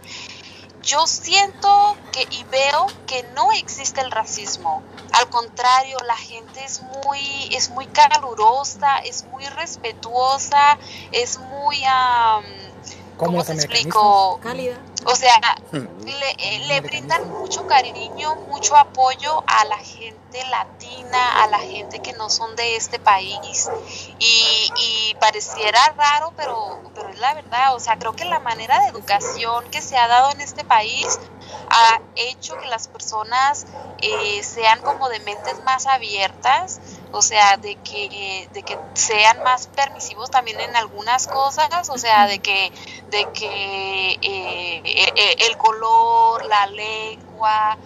yo 0.85 1.07
siento 1.07 1.97
que 2.11 2.27
y 2.29 2.43
veo 2.45 2.85
que 3.07 3.23
no 3.35 3.51
existe 3.51 4.01
el 4.01 4.11
racismo. 4.11 4.83
Al 5.13 5.27
contrario, 5.29 5.97
la 6.05 6.15
gente 6.15 6.63
es 6.63 6.81
muy, 7.03 7.49
es 7.55 7.71
muy 7.71 7.87
calurosa, 7.87 8.99
es 8.99 9.25
muy 9.25 9.45
respetuosa, 9.45 10.77
es 11.11 11.39
muy, 11.39 11.81
¿cómo 13.17 13.43
te 13.43 13.53
explico? 13.53 14.39
Cálida. 14.41 14.77
O 15.05 15.15
sea, 15.15 15.39
hmm. 15.71 16.05
le, 16.05 16.59
le, 16.67 16.81
brindan 16.81 17.29
mucho 17.29 17.67
cariño, 17.67 18.35
mucho 18.47 18.75
apoyo 18.75 19.43
a 19.45 19.65
la 19.65 19.77
gente 19.77 20.43
latina, 20.49 21.43
a 21.43 21.47
la 21.47 21.59
gente 21.59 21.99
que 21.99 22.13
no 22.13 22.29
son 22.29 22.55
de 22.55 22.75
este 22.75 22.97
país. 22.97 23.69
Y, 24.19 24.71
y 24.77 25.15
pareciera 25.19 25.79
raro, 25.95 26.33
pero, 26.35 26.81
pero 26.95 27.09
es 27.09 27.19
la 27.19 27.33
verdad. 27.35 27.75
O 27.75 27.79
sea, 27.79 27.97
creo 27.97 28.15
que 28.15 28.25
la 28.25 28.39
manera 28.39 28.79
de 28.79 28.87
educación 28.87 29.65
que 29.69 29.81
se 29.81 29.95
ha 29.95 30.07
dado 30.07 30.31
en 30.31 30.41
este 30.41 30.63
país 30.63 31.19
ha 31.69 32.01
hecho 32.15 32.57
que 32.57 32.67
las 32.67 32.87
personas 32.87 33.65
eh, 33.99 34.43
sean 34.43 34.81
como 34.81 35.09
de 35.09 35.19
mentes 35.19 35.63
más 35.63 35.85
abiertas, 35.85 36.79
o 37.15 37.21
sea, 37.21 37.55
de 37.55 37.75
que, 37.77 38.49
de 38.51 38.63
que 38.63 38.77
sean 38.93 39.41
más 39.41 39.67
permisivos 39.67 40.29
también 40.29 40.59
en 40.59 40.75
algunas 40.75 41.27
cosas, 41.27 41.89
o 41.89 41.97
sea, 41.97 42.27
de 42.27 42.39
que, 42.39 42.73
de 43.09 43.31
que 43.31 44.11
eh, 44.21 44.81
eh, 44.83 45.35
el 45.47 45.57
color, 45.57 46.45
la 46.45 46.67
lengua, 46.67 47.77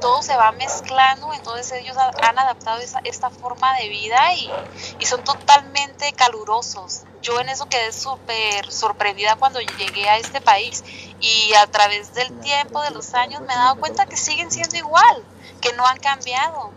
todo 0.00 0.20
se 0.22 0.36
va 0.36 0.50
mezclando, 0.52 1.32
entonces 1.32 1.70
ellos 1.72 1.96
han 1.96 2.38
adaptado 2.38 2.80
esta 3.04 3.30
forma 3.30 3.76
de 3.78 3.88
vida 3.88 4.34
y, 4.34 4.50
y 4.98 5.06
son 5.06 5.22
totalmente 5.22 6.12
calurosos. 6.12 7.02
Yo 7.22 7.40
en 7.40 7.48
eso 7.48 7.68
quedé 7.68 7.92
súper 7.92 8.70
sorprendida 8.70 9.36
cuando 9.36 9.60
llegué 9.60 10.08
a 10.08 10.18
este 10.18 10.40
país 10.40 10.84
y 11.20 11.54
a 11.54 11.66
través 11.68 12.14
del 12.14 12.38
tiempo, 12.40 12.82
de 12.82 12.90
los 12.90 13.14
años, 13.14 13.40
me 13.42 13.52
he 13.52 13.56
dado 13.56 13.76
cuenta 13.76 14.06
que 14.06 14.16
siguen 14.16 14.50
siendo 14.50 14.76
igual, 14.76 15.24
que 15.60 15.72
no 15.72 15.86
han 15.86 15.98
cambiado. 15.98 16.72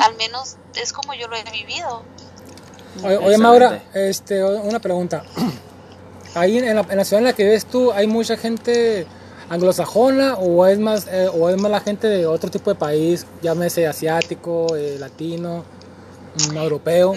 Al 0.00 0.16
menos 0.16 0.56
es 0.80 0.92
como 0.92 1.14
yo 1.14 1.28
lo 1.28 1.36
he 1.36 1.44
vivido. 1.50 2.02
Oye, 3.02 3.38
Maura, 3.38 3.82
este, 3.94 4.44
una 4.44 4.78
pregunta. 4.78 5.24
Ahí 6.34 6.58
en 6.58 6.76
la, 6.76 7.04
ciudad 7.04 7.18
en 7.18 7.24
la 7.24 7.32
que 7.34 7.44
vives 7.44 7.66
tú, 7.66 7.92
hay 7.92 8.06
mucha 8.06 8.36
gente 8.36 9.06
anglosajona 9.50 10.34
o 10.36 10.66
es 10.66 10.78
más 10.78 11.06
eh, 11.06 11.28
o 11.28 11.50
es 11.50 11.56
más 11.58 11.70
la 11.70 11.80
gente 11.80 12.06
de 12.06 12.26
otro 12.26 12.50
tipo 12.50 12.70
de 12.70 12.78
país, 12.78 13.26
llámese 13.42 13.86
asiático, 13.86 14.74
eh, 14.74 14.96
latino, 14.98 15.64
mm, 16.48 16.56
europeo? 16.56 17.12
Mm, 17.12 17.16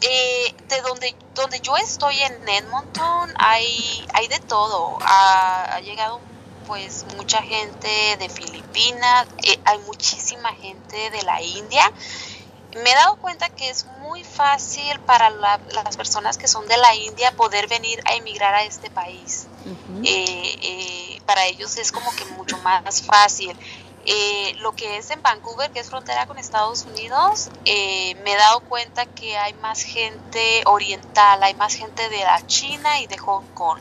eh, 0.00 0.54
de 0.68 0.80
donde 0.80 1.14
donde 1.34 1.60
yo 1.60 1.76
estoy 1.76 2.16
en 2.18 2.48
Edmonton 2.48 3.30
hay 3.36 4.06
hay 4.14 4.28
de 4.28 4.40
todo. 4.40 4.96
Ha, 5.02 5.76
ha 5.76 5.80
llegado 5.80 6.20
pues 6.66 7.04
mucha 7.16 7.42
gente 7.42 8.16
de 8.18 8.28
Filipinas, 8.28 9.26
eh, 9.44 9.58
hay 9.64 9.78
muchísima 9.80 10.52
gente 10.54 11.10
de 11.10 11.22
la 11.22 11.40
India. 11.42 11.90
Me 12.74 12.90
he 12.90 12.94
dado 12.94 13.16
cuenta 13.16 13.50
que 13.50 13.68
es 13.68 13.84
muy 14.00 14.24
fácil 14.24 14.98
para 15.00 15.28
la- 15.30 15.60
las 15.84 15.96
personas 15.96 16.38
que 16.38 16.48
son 16.48 16.66
de 16.68 16.76
la 16.78 16.94
India 16.94 17.30
poder 17.36 17.68
venir 17.68 18.00
a 18.06 18.14
emigrar 18.14 18.54
a 18.54 18.64
este 18.64 18.88
país. 18.90 19.46
Eh, 20.04 20.56
eh, 20.62 21.20
para 21.26 21.44
ellos 21.46 21.76
es 21.76 21.92
como 21.92 22.12
que 22.12 22.24
mucho 22.24 22.56
más 22.58 23.02
fácil. 23.02 23.56
Eh, 24.04 24.54
lo 24.58 24.72
que 24.72 24.96
es 24.96 25.10
en 25.10 25.22
Vancouver, 25.22 25.70
que 25.70 25.80
es 25.80 25.88
frontera 25.88 26.26
con 26.26 26.38
Estados 26.38 26.86
Unidos, 26.86 27.50
eh, 27.64 28.14
me 28.24 28.32
he 28.32 28.36
dado 28.36 28.60
cuenta 28.62 29.06
que 29.06 29.36
hay 29.36 29.52
más 29.54 29.82
gente 29.82 30.62
oriental, 30.66 31.40
hay 31.42 31.54
más 31.54 31.74
gente 31.74 32.08
de 32.08 32.24
la 32.24 32.44
China 32.46 33.00
y 33.00 33.06
de 33.06 33.18
Hong 33.18 33.44
Kong. 33.54 33.78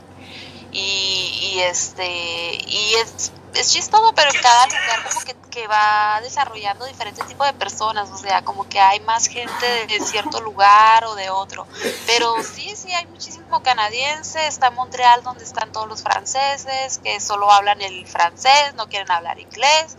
Y, 0.72 1.54
y 1.54 1.60
este 1.60 2.58
y 2.66 2.96
es, 2.96 3.32
es 3.54 3.72
chistoso, 3.72 4.14
pero 4.16 4.32
en 4.34 4.42
cada 4.42 4.66
lugar 4.68 5.04
como 5.10 5.26
que, 5.26 5.36
que 5.50 5.68
va 5.68 6.22
desarrollando 6.22 6.86
diferentes 6.86 7.26
tipos 7.28 7.46
de 7.46 7.54
personas, 7.54 8.10
o 8.10 8.18
sea, 8.18 8.42
como 8.44 8.68
que 8.70 8.80
hay 8.80 9.02
más 9.02 9.28
gente 9.28 9.66
de 9.88 10.00
cierto 10.06 10.40
lugar 10.40 11.04
o 11.06 11.16
de 11.16 11.30
otro. 11.30 11.68
Pero 12.08 12.42
sí, 12.44 12.74
sí, 12.76 12.92
hay 12.94 13.06
muchísimo 13.08 13.62
canadiense, 13.62 14.48
está 14.48 14.72
Montreal 14.72 15.24
donde 15.24 15.44
están 15.44 15.72
todos 15.72 15.90
los 15.90 16.02
franceses, 16.02 17.00
que 17.00 17.20
solo 17.20 17.52
hablan 17.52 17.82
el 17.82 18.08
francés, 18.08 18.74
no 18.76 18.88
quieren 18.88 19.12
hablar 19.12 19.40
inglés. 19.40 19.98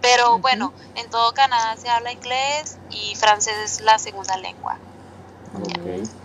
Pero 0.00 0.38
bueno, 0.38 0.72
en 0.94 1.10
todo 1.10 1.32
Canadá 1.34 1.76
se 1.76 1.88
habla 1.88 2.12
inglés 2.12 2.76
y 2.90 3.14
francés 3.16 3.56
es 3.64 3.80
la 3.80 3.98
segunda 3.98 4.36
lengua. 4.36 4.78
Ok. 5.54 6.21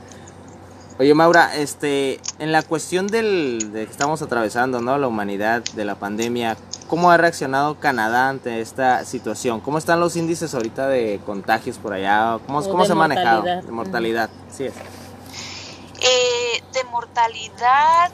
Oye, 0.99 1.13
Maura, 1.13 1.55
este, 1.55 2.19
en 2.39 2.51
la 2.51 2.63
cuestión 2.63 3.05
del, 3.05 3.71
de 3.71 3.85
que 3.85 3.91
estamos 3.91 4.23
atravesando, 4.23 4.81
¿no? 4.81 4.97
La 4.97 5.07
humanidad, 5.07 5.61
de 5.75 5.85
la 5.85 5.93
pandemia, 5.93 6.57
¿cómo 6.87 7.11
ha 7.11 7.17
reaccionado 7.17 7.79
Canadá 7.79 8.29
ante 8.29 8.61
esta 8.61 9.05
situación? 9.05 9.59
¿Cómo 9.61 9.77
están 9.77 9.99
los 9.99 10.15
índices 10.15 10.55
ahorita 10.55 10.87
de 10.87 11.19
contagios 11.23 11.77
por 11.77 11.93
allá? 11.93 12.39
¿Cómo, 12.47 12.63
cómo 12.63 12.83
se 12.83 12.93
ha 12.93 12.95
manejado? 12.95 13.43
mortalidad. 13.43 13.63
De 13.63 13.71
mortalidad, 13.71 14.29
sí 14.51 14.63
es. 14.65 14.73
Eh, 15.99 16.63
de 16.73 16.83
mortalidad 16.85 18.11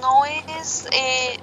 no 0.00 0.24
es 0.24 0.86
eh, 0.92 1.40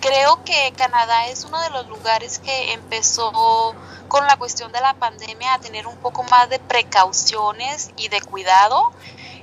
creo 0.00 0.44
que 0.44 0.72
Canadá 0.76 1.26
es 1.28 1.44
uno 1.44 1.60
de 1.60 1.70
los 1.70 1.88
lugares 1.88 2.38
que 2.38 2.72
empezó 2.72 3.74
con 4.08 4.26
la 4.26 4.36
cuestión 4.36 4.70
de 4.72 4.80
la 4.80 4.94
pandemia 4.94 5.54
a 5.54 5.58
tener 5.58 5.86
un 5.86 5.96
poco 5.96 6.22
más 6.24 6.48
de 6.48 6.58
precauciones 6.58 7.90
y 7.96 8.08
de 8.08 8.20
cuidado 8.20 8.92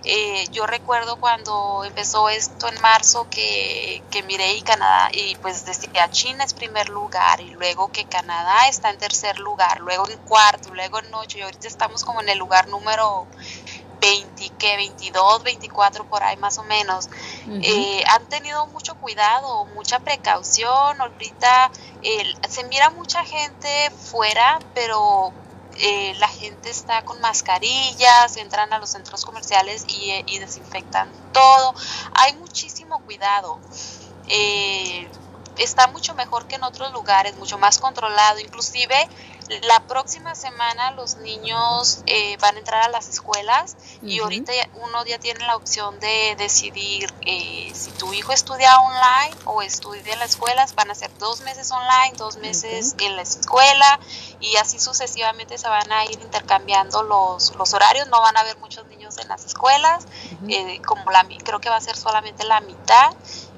Eh, 0.08 0.48
yo 0.52 0.68
recuerdo 0.68 1.16
cuando 1.18 1.84
empezó 1.84 2.30
esto 2.30 2.68
en 2.68 2.80
marzo 2.82 3.28
que, 3.30 4.04
que 4.12 4.22
miré 4.24 4.54
y 4.54 4.62
Canadá 4.62 5.10
y 5.12 5.36
pues 5.38 5.66
decía 5.66 6.08
China 6.12 6.44
es 6.44 6.54
primer 6.54 6.90
lugar 6.90 7.42
y 7.42 7.50
luego 7.50 7.92
que 7.92 8.06
Canadá 8.06 8.68
está 8.68 8.92
en 8.92 9.00
tercer 9.00 9.40
lugar, 9.40 9.80
luego 9.80 10.08
en 10.08 10.18
cuarto, 10.20 10.74
luego 10.76 11.00
en 11.00 11.14
ocho 11.14 11.40
y 11.40 11.42
ahorita 11.42 11.68
estamos 11.68 12.04
como 12.04 12.22
en 12.22 12.30
el 12.30 12.38
lugar 12.38 12.68
número 12.68 13.26
20, 14.00 14.50
que 14.60 14.76
22, 14.78 15.44
24 15.44 16.06
por 16.06 16.22
ahí 16.24 16.38
más 16.38 16.58
o 16.60 16.64
menos. 16.64 17.10
Eh, 17.48 18.04
han 18.08 18.26
tenido 18.30 18.68
mucho 18.68 18.94
cuidado, 18.96 19.66
mucha 19.74 20.00
precaución. 20.00 21.02
Ahorita 21.02 21.72
eh, 22.04 22.24
se 22.48 22.64
mira 22.66 22.90
mucha 22.92 23.26
gente 23.26 23.90
fuera, 23.90 24.60
pero 24.74 25.34
eh, 25.76 26.14
la 26.16 26.28
gente 26.28 26.70
está 26.70 27.04
con 27.04 27.20
mascarillas, 27.22 28.38
entran 28.38 28.72
a 28.74 28.80
los 28.80 28.92
centros 28.92 29.26
comerciales 29.26 29.84
y, 29.88 30.12
eh, 30.12 30.24
y 30.28 30.40
desinfectan 30.40 31.12
todo. 31.32 31.74
Hay 32.14 32.34
muchísimo 32.38 33.00
cuidado. 33.02 33.62
Eh, 34.28 35.10
está 35.58 35.88
mucho 35.88 36.14
mejor 36.16 36.48
que 36.48 36.56
en 36.56 36.64
otros 36.64 36.92
lugares, 36.94 37.36
mucho 37.38 37.58
más 37.58 37.78
controlado. 37.80 38.40
Inclusive 38.40 39.08
la 39.64 39.80
próxima 39.86 40.34
semana 40.34 40.92
los 40.92 41.18
niños 41.18 42.02
eh, 42.08 42.36
van 42.42 42.56
a 42.56 42.60
entrar 42.60 42.82
a 42.84 42.90
las 42.90 43.08
escuelas 43.10 43.76
y 44.02 44.20
ahorita 44.20 44.54
ya- 44.54 44.70
uno 44.74 45.06
ya 45.06 45.20
tiene 45.20 45.46
la 45.46 45.56
opción 45.56 46.00
de 46.00 46.36
decidir 46.38 47.14
eh, 47.22 47.72
si 47.76 47.92
tu 47.92 48.12
hijo 48.14 48.32
estudia 48.32 48.76
online 48.80 49.36
o 49.46 49.62
estudia 49.62 50.14
en 50.14 50.20
las 50.20 50.32
escuelas, 50.32 50.74
van 50.76 50.90
a 50.90 50.96
ser 50.96 51.12
dos 51.20 51.42
meses 51.42 51.72
online, 51.72 52.14
dos 52.18 52.38
meses 52.38 52.96
en 53.00 53.16
la 53.16 53.22
escuela 53.22 54.00
y 54.40 54.56
así 54.58 54.80
sucesivamente 54.80 55.58
se 55.58 55.68
van 55.70 55.92
a 55.92 56.06
ir 56.06 56.20
intercambiando 56.22 57.04
los, 57.04 57.56
los 57.56 57.74
horarios, 57.74 58.08
no 58.08 58.22
van 58.22 58.36
a 58.38 58.40
haber 58.42 58.58
muchos 58.58 58.86
niños 58.88 59.18
en 59.20 59.28
las 59.28 59.46
escuelas, 59.46 60.06
eh, 60.50 60.82
como 60.86 61.12
la, 61.12 61.26
creo 61.44 61.60
que 61.60 61.70
va 61.70 61.78
a 61.78 61.82
ser 61.82 61.96
solamente 61.96 62.44
la 62.46 62.62
mitad 62.62 63.12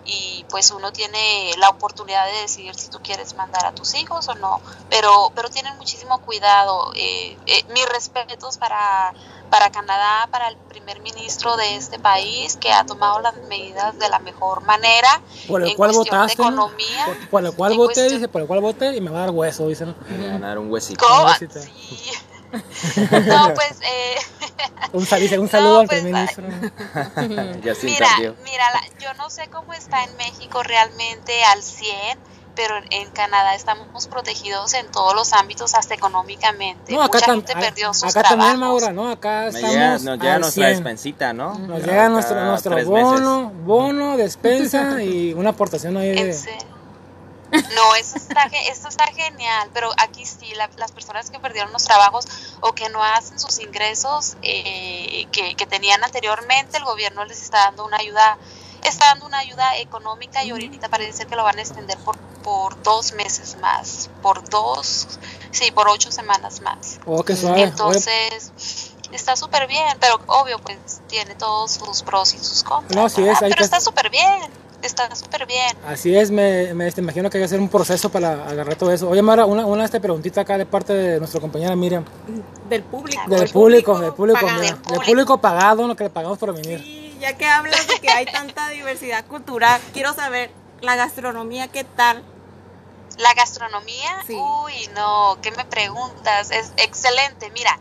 y 0.07 0.45
pues 0.49 0.71
uno 0.71 0.91
tiene 0.93 1.51
la 1.57 1.69
oportunidad 1.69 2.25
de 2.25 2.41
decidir 2.41 2.73
si 2.75 2.89
tú 2.89 2.99
quieres 3.03 3.35
mandar 3.35 3.65
a 3.65 3.73
tus 3.75 3.93
hijos 3.95 4.27
o 4.29 4.35
no, 4.35 4.61
pero, 4.89 5.31
pero 5.35 5.49
tienen 5.49 5.75
muchísimo 5.77 6.19
cuidado. 6.21 6.91
Eh, 6.95 7.37
eh, 7.45 7.63
mis 7.73 7.87
respetos 7.89 8.57
para, 8.57 9.13
para 9.49 9.69
Canadá, 9.69 10.27
para 10.31 10.47
el 10.47 10.55
primer 10.57 11.01
ministro 11.01 11.57
de 11.57 11.75
este 11.75 11.99
país 11.99 12.55
que 12.57 12.71
ha 12.71 12.85
tomado 12.85 13.19
las 13.19 13.35
medidas 13.49 13.99
de 13.99 14.07
la 14.09 14.19
mejor 14.19 14.61
manera 14.63 15.21
Por 15.47 15.61
el 15.61 15.69
en 15.69 15.75
cual 15.75 15.91
cuestión 15.91 16.15
votaste, 16.21 16.41
economía. 16.41 17.05
Por, 17.05 17.29
por 17.29 17.45
el 17.45 17.53
cual 17.53 17.73
voté, 17.77 17.93
cuestión- 17.93 18.13
dice, 18.19 18.27
por 18.29 18.41
el 18.41 18.47
cual 18.47 18.61
voté 18.61 18.95
y 18.95 19.01
me 19.01 19.11
va 19.11 19.17
a 19.17 19.21
dar 19.21 19.31
hueso, 19.31 19.67
dice, 19.67 19.85
¿no? 19.85 19.95
Me 20.09 20.27
van 20.31 20.43
a 20.43 20.47
dar 20.47 20.57
un 20.59 20.71
huesito. 20.71 21.05
¿Cómo? 21.05 21.23
Pobrecita. 21.23 21.61
Sí. 21.61 22.11
No, 22.51 23.53
pues 23.53 23.79
eh, 23.81 24.15
Un, 24.93 25.05
sal- 25.05 25.19
dice, 25.21 25.37
un 25.39 25.49
saludo 25.49 25.73
No, 25.75 25.79
al 25.81 25.87
pues, 25.87 26.03
ministro. 26.03 26.45
ya 27.63 27.75
se 27.75 27.85
Mira, 27.85 28.07
mira, 28.43 28.71
la- 28.73 28.99
yo 28.99 29.13
no 29.15 29.29
sé 29.29 29.47
cómo 29.49 29.73
está 29.73 30.03
en 30.03 30.15
México 30.17 30.63
realmente 30.63 31.43
al 31.43 31.61
100, 31.61 32.17
pero 32.55 32.75
en- 32.89 33.09
Canadá 33.11 33.53
estamos 33.55 34.07
protegidos 34.07 34.73
en 34.75 34.89
todos 34.91 35.13
los 35.15 35.33
ámbitos, 35.33 35.73
hasta 35.75 35.93
económicamente. 35.95 36.93
No, 36.93 37.01
acá, 37.03 37.17
Mucha 37.19 37.33
gente 37.33 37.53
a- 37.53 37.59
perdió 37.59 37.93
sus 37.93 38.15
acá 38.15 38.29
también, 38.29 38.57
trabajos. 38.57 38.81
Maura, 38.81 38.93
¿no? 38.93 39.09
Acá 39.11 39.47
estamos 39.47 39.71
llega, 39.71 39.91
nos 39.99 40.03
llega 40.19 40.35
al 40.35 40.41
nuestra 40.41 40.63
100. 40.65 40.75
despensita, 40.77 41.33
¿no? 41.33 41.57
Nos 41.59 41.83
llega 41.83 42.09
nuestro, 42.09 42.43
nuestro 42.45 42.75
meses. 42.75 42.87
bono, 42.89 43.51
bono, 43.65 44.17
despensa 44.17 45.01
y 45.03 45.33
una 45.33 45.49
aportación 45.51 45.97
ahí 45.97 46.09
En 46.17 46.27
de... 46.31 46.37
No, 47.75 47.95
eso 47.95 48.17
está, 48.17 48.43
esto 48.67 48.89
está 48.89 49.05
genial, 49.07 49.69
pero 49.73 49.89
aquí 49.97 50.25
sí, 50.25 50.53
la- 50.55 50.69
las 50.75 50.91
personas 50.91 51.29
que 51.29 51.39
perdieron 51.39 51.71
los 51.71 51.83
trabajos 51.85 52.25
o 52.61 52.73
que 52.73 52.89
no 52.89 53.03
hacen 53.03 53.39
sus 53.39 53.59
ingresos 53.59 54.35
eh, 54.41 55.27
que, 55.31 55.55
que 55.55 55.65
tenían 55.65 56.03
anteriormente, 56.03 56.77
el 56.77 56.83
gobierno 56.85 57.23
les 57.25 57.41
está 57.41 57.59
dando 57.65 57.85
una 57.85 57.97
ayuda, 57.97 58.37
está 58.83 59.05
dando 59.07 59.25
una 59.27 59.39
ayuda 59.39 59.77
económica 59.77 60.43
y 60.43 60.49
ahorita 60.51 60.89
parece 60.89 61.13
ser 61.13 61.27
que 61.27 61.35
lo 61.35 61.43
van 61.43 61.57
a 61.57 61.61
extender 61.61 61.97
por, 61.99 62.17
por 62.43 62.81
dos 62.83 63.13
meses 63.13 63.55
más, 63.61 64.09
por 64.21 64.47
dos, 64.49 65.07
sí, 65.51 65.71
por 65.71 65.87
ocho 65.87 66.11
semanas 66.11 66.59
más. 66.61 66.99
Oh, 67.05 67.23
qué 67.23 67.35
suave. 67.35 67.55
Oye, 67.55 67.63
Entonces, 67.63 68.51
está 69.11 69.35
súper 69.37 69.67
bien, 69.67 69.97
pero 70.01 70.19
obvio, 70.27 70.59
pues 70.59 70.77
tiene 71.07 71.35
todos 71.35 71.71
sus 71.71 72.03
pros 72.03 72.33
y 72.33 72.39
sus 72.39 72.63
contras. 72.63 72.95
No, 72.95 73.07
sí 73.09 73.21
es, 73.27 73.39
pero 73.39 73.55
que- 73.55 73.63
está 73.63 73.79
súper 73.79 74.09
bien, 74.09 74.51
está 74.82 75.13
súper 75.15 75.45
bien. 75.45 75.75
Así 75.86 76.15
es, 76.15 76.32
me, 76.32 76.73
me 76.73 76.88
este, 76.88 77.01
imagino 77.01 77.30
que 77.30 77.38
hay 77.38 77.41
que 77.41 77.45
hacer 77.45 77.59
un 77.59 77.69
proceso 77.69 78.09
para 78.09 78.47
agarrar 78.47 78.75
todo 78.75 78.91
eso. 78.91 79.09
Oye, 79.09 79.21
Mara, 79.21 79.45
una, 79.45 79.65
una 79.65 79.86
este 79.86 79.99
preguntita 79.99 80.41
acá 80.41 80.57
de 80.57 80.65
parte 80.65 80.93
de 80.93 81.19
nuestra 81.19 81.39
compañera 81.41 81.75
Miriam. 81.75 82.05
Del 82.69 82.84
público. 82.84 83.21
Del 83.28 83.43
el 83.43 83.49
público, 83.49 83.99
del 83.99 84.13
público, 84.13 84.39
pagado. 84.39 84.61
mira, 84.61 84.75
Del 84.75 84.97
del 84.97 85.05
público 85.07 85.38
pagado, 85.39 85.88
lo 85.88 85.95
que 85.95 86.03
le 86.05 86.09
pagamos 86.09 86.38
por 86.38 86.53
venir. 86.53 86.82
Sí, 86.84 87.17
ya 87.19 87.34
que 87.38 87.45
hablas 87.45 87.88
de 87.88 87.99
que 87.99 88.09
hay 88.09 88.25
tanta 88.25 88.69
diversidad 88.69 89.25
cultural, 89.25 89.82
quiero 89.93 90.13
saber 90.13 90.51
la 90.82 90.95
gastronomía, 90.95 91.67
¿qué 91.67 91.84
tal? 91.84 92.23
La 93.17 93.34
gastronomía, 93.34 94.23
Sí. 94.28 94.36
uy, 94.36 94.73
no, 94.95 95.38
¿qué 95.41 95.49
me 95.51 95.65
preguntas? 95.65 96.51
Es 96.51 96.71
excelente, 96.78 97.49
mira. 97.51 97.78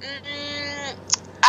mm, 0.00 0.47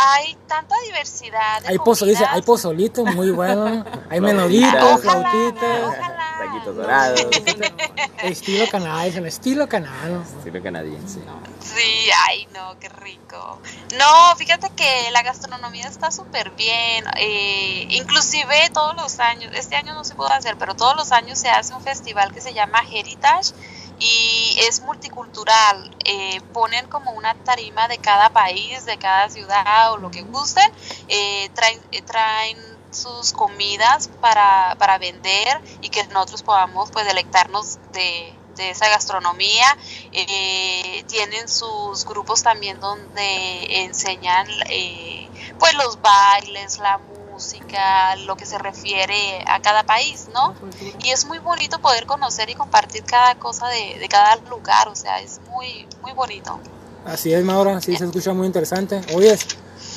hay 0.00 0.36
tanta 0.46 0.74
diversidad. 0.86 1.62
De 1.62 1.68
Hay 1.68 1.78
pozo, 1.78 2.04
dice, 2.06 2.24
hay 2.24 2.42
pozolito 2.42 3.04
muy 3.04 3.30
bueno, 3.30 3.84
hay 4.08 4.20
Ojalá, 4.20 4.98
flautitas. 4.98 5.94
Taquitos 6.38 6.76
dorados. 6.76 7.20
estilo 8.22 9.68
canal. 9.68 10.24
Estilo 10.38 10.62
canadiense. 10.62 11.20
Sí, 11.60 12.10
ay, 12.28 12.48
no, 12.54 12.78
qué 12.78 12.88
rico. 12.88 13.60
No, 13.98 14.36
fíjate 14.36 14.70
que 14.70 15.10
la 15.10 15.22
gastronomía 15.22 15.86
está 15.86 16.10
súper 16.10 16.50
bien. 16.52 17.04
eh, 17.18 17.86
inclusive 17.90 18.70
todos 18.72 18.94
los 18.96 19.20
años, 19.20 19.52
este 19.54 19.76
año 19.76 19.94
no 19.94 20.04
se 20.04 20.14
pudo 20.14 20.32
hacer, 20.32 20.56
pero 20.58 20.74
todos 20.74 20.96
los 20.96 21.12
años 21.12 21.38
se 21.38 21.50
hace 21.50 21.74
un 21.74 21.82
festival 21.82 22.32
que 22.32 22.40
se 22.40 22.54
llama 22.54 22.80
Heritage 22.90 23.52
y 24.00 24.56
es 24.68 24.80
multicultural. 24.82 25.96
eh, 26.04 26.40
ponen 26.52 26.88
como 26.88 27.12
una 27.12 27.34
tarima 27.44 27.86
de 27.88 27.98
cada 27.98 28.30
país, 28.30 28.84
de 28.86 28.98
cada 28.98 29.28
ciudad 29.30 29.92
o 29.92 29.98
lo 29.98 30.10
que 30.10 30.22
gusten. 30.22 30.64
eh, 31.08 31.48
traen, 31.54 31.80
eh, 31.92 32.02
traen 32.02 32.58
sus 32.90 33.32
comidas 33.32 34.08
para, 34.20 34.74
para 34.78 34.98
vender 34.98 35.60
y 35.80 35.90
que 35.90 36.04
nosotros 36.08 36.42
podamos 36.42 36.90
pues 36.90 37.06
delectarnos 37.06 37.78
de, 37.92 38.40
de 38.56 38.70
esa 38.70 38.88
gastronomía. 38.88 39.76
Eh, 40.12 41.04
tienen 41.08 41.48
sus 41.48 42.04
grupos 42.04 42.42
también 42.42 42.80
donde 42.80 43.82
enseñan 43.84 44.46
eh, 44.70 45.30
pues 45.58 45.74
los 45.74 46.00
bailes, 46.00 46.78
la 46.78 46.98
música, 47.40 48.16
lo 48.26 48.36
que 48.36 48.44
se 48.44 48.58
refiere 48.58 49.42
a 49.46 49.60
cada 49.60 49.82
país, 49.84 50.28
¿no? 50.34 50.54
Y 51.02 51.08
es 51.08 51.24
muy 51.24 51.38
bonito 51.38 51.78
poder 51.78 52.04
conocer 52.04 52.50
y 52.50 52.54
compartir 52.54 53.02
cada 53.04 53.34
cosa 53.36 53.66
de, 53.68 53.98
de 53.98 54.08
cada 54.08 54.36
lugar, 54.50 54.88
o 54.88 54.94
sea, 54.94 55.20
es 55.20 55.40
muy, 55.50 55.86
muy 56.02 56.12
bonito. 56.12 56.60
Así 57.06 57.32
es, 57.32 57.42
Maura, 57.42 57.80
sí 57.80 57.96
se 57.96 58.04
escucha 58.04 58.34
muy 58.34 58.46
interesante. 58.46 59.00
Oye, 59.14 59.38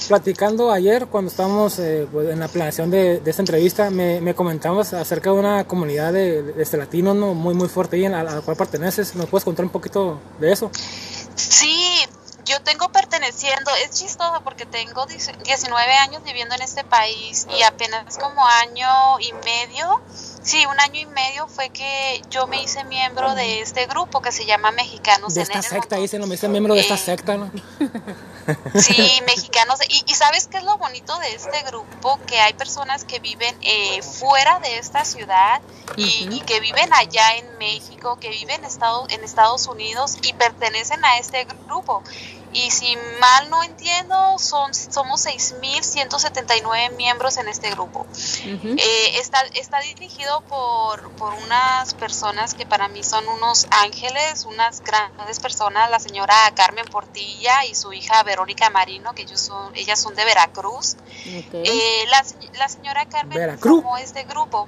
platicando 0.07 0.71
ayer 0.71 1.07
cuando 1.07 1.29
estábamos 1.29 1.79
eh, 1.79 2.07
pues, 2.09 2.29
en 2.29 2.39
la 2.39 2.47
planeación 2.47 2.89
de, 2.89 3.19
de 3.19 3.29
esta 3.29 3.41
entrevista, 3.41 3.89
me, 3.89 4.21
me, 4.21 4.33
comentabas 4.33 4.93
acerca 4.93 5.31
de 5.31 5.35
una 5.35 5.65
comunidad 5.65 6.13
de, 6.13 6.43
de 6.43 6.63
este 6.63 6.77
latino 6.77 7.13
¿no? 7.13 7.33
muy 7.33 7.53
muy 7.53 7.67
fuerte 7.67 7.97
ahí 7.97 8.05
a, 8.05 8.21
a 8.21 8.23
la 8.23 8.41
cual 8.41 8.55
perteneces. 8.55 9.15
¿Nos 9.15 9.27
puedes 9.27 9.43
contar 9.43 9.65
un 9.65 9.71
poquito 9.71 10.17
de 10.39 10.53
eso? 10.53 10.71
Sí, 11.35 11.97
yo 12.45 12.61
tengo 12.61 12.89
perteneciendo, 12.91 13.71
es 13.83 13.91
chistoso 13.91 14.41
porque 14.43 14.65
tengo 14.65 15.05
19 15.05 15.93
años 15.93 16.23
viviendo 16.23 16.55
en 16.55 16.61
este 16.61 16.83
país 16.83 17.47
y 17.57 17.63
apenas 17.63 18.17
como 18.17 18.45
año 18.45 19.19
y 19.19 19.33
medio, 19.33 20.01
sí, 20.41 20.65
un 20.65 20.79
año 20.79 20.99
y 20.99 21.05
medio 21.05 21.47
fue 21.47 21.69
que 21.69 22.21
yo 22.29 22.47
me 22.47 22.61
hice 22.61 22.83
miembro 22.83 23.33
de 23.35 23.61
este 23.61 23.85
grupo 23.85 24.21
que 24.21 24.31
se 24.31 24.45
llama 24.45 24.71
Mexicanos 24.71 25.33
de 25.33 25.41
en 25.41 25.47
esta 25.47 25.57
el 25.59 25.63
secta, 25.63 25.95
Mundo. 25.95 26.01
dice, 26.01 26.19
no 26.19 26.27
me 26.27 26.35
hice 26.35 26.47
miembro 26.49 26.73
de 26.73 26.81
esta 26.81 26.97
secta, 26.97 27.37
¿no? 27.37 27.51
Sí, 28.75 29.21
mexicanos. 29.25 29.79
Y, 29.89 30.03
y 30.05 30.15
sabes 30.15 30.47
qué 30.47 30.57
es 30.57 30.63
lo 30.63 30.77
bonito 30.77 31.17
de 31.19 31.33
este 31.33 31.61
grupo? 31.63 32.19
Que 32.27 32.39
hay 32.39 32.53
personas 32.53 33.05
que 33.05 33.19
viven 33.19 33.55
eh, 33.61 34.01
fuera 34.01 34.59
de 34.59 34.77
esta 34.77 35.05
ciudad 35.05 35.61
y, 35.95 36.27
y 36.31 36.41
que 36.41 36.59
viven 36.59 36.93
allá 36.93 37.35
en 37.37 37.57
México, 37.57 38.17
que 38.19 38.29
viven 38.29 38.61
en 38.61 38.65
Estados, 38.65 39.07
en 39.09 39.23
Estados 39.23 39.67
Unidos 39.67 40.17
y 40.21 40.33
pertenecen 40.33 41.03
a 41.05 41.17
este 41.17 41.45
grupo. 41.45 42.03
Y 42.53 42.71
si 42.71 42.95
mal 43.19 43.49
no 43.49 43.63
entiendo, 43.63 44.37
son, 44.37 44.73
somos 44.73 45.25
6.179 45.25 46.95
miembros 46.95 47.37
en 47.37 47.47
este 47.47 47.71
grupo. 47.71 48.05
Eh, 48.45 49.19
está, 49.19 49.41
está 49.53 49.79
dirigido 49.79 50.41
por, 50.41 51.09
por 51.11 51.33
unas 51.33 51.93
personas 51.95 52.53
que 52.53 52.65
para 52.65 52.87
mí 52.87 53.03
son 53.03 53.27
unos 53.27 53.67
ángeles, 53.71 54.45
unas 54.45 54.81
grandes 54.81 55.39
personas, 55.39 55.89
la 55.89 55.99
señora 55.99 56.35
Carmen 56.55 56.85
Portilla 56.85 57.65
y 57.65 57.75
su 57.75 57.91
hija 57.93 58.21
Verónica 58.23 58.69
Marino, 58.69 59.13
que 59.13 59.23
ellos 59.23 59.41
son, 59.41 59.75
ellas 59.75 59.99
son 59.99 60.15
de 60.15 60.25
Veracruz. 60.25 60.95
Eh, 61.25 62.05
la, 62.09 62.23
la 62.59 62.69
señora 62.69 63.05
Carmen 63.07 63.37
Veracruz. 63.37 63.81
formó 63.81 63.97
este 63.97 64.23
grupo 64.23 64.67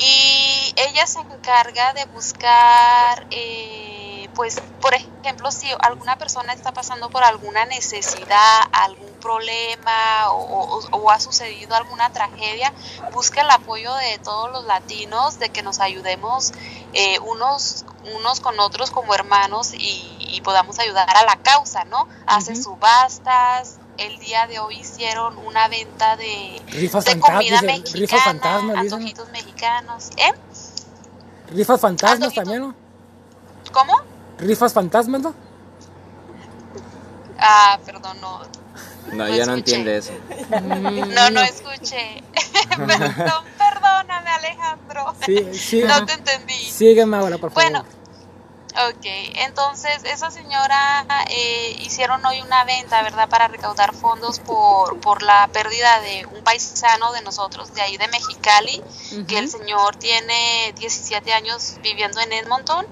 y 0.00 0.74
ella 0.76 1.06
se 1.06 1.20
encarga 1.20 1.92
de 1.92 2.04
buscar, 2.06 3.26
eh, 3.30 3.97
pues, 4.38 4.62
por 4.80 4.94
ejemplo, 4.94 5.50
si 5.50 5.66
alguna 5.80 6.16
persona 6.16 6.52
está 6.52 6.70
pasando 6.70 7.10
por 7.10 7.24
alguna 7.24 7.64
necesidad, 7.64 8.60
algún 8.70 9.10
problema 9.20 10.30
o, 10.30 10.78
o- 10.78 10.96
o 10.96 11.10
ha 11.10 11.18
sucedido 11.18 11.74
alguna 11.74 12.12
tragedia, 12.12 12.72
busca 13.12 13.40
el 13.40 13.50
apoyo 13.50 13.92
de 13.96 14.18
todos 14.18 14.48
los 14.52 14.64
latinos, 14.64 15.40
de 15.40 15.48
que 15.48 15.64
nos 15.64 15.80
ayudemos 15.80 16.52
eh, 16.92 17.18
unos, 17.18 17.84
unos 18.16 18.38
con 18.38 18.60
otros 18.60 18.92
como 18.92 19.12
hermanos 19.12 19.74
y, 19.74 20.16
y 20.20 20.40
podamos 20.42 20.78
ayudar 20.78 21.08
a 21.16 21.24
la 21.24 21.34
causa, 21.42 21.82
¿no? 21.84 22.06
Hace 22.26 22.54
subastas. 22.54 23.78
El 23.96 24.20
día 24.20 24.46
de 24.46 24.60
hoy 24.60 24.76
hicieron 24.78 25.36
una 25.38 25.66
venta 25.66 26.14
de, 26.16 26.62
Rifas 26.68 27.04
de 27.06 27.18
comida 27.18 27.60
dice, 27.60 27.66
mexicana, 27.66 27.98
rifas 27.98 28.22
fantasmas, 28.22 28.82
dicen. 28.82 28.98
antojitos 28.98 29.28
mexicanos. 29.30 30.10
¿Eh? 30.16 30.32
Rifas 31.50 31.80
fantasmas 31.80 32.32
también, 32.34 32.60
¿no? 32.62 32.74
¿Cómo? 33.72 33.94
Rifas 34.38 34.72
fantasmas, 34.72 35.20
¿no? 35.20 35.34
Ah, 37.38 37.78
perdón, 37.84 38.20
no, 38.20 38.40
No, 39.12 39.14
No 39.14 39.28
ya 39.28 39.46
no 39.46 39.54
escuché. 39.54 39.76
entiende 39.76 39.96
eso. 39.96 40.12
no, 41.14 41.30
no 41.30 41.40
escuché. 41.40 42.22
perdón, 42.76 43.44
perdóname, 43.56 44.30
Alejandro. 44.30 45.14
Sí, 45.24 45.48
sí. 45.54 45.82
no 45.82 46.04
te 46.04 46.12
entendí. 46.14 46.54
Sígueme 46.54 47.16
ahora, 47.16 47.38
por 47.38 47.50
favor. 47.50 47.62
Bueno, 47.70 47.80
ok, 48.90 49.06
entonces 49.36 50.04
esa 50.04 50.30
señora 50.30 51.06
eh, 51.30 51.76
hicieron 51.80 52.24
hoy 52.26 52.40
una 52.40 52.64
venta, 52.64 53.02
¿verdad? 53.02 53.28
Para 53.28 53.48
recaudar 53.48 53.94
fondos 53.94 54.40
por, 54.40 54.98
por 55.00 55.22
la 55.22 55.48
pérdida 55.52 56.00
de 56.00 56.26
un 56.26 56.42
paisano 56.44 57.12
de 57.12 57.22
nosotros, 57.22 57.72
de 57.74 57.82
ahí 57.82 57.96
de 57.96 58.08
Mexicali, 58.08 58.82
que 59.26 59.38
el 59.38 59.48
señor 59.48 59.96
tiene 59.96 60.72
17 60.76 61.32
años 61.32 61.76
viviendo 61.82 62.20
en 62.20 62.32
Edmonton 62.32 62.86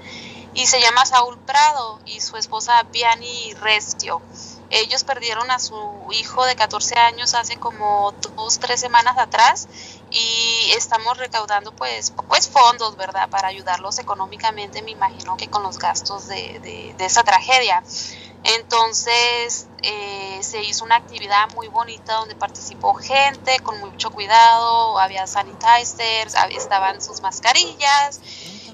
y 0.57 0.67
se 0.67 0.81
llama 0.81 1.05
Saúl 1.07 1.39
Prado 1.39 2.01
y 2.07 2.21
su 2.21 2.37
esposa 2.39 2.83
Viani 2.93 3.55
Restio. 3.55 4.23
Ellos 4.71 5.05
perdieron 5.05 5.51
a 5.53 5.61
su 5.61 5.77
hijo 6.11 6.45
de 6.47 6.57
14 6.57 6.97
años 6.99 7.35
hace 7.35 7.57
como 7.59 8.13
dos, 8.37 8.59
tres 8.59 8.81
semanas 8.81 9.17
atrás 9.19 9.69
y 10.11 10.73
estamos 10.77 11.19
recaudando 11.19 11.73
pues, 11.73 12.13
pues 12.29 12.49
fondos, 12.49 12.97
¿verdad? 12.97 13.29
Para 13.29 13.49
ayudarlos 13.49 13.99
económicamente, 14.01 14.83
me 14.83 14.91
imagino 14.93 15.37
que 15.37 15.49
con 15.49 15.63
los 15.63 15.79
gastos 15.79 16.27
de, 16.27 16.59
de, 16.61 16.95
de 16.97 17.05
esa 17.05 17.23
tragedia. 17.23 17.85
Entonces 18.55 19.71
eh, 19.83 20.39
se 20.43 20.63
hizo 20.63 20.85
una 20.85 20.97
actividad 20.97 21.49
muy 21.55 21.69
bonita 21.69 22.15
donde 22.15 22.37
participó 22.37 22.95
gente 22.95 23.59
con 23.61 23.79
mucho 23.81 24.11
cuidado, 24.11 24.99
había 24.99 25.27
sanitizers, 25.27 26.35
estaban 26.51 27.01
sus 27.01 27.23
mascarillas 27.23 28.21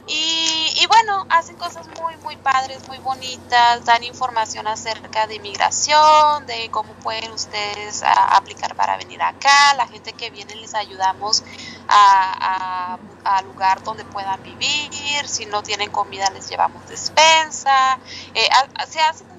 y, 0.06 0.86
bueno, 0.88 1.24
hacen 1.28 1.56
cosas 1.56 1.88
muy, 1.88 2.16
muy 2.18 2.36
padres, 2.36 2.84
muy 2.86 2.98
bonitas, 2.98 3.84
dan 3.84 4.02
información 4.04 4.66
acerca 4.66 5.26
de 5.26 5.36
inmigración, 5.36 6.44
de 6.46 6.70
cómo 6.70 6.94
pueden 6.96 7.32
ustedes 7.32 8.02
aplicar 8.04 8.74
para 8.74 8.96
venir 8.96 9.22
acá, 9.22 9.74
la 9.76 9.86
gente 9.86 10.14
que 10.14 10.30
viene 10.30 10.54
les 10.56 10.74
ayudamos 10.74 11.44
a, 11.88 12.96
a- 13.24 13.42
lugar 13.42 13.82
donde 13.82 14.04
puedan 14.04 14.42
vivir, 14.42 15.28
si 15.28 15.46
no 15.46 15.62
tienen 15.62 15.90
comida 15.90 16.30
les 16.30 16.48
llevamos 16.48 16.86
despensa, 16.86 18.00
eh, 18.34 18.48
se 18.88 19.00
hacen 19.00 19.32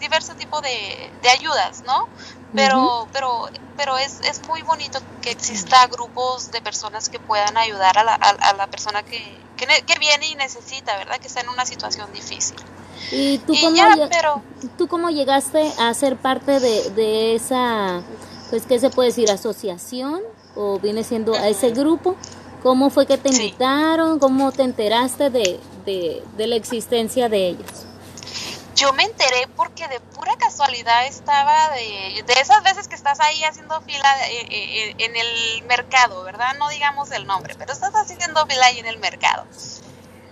diversos 0.00 0.36
tipos 0.36 0.62
de, 0.62 1.10
de 1.22 1.28
ayudas, 1.28 1.82
¿no? 1.86 2.08
Pero, 2.54 3.06
pero, 3.12 3.48
pero 3.76 3.98
es, 3.98 4.20
es 4.20 4.46
muy 4.48 4.62
bonito 4.62 4.98
que 5.20 5.30
exista 5.30 5.86
grupos 5.88 6.50
de 6.52 6.60
personas 6.62 7.08
que 7.08 7.18
puedan 7.18 7.56
ayudar 7.56 7.98
a 7.98 8.04
la, 8.04 8.14
a, 8.14 8.30
a 8.30 8.52
la 8.54 8.66
persona 8.68 9.02
que, 9.02 9.20
que, 9.56 9.66
ne- 9.66 9.82
que 9.82 9.98
viene 9.98 10.28
y 10.28 10.34
necesita, 10.36 10.96
¿verdad? 10.96 11.18
Que 11.18 11.26
está 11.28 11.40
en 11.40 11.48
una 11.50 11.66
situación 11.66 12.10
difícil. 12.12 12.56
¿Y 13.12 13.38
tú 13.38 13.52
Y 13.54 13.60
cómo, 13.60 13.76
ya, 13.76 14.08
pero 14.10 14.42
tú 14.78 14.88
cómo 14.88 15.10
llegaste 15.10 15.70
a 15.78 15.92
ser 15.92 16.16
parte 16.16 16.60
de, 16.60 16.90
de 16.90 17.34
esa, 17.34 18.00
pues, 18.48 18.64
¿qué 18.64 18.78
se 18.78 18.88
puede 18.88 19.10
decir? 19.10 19.30
¿Asociación? 19.30 20.22
¿O 20.54 20.78
viene 20.78 21.04
siendo 21.04 21.34
a 21.34 21.48
ese 21.48 21.70
grupo? 21.72 22.16
¿Cómo 22.62 22.88
fue 22.88 23.06
que 23.06 23.18
te 23.18 23.28
Sí. 23.30 23.42
invitaron? 23.42 24.18
¿Cómo 24.18 24.50
te 24.50 24.62
enteraste 24.62 25.28
de, 25.28 25.60
de, 25.84 26.24
de 26.38 26.46
la 26.46 26.56
existencia 26.56 27.28
de 27.28 27.48
ellos? 27.48 27.84
Yo 28.76 28.92
me 28.92 29.04
enteré 29.04 29.48
porque 29.56 29.88
de 29.88 30.00
pura 30.00 30.36
casualidad 30.36 31.06
estaba 31.06 31.70
de, 31.70 32.22
de 32.26 32.32
esas 32.40 32.62
veces 32.62 32.88
que 32.88 32.94
estás 32.94 33.18
ahí 33.20 33.42
haciendo 33.42 33.80
fila 33.80 34.28
eh, 34.28 34.46
eh, 34.50 34.94
en 34.98 35.16
el 35.16 35.62
mercado, 35.64 36.22
¿verdad? 36.22 36.54
No 36.58 36.68
digamos 36.68 37.10
el 37.10 37.26
nombre, 37.26 37.54
pero 37.58 37.72
estás 37.72 37.94
haciendo 37.94 38.46
fila 38.46 38.66
ahí 38.66 38.78
en 38.78 38.86
el 38.86 38.98
mercado. 38.98 39.46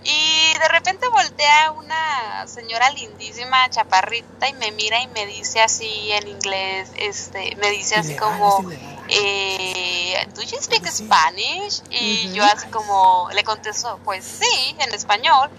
Y 0.03 0.53
de 0.59 0.67
repente 0.67 1.07
voltea 1.07 1.71
una 1.71 2.45
señora 2.45 2.91
lindísima, 2.91 3.67
chaparrita, 3.71 4.47
y 4.47 4.53
me 4.53 4.71
mira 4.71 5.01
y 5.01 5.07
me 5.07 5.25
dice 5.25 5.61
así 5.61 6.11
en 6.11 6.27
inglés, 6.27 6.91
este, 6.95 7.55
me 7.55 7.71
dice 7.71 7.95
así 7.95 8.15
como, 8.15 8.63
eh, 9.07 10.27
¿do 10.35 10.43
you 10.43 10.57
speak 10.61 10.87
Spanish? 10.87 11.81
Y 11.89 12.31
yo 12.33 12.43
así 12.43 12.67
como 12.67 13.29
le 13.33 13.43
contesto, 13.43 13.99
pues 14.05 14.23
sí, 14.23 14.75
en 14.77 14.93
español. 14.93 15.49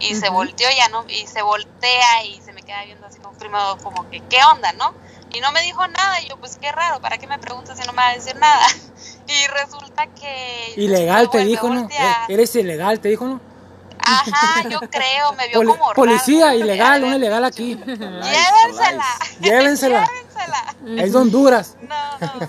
Y 0.00 0.14
se 0.14 0.28
volteó 0.30 0.68
ya 0.76 0.88
no, 0.88 1.04
y 1.08 1.26
se 1.26 1.42
voltea 1.42 2.24
y 2.24 2.40
se 2.40 2.52
me 2.52 2.62
queda 2.62 2.84
viendo 2.84 3.06
así 3.06 3.18
como 3.18 3.36
primero 3.38 3.76
como 3.82 4.08
que, 4.10 4.20
¿qué 4.28 4.38
onda, 4.52 4.72
no? 4.72 4.94
Y 5.34 5.40
no 5.40 5.52
me 5.52 5.60
dijo 5.62 5.86
nada, 5.88 6.20
y 6.22 6.28
yo, 6.28 6.36
pues 6.38 6.56
qué 6.60 6.72
raro, 6.72 7.00
¿para 7.00 7.18
qué 7.18 7.26
me 7.26 7.38
preguntas 7.38 7.78
si 7.78 7.86
no 7.86 7.92
me 7.92 7.98
va 8.02 8.08
a 8.08 8.14
decir 8.14 8.36
nada? 8.36 8.66
Y 9.28 9.46
resulta 9.48 10.06
que... 10.06 10.72
Ilegal 10.76 11.28
te 11.28 11.44
dijo, 11.44 11.68
¿no? 11.68 11.86
Eh, 11.90 12.14
Eres 12.28 12.54
ilegal, 12.56 12.98
te 12.98 13.10
dijo, 13.10 13.26
¿no? 13.26 13.40
Ajá, 14.00 14.66
yo 14.66 14.80
creo, 14.90 15.34
me 15.36 15.48
vio 15.48 15.58
como 15.64 15.74
raro. 15.84 15.94
policía, 15.94 16.54
ilegal, 16.54 17.02
a 17.02 17.04
un 17.04 17.10
ver, 17.12 17.20
ilegal 17.20 17.44
aquí. 17.44 17.74
Llévensela. 17.76 19.04
Llévensela. 19.40 20.06
Llévensela. 20.06 20.74
Es 21.04 21.12
de 21.12 21.18
Honduras. 21.18 21.76
No, 21.82 22.18
no. 22.20 22.48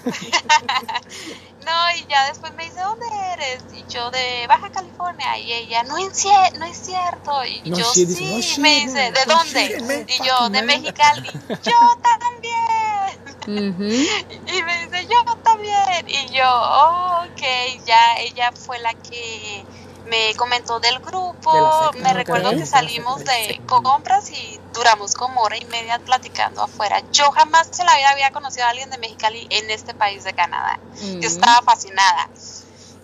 No, 1.66 1.96
y 1.98 2.06
ya 2.08 2.28
después 2.28 2.54
me 2.56 2.66
dice, 2.66 2.80
¿dónde 2.80 3.06
eres? 3.34 3.64
Y 3.74 3.86
yo 3.92 4.12
de 4.12 4.46
Baja 4.48 4.70
California. 4.72 5.38
Y 5.38 5.52
ella, 5.54 5.84
no 5.84 5.98
es, 5.98 6.26
no 6.58 6.66
es 6.66 6.78
cierto. 6.78 7.46
Y 7.46 7.62
No 7.66 7.78
yo, 7.78 7.86
sí, 7.86 8.06
dice, 8.06 8.24
no 8.26 8.40
shit, 8.40 8.58
me 8.60 8.76
dice, 8.82 9.12
¿de 9.12 9.26
no 9.28 9.36
dónde? 9.36 10.06
y 10.08 10.24
yo, 10.26 10.50
de. 10.50 10.62
Mexicali. 10.64 11.30
yo 11.50 12.00
también. 12.02 13.20
Y 13.48 14.64
me 14.64 14.78
dice, 14.80 14.90
dice, 14.90 15.08
yo 15.08 15.36
también. 15.44 16.08
Y 16.08 16.30
yo, 16.34 16.46
oh, 16.48 17.24
ok, 17.26 17.42
ya 17.86 18.18
ella 18.20 18.52
fue 18.52 18.80
la 18.80 18.94
que 18.94 19.66
me 20.10 20.36
comentó 20.36 20.80
del 20.80 21.00
grupo. 21.00 21.92
De 21.94 22.02
me 22.02 22.14
recuerdo 22.14 22.52
que 22.52 22.66
salimos 22.66 23.24
de 23.24 23.62
compras 23.66 24.32
y 24.32 24.60
duramos 24.74 25.14
como 25.14 25.42
hora 25.42 25.58
y 25.58 25.66
media 25.66 26.00
platicando 26.00 26.64
afuera. 26.64 27.02
Yo 27.12 27.32
jamás 27.32 27.80
en 27.80 27.86
la 27.86 27.96
vida 27.96 28.10
había 28.12 28.32
conocido 28.32 28.66
a 28.66 28.70
alguien 28.70 28.90
de 28.90 28.98
Mexicali 28.98 29.48
en 29.50 29.70
este 29.70 29.94
país 29.94 30.24
de 30.24 30.34
Canadá. 30.34 30.80
Mm. 31.02 31.20
Yo 31.20 31.28
estaba 31.28 31.62
fascinada. 31.62 32.30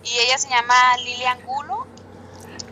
Y 0.04 0.18
ella 0.18 0.38
se 0.38 0.48
llama 0.48 0.74
Lilian 0.98 1.40
Gulo 1.46 1.86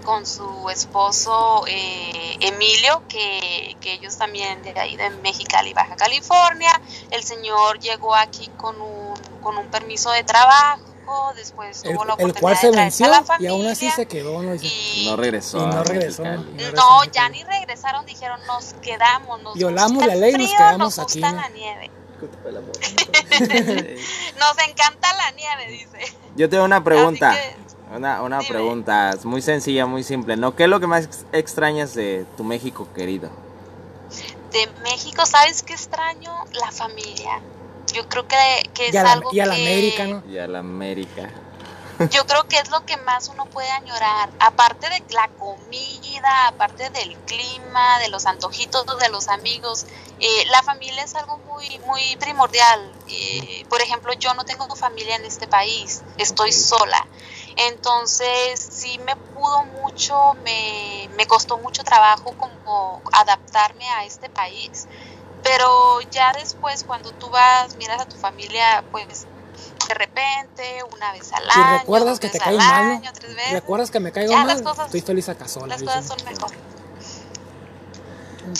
con 0.04 0.26
su 0.26 0.68
esposo 0.70 1.64
eh, 1.66 2.36
Emilio, 2.40 3.02
que, 3.08 3.76
que 3.80 3.94
ellos 3.94 4.16
también 4.16 4.62
de 4.62 4.78
ahí 4.78 4.96
de 4.96 5.10
Mexicali, 5.10 5.72
Baja 5.72 5.96
California. 5.96 6.80
El 7.10 7.24
señor 7.24 7.80
llegó 7.80 8.14
aquí 8.14 8.48
con 8.56 8.80
un, 8.80 9.14
con 9.42 9.56
un 9.56 9.66
permiso 9.68 10.10
de 10.10 10.22
trabajo, 10.22 10.82
después 11.36 11.82
El, 11.84 11.92
tuvo 11.92 12.04
la 12.04 12.14
el 12.14 12.20
oportunidad 12.20 12.40
cual 12.40 12.56
se 12.56 12.70
de 12.70 12.76
venció 12.76 13.06
a 13.06 13.08
la 13.08 13.20
y 13.20 13.24
familia. 13.24 13.50
aún 13.50 13.66
así 13.66 13.90
se 13.90 14.06
quedó, 14.06 14.42
¿no? 14.42 14.54
Y- 14.54 15.06
No 15.06 15.16
regresó. 15.16 15.58
Y 15.58 15.66
no 15.66 15.84
regresó. 15.84 16.22
Mexicali. 16.22 16.72
no, 16.74 17.04
ya 17.12 17.28
ni 17.28 17.42
regresaron, 17.44 18.06
dijeron 18.06 18.40
nos 18.46 18.74
quedamos, 18.74 19.42
nos 19.42 19.54
Violamos 19.54 19.92
gusta 19.92 20.06
la 20.06 20.14
el 20.14 20.20
ley 20.20 20.30
y 20.30 20.38
nos 20.38 20.46
frío, 20.46 20.56
quedamos 20.58 20.78
nos 20.78 20.98
aquí, 20.98 21.20
gusta 21.20 21.32
¿no? 21.32 21.40
la 21.42 21.48
nieve. 21.50 21.90
Nos 24.38 24.58
encanta 24.68 25.08
la 25.14 25.30
nieve, 25.32 25.68
dice. 25.70 26.16
Yo 26.36 26.48
tengo 26.48 26.64
una 26.64 26.82
pregunta. 26.82 27.34
Una, 27.94 28.22
una 28.22 28.38
dime. 28.38 28.50
pregunta 28.50 29.14
muy 29.24 29.42
sencilla, 29.42 29.84
muy 29.86 30.02
simple, 30.02 30.36
¿no? 30.36 30.56
¿Qué 30.56 30.64
es 30.64 30.68
lo 30.70 30.80
que 30.80 30.86
más 30.86 31.04
ex- 31.04 31.24
extrañas 31.32 31.94
de 31.94 32.24
tu 32.36 32.44
México 32.44 32.88
querido? 32.94 33.30
de 34.52 34.68
México, 34.84 35.26
¿sabes 35.26 35.62
qué 35.64 35.72
extraño? 35.74 36.32
La 36.52 36.70
familia. 36.70 37.40
Yo 37.94 38.08
creo 38.08 38.26
que, 38.26 38.36
que 38.74 38.88
es 38.88 38.94
y 38.94 38.96
a 38.96 39.04
la, 39.04 39.12
algo 39.12 39.30
y 39.32 39.40
a 39.40 39.46
la 39.46 39.54
que 39.54 39.62
América, 39.62 40.04
¿no? 40.06 40.22
Y 40.26 40.38
a 40.38 40.48
la 40.48 40.58
América. 40.58 41.30
yo 42.10 42.26
creo 42.26 42.42
que 42.48 42.56
es 42.56 42.70
lo 42.70 42.84
que 42.84 42.96
más 42.96 43.28
uno 43.28 43.46
puede 43.46 43.70
añorar, 43.70 44.28
aparte 44.40 44.88
de 44.90 45.02
la 45.14 45.30
comida, 45.38 46.48
aparte 46.48 46.90
del 46.90 47.16
clima, 47.18 48.00
de 48.00 48.08
los 48.08 48.26
antojitos 48.26 48.84
de 48.98 49.08
los 49.10 49.28
amigos, 49.28 49.86
eh, 50.18 50.44
la 50.50 50.62
familia 50.62 51.04
es 51.04 51.14
algo 51.14 51.38
muy 51.38 51.78
muy 51.86 52.16
primordial. 52.16 52.92
Eh, 53.06 53.64
por 53.68 53.80
ejemplo, 53.80 54.12
yo 54.14 54.34
no 54.34 54.44
tengo 54.44 54.64
familia 54.74 55.16
en 55.16 55.24
este 55.24 55.46
país, 55.46 56.02
estoy 56.18 56.52
sola. 56.52 57.06
Entonces, 57.56 58.60
sí 58.60 58.98
me 58.98 59.14
pudo 59.16 59.64
mucho, 59.64 60.34
me, 60.44 61.08
me 61.16 61.26
costó 61.26 61.58
mucho 61.58 61.84
trabajo 61.84 62.34
como 62.36 63.02
adaptarme 63.12 63.88
a 63.90 64.04
este 64.04 64.28
país. 64.28 64.88
Pero 65.44 66.00
ya 66.10 66.32
después, 66.32 66.82
cuando 66.84 67.12
tú 67.12 67.28
vas, 67.30 67.76
miras 67.76 68.00
a 68.00 68.06
tu 68.06 68.16
familia, 68.16 68.82
pues 68.90 69.26
de 69.88 69.94
repente, 69.94 70.82
una 70.96 71.12
vez 71.12 71.30
al 71.32 71.48
año, 71.50 71.78
recuerdas 71.80 72.08
dos 72.08 72.18
que 72.20 72.28
te 72.30 72.38
al 72.42 72.56
mal, 72.56 72.90
año, 72.92 73.10
tres 73.12 73.36
veces, 73.36 73.52
¿Recuerdas 73.52 73.90
que 73.90 74.00
me 74.00 74.10
caigo 74.10 74.32
Ya, 74.32 74.38
mal? 74.38 74.46
las 74.48 74.62
cosas- 74.62 74.86
Estoy 74.86 75.02
feliz 75.02 75.28
acá 75.28 75.46
sola. 75.46 75.66
las 75.68 75.82
cosas 75.82 76.06
son 76.06 76.16
mejor. 76.24 76.50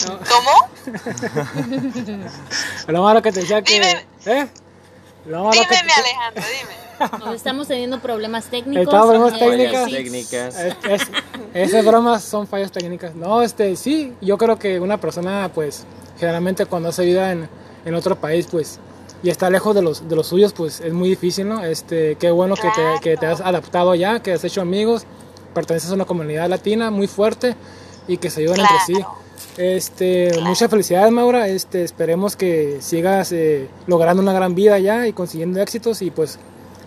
No. 0.07 0.19
¿Cómo? 0.29 0.51
Lo 2.87 3.03
malo 3.03 3.21
que 3.21 3.31
te 3.31 3.41
decía 3.41 3.61
que... 3.61 3.73
Dime. 3.73 4.05
¿Eh? 4.25 4.47
Lo 5.25 5.43
malo 5.45 5.61
que 5.61 5.67
Dímeme, 5.75 5.91
te- 5.93 5.99
Alejandro, 6.01 6.43
dime. 6.59 6.85
No, 7.25 7.33
estamos 7.33 7.67
teniendo 7.67 7.99
problemas 7.99 8.45
técnicos. 8.45 8.83
Estamos 8.83 9.07
problemas 9.09 9.39
técnicas. 9.39 9.91
técnicas. 9.91 10.55
Es- 10.55 10.75
es- 10.83 11.11
esas 11.53 11.85
bromas 11.85 12.23
son 12.23 12.47
fallas 12.47 12.71
técnicas. 12.71 13.15
No, 13.15 13.41
este, 13.41 13.75
sí, 13.75 14.13
yo 14.21 14.37
creo 14.37 14.57
que 14.59 14.79
una 14.79 14.97
persona, 14.99 15.49
pues, 15.53 15.85
generalmente 16.17 16.65
cuando 16.65 16.89
hace 16.89 17.05
vida 17.05 17.31
en, 17.31 17.49
en 17.85 17.95
otro 17.95 18.15
país, 18.15 18.47
pues, 18.49 18.79
y 19.23 19.29
está 19.29 19.49
lejos 19.49 19.75
de 19.75 19.81
los, 19.81 20.07
de 20.07 20.15
los 20.15 20.27
suyos, 20.27 20.53
pues, 20.53 20.81
es 20.81 20.93
muy 20.93 21.09
difícil, 21.09 21.47
¿no? 21.47 21.63
Este, 21.63 22.15
qué 22.15 22.31
bueno 22.31 22.55
que, 22.55 22.69
te, 22.69 23.01
que 23.01 23.17
te 23.17 23.25
has 23.25 23.41
adaptado 23.41 23.95
ya, 23.95 24.21
que 24.21 24.33
has 24.33 24.43
hecho 24.43 24.61
amigos, 24.61 25.05
perteneces 25.53 25.91
a 25.91 25.95
una 25.95 26.05
comunidad 26.05 26.49
latina 26.49 26.91
muy 26.91 27.07
fuerte 27.07 27.55
y 28.07 28.17
que 28.17 28.29
se 28.29 28.41
ayudan 28.41 28.59
entre 28.59 28.77
sí. 28.85 28.93
Claro. 28.93 29.25
Este, 29.57 30.31
muchas 30.41 30.69
felicidades, 30.69 31.11
Maura. 31.11 31.47
Este, 31.47 31.83
esperemos 31.83 32.35
que 32.35 32.77
sigas 32.81 33.31
eh, 33.31 33.69
logrando 33.87 34.21
una 34.21 34.33
gran 34.33 34.53
vida 34.53 34.77
ya 34.79 35.07
y 35.07 35.13
consiguiendo 35.13 35.61
éxitos 35.61 36.01
y 36.01 36.11
pues 36.11 36.39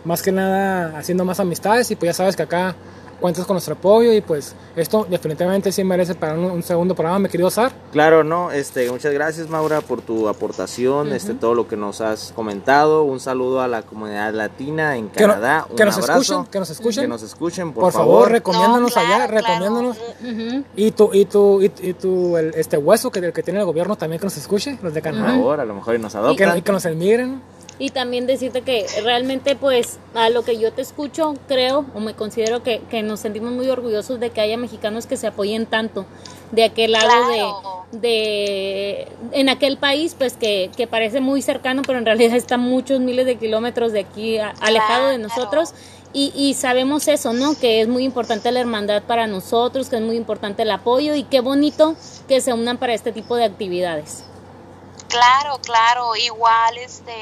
más 0.04 0.22
que 0.22 0.32
nada 0.32 0.98
haciendo 0.98 1.24
más 1.24 1.40
amistades 1.40 1.90
y 1.90 1.96
pues 1.96 2.10
ya 2.10 2.14
sabes 2.14 2.36
que 2.36 2.42
acá 2.42 2.76
cuentas 3.20 3.44
con 3.46 3.54
nuestro 3.54 3.74
apoyo 3.74 4.12
y 4.12 4.20
pues 4.20 4.54
esto 4.76 5.06
definitivamente 5.08 5.72
sí 5.72 5.82
merece 5.84 6.14
para 6.14 6.34
un, 6.34 6.44
un 6.44 6.62
segundo 6.62 6.94
programa, 6.94 7.18
mi 7.18 7.28
querido 7.28 7.50
Sar. 7.50 7.72
Claro, 7.92 8.22
no, 8.24 8.50
este, 8.52 8.90
muchas 8.90 9.12
gracias 9.12 9.48
Maura 9.48 9.80
por 9.80 10.00
tu 10.02 10.28
aportación, 10.28 11.12
este, 11.12 11.34
todo 11.34 11.54
lo 11.54 11.66
que 11.68 11.76
nos 11.76 12.00
has 12.00 12.32
comentado. 12.34 13.02
Un 13.04 13.20
saludo 13.20 13.60
a 13.60 13.68
la 13.68 13.82
comunidad 13.82 14.32
latina 14.32 14.96
en 14.96 15.08
Que, 15.08 15.26
no- 15.26 15.34
Canadá. 15.34 15.66
que 15.74 15.82
un 15.82 15.86
nos 15.86 15.98
abrazo. 15.98 16.20
escuchen, 16.20 16.46
que 16.50 16.58
nos 16.58 16.70
escuchen. 16.70 17.04
Que 17.04 17.08
nos 17.08 17.22
escuchen, 17.22 17.72
por, 17.72 17.84
por, 17.84 17.92
favor, 17.92 18.14
favor. 18.14 18.32
recomiéndanos 18.32 18.94
No, 18.94 19.00
allá, 19.02 19.26
claro, 19.28 19.34
recomiéndanos. 19.34 19.96
Y 20.76 20.90
tu, 20.92 21.10
y 21.12 21.24
tu, 21.24 21.62
y, 21.62 21.72
y 21.82 21.94
tu 21.94 22.36
el- 22.36 22.54
este 22.54 22.76
hueso 22.76 23.10
que, 23.10 23.32
que 23.32 23.42
tiene 23.42 23.58
el 23.60 23.66
gobierno 23.66 23.96
también 23.96 24.20
que 24.20 24.26
nos 24.26 24.36
escuche, 24.36 24.78
los 24.82 24.94
de 24.94 25.00
Por 25.02 25.12
Canadá. 25.12 25.32
favor, 25.34 25.60
a 25.60 25.64
lo 25.64 25.74
mejor 25.74 25.94
y 25.94 25.98
nos 25.98 26.12
Y 26.12 26.14
que, 26.14 26.18
adoptan. 26.18 26.58
y 26.58 26.62
que 26.62 26.72
nos 26.72 26.84
emigren. 26.84 27.42
Y 27.80 27.90
también 27.90 28.26
decirte 28.26 28.62
que 28.62 28.86
realmente 29.04 29.54
pues 29.54 29.98
a 30.14 30.30
lo 30.30 30.42
que 30.44 30.58
yo 30.58 30.72
te 30.72 30.82
escucho 30.82 31.34
creo 31.46 31.84
o 31.94 32.00
me 32.00 32.14
considero 32.14 32.62
que, 32.64 32.80
que 32.90 33.02
nos 33.02 33.20
sentimos 33.20 33.52
muy 33.52 33.68
orgullosos 33.70 34.18
de 34.18 34.30
que 34.30 34.40
haya 34.40 34.56
mexicanos 34.56 35.06
que 35.06 35.16
se 35.16 35.28
apoyen 35.28 35.64
tanto 35.66 36.04
de 36.50 36.64
aquel 36.64 36.92
lado 36.92 37.06
Claro. 37.08 37.86
de, 37.92 37.98
de 38.00 39.08
en 39.32 39.48
aquel 39.48 39.76
país 39.76 40.16
pues 40.18 40.32
que, 40.36 40.70
que 40.76 40.86
parece 40.88 41.20
muy 41.20 41.40
cercano 41.40 41.82
pero 41.86 41.98
en 42.00 42.04
realidad 42.06 42.36
está 42.36 42.56
muchos 42.56 42.98
miles 43.00 43.26
de 43.26 43.36
kilómetros 43.36 43.92
de 43.92 44.00
aquí 44.00 44.38
a- 44.38 44.54
alejado 44.60 45.08
de 45.10 45.18
nosotros 45.18 45.70
y, 46.12 46.32
y 46.34 46.54
sabemos 46.54 47.06
eso, 47.06 47.32
¿no? 47.34 47.54
Que 47.60 47.82
es 47.82 47.86
muy 47.86 48.02
importante 48.02 48.50
la 48.50 48.60
hermandad 48.60 49.02
para 49.02 49.26
nosotros, 49.26 49.90
que 49.90 49.96
es 49.96 50.02
muy 50.02 50.16
importante 50.16 50.62
el 50.62 50.70
apoyo 50.70 51.14
y 51.14 51.22
qué 51.22 51.40
bonito 51.40 51.96
que 52.26 52.40
se 52.40 52.54
unan 52.54 52.78
para 52.78 52.94
este 52.94 53.12
tipo 53.12 53.36
de 53.36 53.44
actividades. 53.44 54.24
Claro, 55.08 55.58
claro, 55.62 56.16
igual, 56.16 56.78
este, 56.78 57.12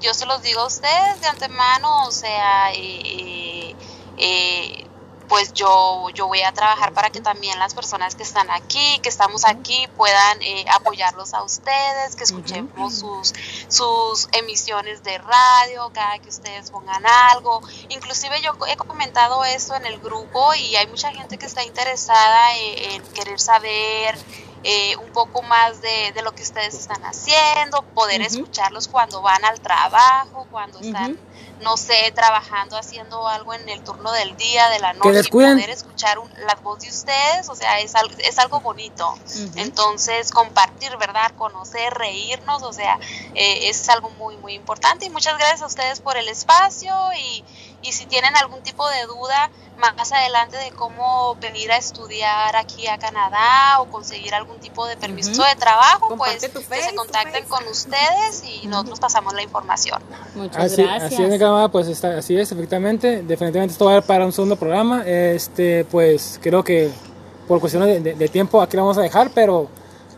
yo 0.00 0.14
se 0.14 0.26
los 0.26 0.42
digo 0.42 0.60
a 0.60 0.66
ustedes 0.66 1.20
de 1.20 1.26
antemano, 1.26 2.06
o 2.06 2.10
sea, 2.10 2.72
eh, 2.72 3.74
eh, 4.16 4.88
pues 5.28 5.52
yo, 5.52 6.08
yo 6.14 6.26
voy 6.26 6.40
a 6.42 6.52
trabajar 6.52 6.92
para 6.94 7.10
que 7.10 7.20
también 7.20 7.58
las 7.58 7.74
personas 7.74 8.14
que 8.14 8.22
están 8.22 8.50
aquí, 8.50 8.98
que 9.02 9.08
estamos 9.08 9.44
aquí, 9.44 9.86
puedan 9.96 10.40
eh, 10.40 10.64
apoyarlos 10.72 11.34
a 11.34 11.42
ustedes, 11.42 12.16
que 12.16 12.24
escuchemos 12.24 12.98
sus, 12.98 13.34
sus 13.68 14.28
emisiones 14.32 15.02
de 15.02 15.18
radio, 15.18 15.90
cada 15.92 16.18
que 16.18 16.30
ustedes 16.30 16.70
pongan 16.70 17.04
algo. 17.32 17.60
Inclusive 17.90 18.40
yo 18.40 18.52
he 18.68 18.76
comentado 18.76 19.44
esto 19.44 19.74
en 19.74 19.84
el 19.84 19.98
grupo 20.00 20.54
y 20.54 20.76
hay 20.76 20.86
mucha 20.86 21.12
gente 21.12 21.36
que 21.36 21.46
está 21.46 21.62
interesada 21.62 22.56
en, 22.56 22.92
en 22.92 23.02
querer 23.12 23.38
saber 23.38 24.18
eh, 24.64 24.96
un 24.96 25.10
poco 25.12 25.42
más 25.42 25.80
de, 25.80 26.12
de 26.12 26.22
lo 26.22 26.32
que 26.32 26.42
ustedes 26.42 26.74
están 26.74 27.02
haciendo, 27.04 27.82
poder 27.94 28.20
escucharlos 28.26 28.88
cuando 28.88 29.22
van 29.22 29.44
al 29.44 29.60
trabajo, 29.60 30.46
cuando 30.50 30.80
están, 30.80 31.18
no 31.60 31.76
sé, 31.76 32.12
trabajando, 32.14 32.76
haciendo 32.76 33.26
algo 33.28 33.54
en 33.54 33.68
el 33.68 33.82
turno 33.82 34.10
del 34.12 34.36
día, 34.36 34.68
de 34.70 34.78
la 34.80 34.92
noche, 34.94 35.08
poder 35.54 35.70
escuchar 35.70 36.18
un- 36.18 36.30
la 36.46 36.54
voz 36.62 36.80
de 36.80 36.88
ustedes, 36.88 37.48
o 37.48 37.54
sea, 37.54 37.78
es, 37.80 37.94
al- 37.94 38.14
es 38.18 38.38
algo 38.38 38.60
bonito. 38.60 39.14
Entonces, 39.58 40.30
compartir, 40.30 40.96
¿verdad? 40.98 41.30
Conocer, 41.36 41.92
reírnos, 41.94 42.62
o 42.62 42.72
sea, 42.72 42.98
eh, 43.34 43.68
es 43.68 43.88
algo 43.88 44.10
muy, 44.10 44.36
muy 44.38 44.54
importante. 44.54 45.06
Y 45.06 45.10
muchas 45.10 45.36
gracias 45.38 45.62
a 45.62 45.66
ustedes 45.66 46.00
por 46.00 46.16
el 46.16 46.28
espacio 46.28 46.94
y, 47.16 47.44
y 47.82 47.92
si 47.92 48.06
tienen 48.06 48.34
algún 48.36 48.60
tipo 48.62 48.88
de 48.88 49.06
duda 49.06 49.50
más 49.78 50.10
adelante 50.10 50.56
de 50.56 50.72
cómo 50.72 51.36
venir 51.36 51.70
a 51.70 51.76
estudiar 51.76 52.56
aquí 52.56 52.88
a 52.88 52.98
Canadá 52.98 53.80
o 53.80 53.86
conseguir 53.86 54.34
algún 54.34 54.58
tipo 54.58 54.84
de 54.86 54.96
permiso 54.96 55.44
de 55.44 55.54
trabajo, 55.54 56.08
Comparte 56.08 56.48
pues 56.48 56.66
que 56.66 56.82
se 56.82 56.94
contacten 56.96 57.44
face. 57.44 57.48
con 57.48 57.64
ustedes 57.68 58.42
y 58.44 58.66
nosotros 58.66 58.98
pasamos 58.98 59.34
la 59.34 59.42
información. 59.42 60.02
Muchas 60.34 60.64
Así, 60.72 60.82
gracias. 60.82 61.12
así 61.12 61.22
es, 61.22 61.28
mi 61.30 61.38
camarada, 61.38 61.68
pues 61.68 61.86
está, 61.86 62.18
así 62.18 62.36
es, 62.36 62.50
efectivamente. 62.50 63.22
Definitivamente 63.22 63.72
esto 63.72 63.84
va 63.84 63.92
a 63.92 63.94
dar 63.94 64.02
para 64.02 64.26
un 64.26 64.32
segundo 64.32 64.56
programa. 64.56 65.04
Este, 65.06 65.84
pues 65.84 66.40
creo 66.42 66.64
que 66.64 66.90
por 67.46 67.60
cuestiones 67.60 67.88
de, 67.88 68.00
de- 68.00 68.14
de 68.14 68.28
tiempo 68.28 68.60
aquí 68.60 68.76
lo 68.76 68.82
vamos 68.82 68.98
a 68.98 69.02
dejar, 69.02 69.30
pero 69.32 69.68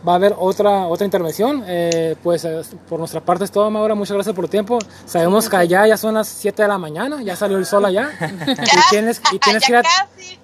va 0.07 0.13
a 0.13 0.15
haber 0.15 0.35
otra 0.37 0.87
otra 0.87 1.05
intervención. 1.05 1.63
Eh, 1.67 2.15
pues 2.23 2.45
eh, 2.45 2.61
por 2.89 2.99
nuestra 2.99 3.21
parte 3.21 3.45
es 3.45 3.51
todo, 3.51 3.69
Maura. 3.69 3.95
Muchas 3.95 4.15
gracias 4.15 4.35
por 4.35 4.45
tu 4.45 4.51
tiempo. 4.51 4.79
Sabemos 5.05 5.49
que 5.49 5.55
allá 5.55 5.87
ya 5.87 5.97
son 5.97 6.15
las 6.15 6.27
7 6.27 6.61
de 6.61 6.67
la 6.67 6.77
mañana, 6.77 7.21
ya 7.21 7.35
salió 7.35 7.57
el 7.57 7.65
sol 7.65 7.85
allá. 7.85 8.11
y 8.47 8.89
tienes, 8.89 9.21
y 9.31 9.39
tienes, 9.39 9.65
que, 9.65 9.71
ir 9.71 9.77
a, 9.77 9.83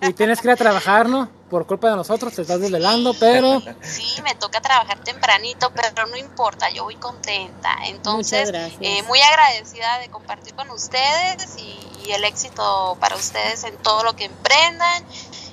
y 0.07 0.13
tienes 0.13 0.41
que 0.41 0.47
ir 0.47 0.51
a 0.51 0.55
trabajar, 0.55 1.09
¿no? 1.09 1.29
Por 1.49 1.65
culpa 1.65 1.89
de 1.89 1.95
nosotros, 1.95 2.33
te 2.33 2.41
estás 2.41 2.59
desvelando, 2.59 3.13
pero 3.13 3.61
Sí, 3.81 4.21
me 4.21 4.35
toca 4.35 4.59
trabajar 4.59 4.99
tempranito, 4.99 5.71
pero 5.73 6.05
no 6.07 6.17
importa, 6.17 6.69
yo 6.71 6.83
voy 6.83 6.95
contenta. 6.95 7.69
Entonces, 7.85 8.51
eh, 8.81 9.03
muy 9.03 9.19
agradecida 9.21 9.99
de 9.99 10.09
compartir 10.09 10.53
con 10.55 10.69
ustedes 10.71 11.55
y, 11.57 12.05
y 12.05 12.11
el 12.11 12.23
éxito 12.25 12.97
para 12.99 13.15
ustedes 13.15 13.63
en 13.63 13.77
todo 13.77 14.03
lo 14.03 14.15
que 14.15 14.25
emprendan. 14.25 15.03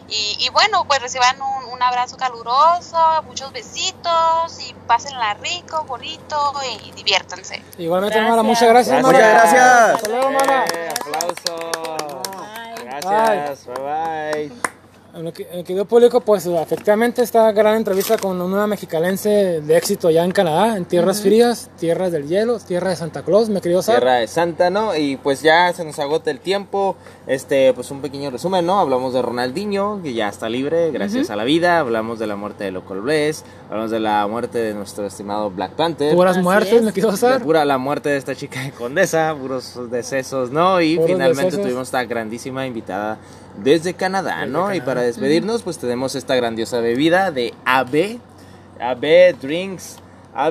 Y, 0.08 0.36
y 0.40 0.48
bueno, 0.50 0.84
pues 0.86 1.00
reciban 1.00 1.40
un, 1.40 1.72
un 1.72 1.82
abrazo 1.82 2.16
caluroso, 2.16 2.98
muchos 3.26 3.52
besitos 3.52 4.60
y 4.60 4.74
pásenla 4.86 5.34
rico, 5.34 5.84
bonito 5.84 6.52
y 6.82 6.92
diviértanse. 6.92 7.62
Igualmente, 7.78 8.16
Gracias. 8.16 8.30
Mara, 8.30 8.42
muchas 8.42 8.68
gracias, 8.68 9.02
Gracias. 9.02 9.02
Mara. 9.02 9.18
Muchas 9.18 9.52
gracias. 9.52 9.94
Hasta 9.94 10.08
luego, 10.08 10.30
Mara. 10.30 10.64
Eh, 10.66 10.94
aplauso. 11.00 11.70
Bye. 12.76 12.84
Gracias. 12.84 13.66
Bye 13.66 14.50
bye. 14.50 14.73
En 15.16 15.22
lo 15.24 15.32
que, 15.32 15.44
en 15.52 15.60
el 15.60 15.64
querido 15.64 15.84
público, 15.84 16.20
pues 16.22 16.44
efectivamente 16.44 17.22
esta 17.22 17.52
gran 17.52 17.76
entrevista 17.76 18.18
con 18.18 18.40
una 18.42 18.66
mexicalense 18.66 19.60
de 19.60 19.76
éxito 19.76 20.10
ya 20.10 20.24
en 20.24 20.32
Canadá, 20.32 20.76
en 20.76 20.86
tierras 20.86 21.22
frías, 21.22 21.70
tierras 21.78 22.10
del 22.10 22.26
hielo, 22.26 22.58
tierra 22.58 22.90
de 22.90 22.96
Santa 22.96 23.22
Claus, 23.22 23.48
mi 23.48 23.60
querido 23.60 23.80
Sar. 23.80 23.98
Tierra 24.00 24.14
de 24.16 24.26
Santa, 24.26 24.70
¿no? 24.70 24.96
Y 24.96 25.16
pues 25.16 25.40
ya 25.40 25.72
se 25.72 25.84
nos 25.84 26.00
agota 26.00 26.32
el 26.32 26.40
tiempo. 26.40 26.96
Este, 27.28 27.72
pues 27.74 27.92
un 27.92 28.00
pequeño 28.00 28.30
resumen, 28.32 28.66
¿no? 28.66 28.80
Hablamos 28.80 29.14
de 29.14 29.22
Ronaldinho, 29.22 30.00
que 30.02 30.14
ya 30.14 30.28
está 30.28 30.48
libre 30.48 30.90
gracias 30.90 31.30
a 31.30 31.36
la 31.36 31.44
vida. 31.44 31.78
Hablamos 31.78 32.18
de 32.18 32.26
la 32.26 32.34
muerte 32.34 32.64
de 32.64 32.72
Local 32.72 33.00
Bless. 33.00 33.44
Hablamos 33.70 33.92
de 33.92 34.00
la 34.00 34.26
muerte 34.26 34.58
de 34.58 34.74
nuestro 34.74 35.06
estimado 35.06 35.48
Black 35.48 35.74
Panther. 35.74 36.12
Puras 36.16 36.36
Así 36.38 36.42
muertes, 36.42 36.72
es. 36.72 36.82
mi 36.82 36.88
querido 36.90 37.12
De 37.12 37.18
Sar. 37.18 37.40
pura 37.40 37.64
la 37.64 37.78
muerte 37.78 38.08
de 38.08 38.16
esta 38.16 38.34
chica 38.34 38.62
de 38.62 38.72
Condesa, 38.72 39.32
puros 39.40 39.78
decesos, 39.92 40.50
¿no? 40.50 40.80
Y 40.80 40.96
Puros 40.96 41.12
finalmente 41.12 41.44
decesos. 41.44 41.62
tuvimos 41.66 41.88
esta 41.88 42.04
grandísima 42.04 42.66
invitada 42.66 43.18
desde 43.62 43.94
Canadá, 43.94 44.40
Desde 44.40 44.52
¿no? 44.52 44.74
Y 44.74 44.80
para 44.80 45.02
despedirnos, 45.02 45.62
pues 45.62 45.78
tenemos 45.78 46.14
esta 46.14 46.34
grandiosa 46.34 46.80
bebida 46.80 47.30
de 47.30 47.54
AB, 47.64 48.18
AB 48.80 49.38
Drinks, 49.40 49.98
Ah, 50.36 50.50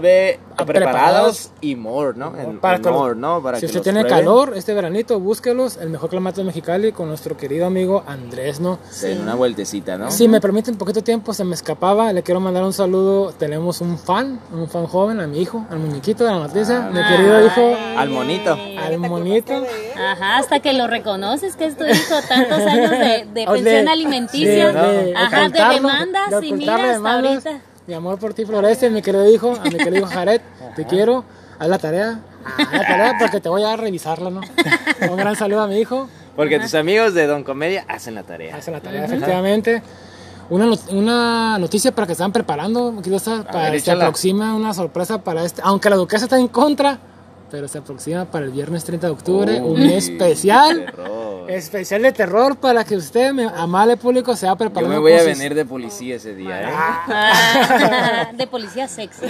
preparados 0.65 0.65
preparados. 0.65 1.51
y 1.61 1.75
more, 1.75 2.17
¿no? 2.17 2.33
En- 2.37 2.59
Para 2.59 2.77
en 2.77 2.83
more, 2.83 3.15
¿no? 3.15 3.41
Para 3.43 3.57
si 3.57 3.61
que 3.61 3.65
usted 3.67 3.81
tiene 3.81 4.01
prueben. 4.01 4.19
calor 4.19 4.53
este 4.55 4.73
veranito, 4.73 5.19
búsquelos. 5.19 5.77
El 5.77 5.89
mejor 5.89 6.09
clamato 6.09 6.39
de 6.41 6.45
Mexicali 6.45 6.91
con 6.93 7.09
nuestro 7.09 7.35
querido 7.35 7.65
amigo 7.65 8.03
Andrés, 8.07 8.59
¿no? 8.59 8.79
Den 9.01 9.21
una 9.21 9.35
vueltecita, 9.35 9.97
¿no? 9.97 10.09
Si 10.09 10.27
me 10.27 10.39
permite 10.39 10.71
un 10.71 10.77
poquito 10.77 10.99
de 10.99 11.03
tiempo, 11.03 11.33
se 11.33 11.43
me 11.43 11.53
escapaba. 11.55 12.13
Le 12.13 12.23
quiero 12.23 12.39
mandar 12.39 12.63
un 12.63 12.71
saludo. 12.73 13.31
Tenemos 13.33 13.81
un 13.81 13.97
fan, 13.97 14.39
un 14.53 14.69
fan 14.69 14.85
joven, 14.87 15.19
a 15.19 15.27
mi 15.27 15.41
hijo, 15.41 15.65
al 15.69 15.79
muñequito 15.79 16.23
de 16.23 16.31
la 16.31 16.39
noticia. 16.39 16.87
Ah. 16.87 16.89
mi 16.91 17.03
querido 17.03 17.45
hijo, 17.45 17.75
Al 17.97 18.09
monito. 18.09 18.53
al 18.81 18.97
monito. 18.99 19.53
Ajá, 19.97 20.37
hasta 20.37 20.59
que 20.61 20.73
lo 20.73 20.87
reconoces, 20.87 21.55
que 21.55 21.65
es 21.65 21.77
tu 21.77 21.83
hijo, 21.85 22.15
tantos 22.29 22.59
años 22.59 22.89
de, 22.91 23.27
de 23.33 23.45
pensión 23.47 23.85
de- 23.85 23.91
alimenticia, 23.91 24.69
ajá, 25.15 25.49
de 25.49 25.73
demandas 25.75 26.41
de 26.41 26.47
y 26.47 26.53
mira 26.53 26.75
hasta 26.75 26.87
demandas. 26.93 27.45
ahorita. 27.45 27.72
Mi 27.87 27.93
amor 27.93 28.17
por 28.17 28.33
ti 28.33 28.45
florece, 28.45 28.89
mi 28.89 29.01
querido 29.01 29.29
hijo, 29.29 29.55
a 29.59 29.63
mi 29.63 29.71
querido 29.71 29.97
hijo 29.97 30.05
Jared, 30.07 30.41
te 30.75 30.85
quiero, 30.85 31.25
haz 31.59 31.67
la 31.67 31.77
tarea, 31.77 32.19
haz 32.57 32.71
la 32.71 32.79
tarea 32.87 33.15
porque 33.19 33.41
te 33.41 33.49
voy 33.49 33.63
a 33.63 33.75
revisarla, 33.75 34.29
¿no? 34.29 34.41
Un 35.11 35.17
gran 35.17 35.35
saludo 35.35 35.61
a 35.61 35.67
mi 35.67 35.79
hijo, 35.79 36.07
Porque 36.35 36.59
tus 36.59 36.73
amigos 36.75 37.13
de 37.13 37.27
Don 37.27 37.43
Comedia 37.43 37.83
hacen 37.89 38.15
la 38.15 38.23
tarea. 38.23 38.55
haz 38.55 38.67
la 38.69 38.79
tarea, 38.79 39.05
efectivamente. 39.05 39.83
Una, 40.49 40.65
not- 40.65 40.91
una 40.91 41.57
noticia 41.59 41.93
para 41.93 42.05
que 42.07 42.13
están 42.13 42.31
preparando, 42.31 42.93
Sar, 43.19 43.45
para 43.47 43.77
se 43.79 43.91
aproxima 43.91 44.53
una 44.55 44.73
sorpresa 44.73 45.21
para 45.21 45.43
este, 45.43 45.61
aunque 45.63 45.89
la 45.89 45.95
duquesa 45.97 46.25
está 46.25 46.37
en 46.39 46.47
contra, 46.47 46.99
pero 47.53 47.67
se 47.67 47.77
aproxima 47.77 48.25
para 48.25 48.45
el 48.45 48.51
viernes 48.51 48.83
30 48.83 49.05
de 49.05 49.13
octubre, 49.13 49.61
un 49.61 49.79
Uy, 49.79 49.93
especial, 49.93 50.85
terror. 50.87 51.51
especial 51.51 52.01
de 52.01 52.11
terror 52.11 52.55
para 52.57 52.83
que 52.83 52.95
usted, 52.95 53.29
amable 53.55 53.95
público, 53.95 54.35
se 54.35 54.47
va 54.47 54.53
Yo 54.53 54.57
preparando. 54.57 54.89
me 54.95 54.99
voy 54.99 55.13
a 55.13 55.19
sus- 55.19 55.27
venir 55.37 55.53
de 55.53 55.63
policía 55.63 56.15
ese 56.15 56.33
día, 56.33 56.63
¿eh? 56.63 56.73
Ah, 56.73 58.31
de 58.33 58.47
policía 58.47 58.87
sexy. 58.87 59.27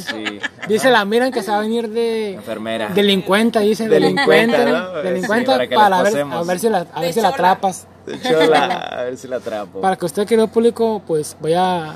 Sí. 0.00 0.40
Dice 0.66 0.90
la 0.90 1.04
miran 1.04 1.30
que 1.30 1.44
se 1.44 1.52
va 1.52 1.58
a 1.58 1.60
venir 1.60 1.88
de 1.90 2.34
Enfermera. 2.34 2.88
delincuenta, 2.88 3.60
dice 3.60 3.88
Delincuenta, 3.88 4.58
delincuente, 4.58 4.72
¿no? 4.72 4.92
delincuente 5.02 5.44
Sí, 5.44 5.52
para 5.52 5.68
que 5.68 5.74
para, 5.76 6.02
ver, 6.02 6.20
a 6.32 6.42
ver 6.42 6.58
si 6.58 6.68
la, 6.68 6.86
a 6.92 7.00
ver 7.00 7.12
si 7.12 7.20
la 7.20 7.28
atrapas. 7.28 7.86
De 8.04 8.20
chola, 8.20 8.64
a 8.78 9.02
ver 9.04 9.16
si 9.16 9.28
la 9.28 9.36
atrapo. 9.36 9.80
Para 9.80 9.94
que 9.94 10.06
usted, 10.06 10.26
querido 10.26 10.48
público, 10.48 11.00
pues 11.06 11.36
vaya 11.40 11.90
eh, 11.90 11.94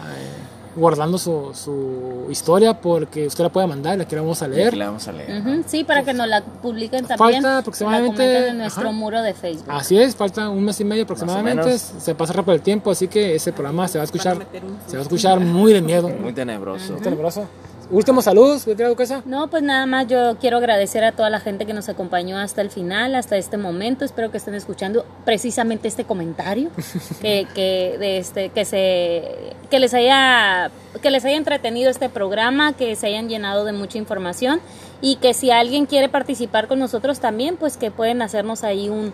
guardando 0.74 1.18
su, 1.18 1.50
su 1.54 2.26
historia 2.30 2.80
porque 2.80 3.26
usted 3.26 3.44
la 3.44 3.50
puede 3.50 3.66
mandar 3.66 3.94
y 3.94 3.98
la 3.98 4.04
queremos 4.06 4.40
a 4.42 4.48
leer. 4.48 4.76
la 4.76 4.86
vamos 4.86 5.06
a 5.08 5.12
leer. 5.12 5.62
Sí, 5.66 5.84
para 5.84 6.02
que 6.02 6.12
nos 6.14 6.26
la 6.28 6.42
publiquen 6.42 7.06
Falta 7.06 7.16
también. 7.16 7.44
aproximadamente- 7.46 8.40
La 8.40 8.48
en 8.48 8.58
nuestro 8.58 8.88
ajá. 8.88 8.92
muro 8.92 9.22
de 9.22 9.34
Facebook. 9.34 9.66
Así 9.68 9.98
es, 9.98 10.16
falta 10.16 10.48
un 10.48 10.64
mes 10.64 10.80
y 10.80 10.84
medio 10.84 11.04
aproximadamente. 11.04 11.78
Se 11.78 12.14
pasa 12.14 12.32
rápido 12.32 12.54
el 12.54 12.62
tiempo, 12.62 12.90
así 12.90 13.08
que 13.08 13.34
ese 13.34 13.52
programa 13.52 13.86
se 13.88 13.98
va 13.98 14.02
a 14.02 14.06
escuchar, 14.06 14.38
se 14.86 14.96
va 14.96 15.00
a 15.00 15.02
escuchar 15.02 15.40
muy 15.40 15.72
de 15.72 15.82
miedo. 15.82 16.08
Muy 16.08 16.32
tenebroso. 16.32 16.92
Muy 16.94 17.02
tenebroso. 17.02 17.46
Últimos 17.92 18.24
saludos, 18.24 18.66
mi 18.66 18.72
querida 18.72 18.88
duquesa. 18.88 19.22
No, 19.26 19.50
pues 19.50 19.62
nada 19.62 19.84
más 19.84 20.06
yo 20.06 20.38
quiero 20.40 20.56
agradecer 20.56 21.04
a 21.04 21.12
toda 21.12 21.28
la 21.28 21.40
gente 21.40 21.66
que 21.66 21.74
nos 21.74 21.90
acompañó 21.90 22.38
hasta 22.38 22.62
el 22.62 22.70
final, 22.70 23.14
hasta 23.14 23.36
este 23.36 23.58
momento. 23.58 24.06
Espero 24.06 24.30
que 24.30 24.38
estén 24.38 24.54
escuchando 24.54 25.04
precisamente 25.26 25.88
este 25.88 26.04
comentario, 26.04 26.70
que, 27.20 27.46
que, 27.54 27.98
de 27.98 28.16
este, 28.16 28.48
que, 28.48 28.64
se, 28.64 29.52
que, 29.70 29.78
les 29.78 29.92
haya, 29.92 30.70
que 31.02 31.10
les 31.10 31.22
haya 31.26 31.36
entretenido 31.36 31.90
este 31.90 32.08
programa, 32.08 32.72
que 32.72 32.96
se 32.96 33.08
hayan 33.08 33.28
llenado 33.28 33.66
de 33.66 33.74
mucha 33.74 33.98
información 33.98 34.60
y 35.02 35.16
que 35.16 35.34
si 35.34 35.50
alguien 35.50 35.84
quiere 35.84 36.08
participar 36.08 36.68
con 36.68 36.78
nosotros 36.78 37.20
también, 37.20 37.58
pues 37.58 37.76
que 37.76 37.90
pueden 37.90 38.22
hacernos 38.22 38.64
ahí 38.64 38.88
un, 38.88 39.12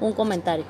un 0.00 0.12
comentario. 0.12 0.66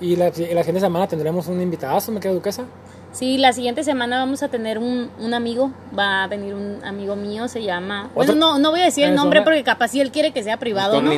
Y 0.00 0.14
la, 0.14 0.26
la 0.26 0.32
siguiente 0.32 0.78
semana 0.78 1.08
tendremos 1.08 1.48
un 1.48 1.60
invitadazo, 1.60 2.12
mi 2.12 2.20
querida 2.20 2.36
duquesa. 2.36 2.66
Sí, 3.14 3.38
la 3.38 3.52
siguiente 3.52 3.84
semana 3.84 4.18
vamos 4.18 4.42
a 4.42 4.48
tener 4.48 4.78
un, 4.78 5.08
un 5.20 5.34
amigo, 5.34 5.70
va 5.98 6.24
a 6.24 6.26
venir 6.26 6.52
un 6.54 6.84
amigo 6.84 7.14
mío, 7.16 7.46
se 7.48 7.62
llama... 7.62 8.10
Bueno, 8.14 8.34
no, 8.34 8.58
no 8.58 8.70
voy 8.72 8.80
a 8.80 8.84
decir 8.86 9.04
el 9.04 9.14
nombre 9.14 9.40
porque 9.42 9.62
capaz 9.62 9.88
si 9.88 10.00
él 10.00 10.10
quiere 10.10 10.32
que 10.32 10.42
sea 10.42 10.56
privado, 10.58 11.00
¿no? 11.00 11.10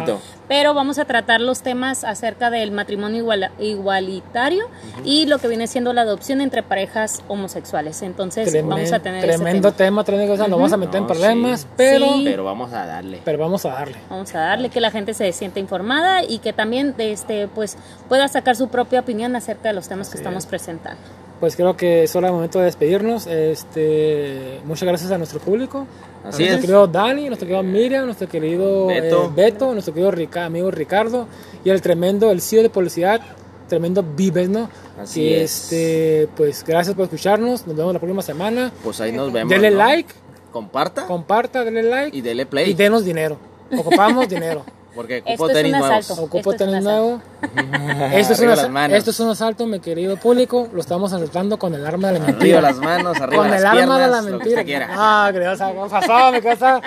Pero 0.46 0.74
vamos 0.74 0.98
a 0.98 1.06
tratar 1.06 1.40
los 1.40 1.62
temas 1.62 2.04
acerca 2.04 2.50
del 2.50 2.70
matrimonio 2.70 3.18
iguala- 3.24 3.50
igualitario 3.58 4.66
y 5.04 5.26
lo 5.26 5.38
que 5.38 5.48
viene 5.48 5.66
siendo 5.66 5.92
la 5.92 6.02
adopción 6.02 6.40
entre 6.40 6.62
parejas 6.62 7.22
homosexuales. 7.28 8.02
Entonces 8.02 8.52
Tremen- 8.54 8.68
vamos 8.68 8.92
a 8.92 8.98
tener 9.00 9.24
ese 9.24 9.36
tremendo 9.38 9.72
tema. 9.72 9.76
tema, 9.76 10.04
tremendo 10.04 10.32
cosa. 10.34 10.42
Nos 10.48 10.58
vamos 10.58 10.72
a 10.72 10.76
meter 10.76 11.00
en 11.00 11.06
problemas, 11.06 11.60
sí. 11.62 11.66
pero, 11.76 12.06
Sí. 12.06 12.22
Pero 12.24 12.44
vamos 12.44 12.72
a 12.72 12.86
darle. 12.86 13.20
pero 13.24 13.38
vamos 13.38 13.64
a 13.64 13.70
darle. 13.70 13.96
Vamos 14.10 14.34
a 14.34 14.38
darle 14.40 14.68
que 14.68 14.80
la 14.80 14.90
gente 14.90 15.14
se 15.14 15.32
sienta 15.32 15.58
informada 15.60 16.22
y 16.22 16.38
que 16.38 16.52
también 16.52 16.94
este 16.98 17.48
pues 17.48 17.76
pueda 18.08 18.28
sacar 18.28 18.54
su 18.54 18.68
propia 18.68 19.00
opinión 19.00 19.34
acerca 19.34 19.70
de 19.70 19.74
los 19.74 19.88
temas 19.88 20.10
que 20.10 20.18
estamos 20.18 20.46
presentando. 20.46 21.00
Pues 21.40 21.54
creo 21.54 21.76
que 21.76 22.04
es 22.04 22.16
hora 22.16 22.28
de 22.28 22.32
momento 22.32 22.58
de 22.58 22.64
despedirnos. 22.66 23.26
Este, 23.26 24.60
muchas 24.64 24.88
gracias 24.88 25.10
a 25.10 25.18
nuestro 25.18 25.38
público. 25.40 25.86
Así 26.24 26.42
a 26.44 26.46
nuestro 26.46 26.54
es. 26.54 26.60
querido 26.62 26.86
Dani, 26.86 27.26
nuestro 27.26 27.46
querido 27.46 27.62
Miriam, 27.62 28.04
nuestro 28.06 28.28
querido 28.28 28.86
Beto. 28.86 29.24
eh, 29.26 29.30
Beto, 29.34 29.72
nuestro 29.72 29.92
querido 29.94 30.10
Rica- 30.10 30.46
amigo 30.46 30.70
Ricardo 30.70 31.28
y 31.64 31.70
el 31.70 31.80
tremendo, 31.82 32.30
el 32.30 32.40
CEO 32.40 32.62
de 32.62 32.70
publicidad, 32.70 33.20
tremendo 33.68 34.02
Vives, 34.16 34.48
¿no? 34.48 34.68
Así 35.00 35.22
Y 35.24 35.34
es. 35.34 35.64
este, 35.64 36.28
pues 36.36 36.64
gracias 36.66 36.94
por 36.96 37.04
escucharnos. 37.04 37.66
Nos 37.66 37.76
vemos 37.76 37.92
la 37.92 37.98
próxima 38.00 38.22
semana. 38.22 38.72
Pues 38.82 39.00
ahí 39.00 39.12
nos 39.12 39.30
vemos. 39.32 39.50
Denle 39.50 39.70
¿no? 39.70 39.76
like, 39.78 40.14
Comparta 40.52 41.06
comparta, 41.06 41.64
denle 41.64 41.82
like 41.82 42.16
y 42.16 42.22
dele 42.22 42.46
play. 42.46 42.70
y 42.70 42.74
denos 42.74 43.04
dinero. 43.04 43.36
Ocupamos 43.76 44.26
dinero. 44.28 44.64
Porque 44.96 45.18
Esto 45.18 45.30
ocupo 45.34 45.48
es 45.48 45.54
tenis 45.54 45.72
un 45.74 45.78
nuevos. 45.78 45.98
asalto. 45.98 46.22
Ocupo 46.22 46.38
Esto 46.38 46.50
es 46.52 46.56
tenis 46.58 46.74
un 46.78 46.84
nuevo. 46.84 47.20
Esto 48.16 48.32
es, 48.32 48.38
un 48.40 48.44
Arriba 48.46 48.52
asa- 48.54 48.62
las 48.62 48.70
manos. 48.72 48.98
esto 48.98 49.10
es 49.12 49.20
un 49.20 49.28
asalto, 49.30 49.66
mi 49.66 49.78
querido 49.78 50.16
público. 50.16 50.68
Lo 50.72 50.80
estamos 50.80 51.12
asaltando 51.12 51.58
con 51.58 51.74
el 51.74 51.86
arma 51.86 52.08
de 52.08 52.18
la 52.18 52.24
Arriba 52.24 52.38
mentira. 52.38 52.60
las 52.62 52.76
manos, 52.78 53.20
arriba 53.20 53.42
con 53.42 53.50
las 53.50 53.60
el 53.60 53.66
arma 53.66 53.80
de 53.80 53.86
la 53.86 53.96
piernas, 53.96 54.24
lo 54.24 54.26
que 54.26 54.30
mentira. 54.32 54.60
usted 54.60 54.64
quiera. 54.66 54.88
Ah, 54.90 55.30
creo, 55.32 55.52
o 55.52 55.56
sea, 55.56 55.72
¿qué 55.72 55.78
pasó, 55.90 56.32
mi 56.32 56.40
cosa? 56.40 56.80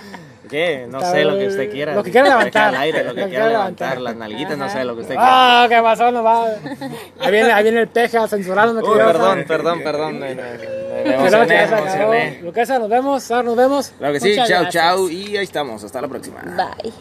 ¿Qué? 0.49 0.87
No 0.89 0.99
sé, 0.99 1.23
lo 1.23 1.37
que 1.37 1.47
usted 1.47 1.71
quiera. 1.71 1.93
Lo 1.93 2.03
que 2.03 2.09
quiera 2.11 2.27
levantar. 2.29 2.69
Al 2.75 2.81
aire, 2.81 3.03
lo 3.03 3.13
que 3.13 3.21
Lo 3.21 3.25
que 3.27 3.29
quiera 3.29 3.45
quiera 3.45 3.49
levantar. 3.49 3.97
levantar. 3.99 4.01
Las 4.01 4.15
nalguitas, 4.15 4.57
no 4.57 4.67
sé, 4.69 4.83
lo 4.83 4.95
que 4.95 5.01
usted 5.01 5.13
quiera. 5.13 5.63
Ah, 5.63 5.67
¿qué 5.69 5.79
pasó? 5.81 6.11
No 6.11 6.23
va. 6.23 6.45
Ahí 7.19 7.31
viene, 7.31 7.51
ahí 7.51 7.61
viene 7.63 7.81
el 7.81 7.87
peje 7.87 8.17
a 8.17 8.27
censurarnos, 8.27 8.75
mi 8.75 8.81
Uy, 8.89 8.97
perdón, 8.97 9.45
perdón, 9.47 9.81
perdón. 9.83 10.19
Me, 10.19 10.33
me- 10.33 11.13
emocioné, 11.13 11.45
me 11.45 11.63
emocioné. 11.63 12.39
Luquesa, 12.41 12.79
nos 12.79 12.89
vemos. 12.89 13.21
Sar, 13.23 13.45
nos 13.45 13.55
vemos. 13.55 13.93
Claro 13.99 14.13
que 14.13 14.19
sí, 14.19 14.29
Muchas 14.31 14.47
chao, 14.49 14.61
gracias. 14.63 14.83
chao. 14.83 15.09
Y 15.09 15.37
ahí 15.37 15.43
estamos. 15.43 15.83
Hasta 15.83 16.01
la 16.01 16.07
próxima. 16.07 16.41
Bye. 16.41 16.91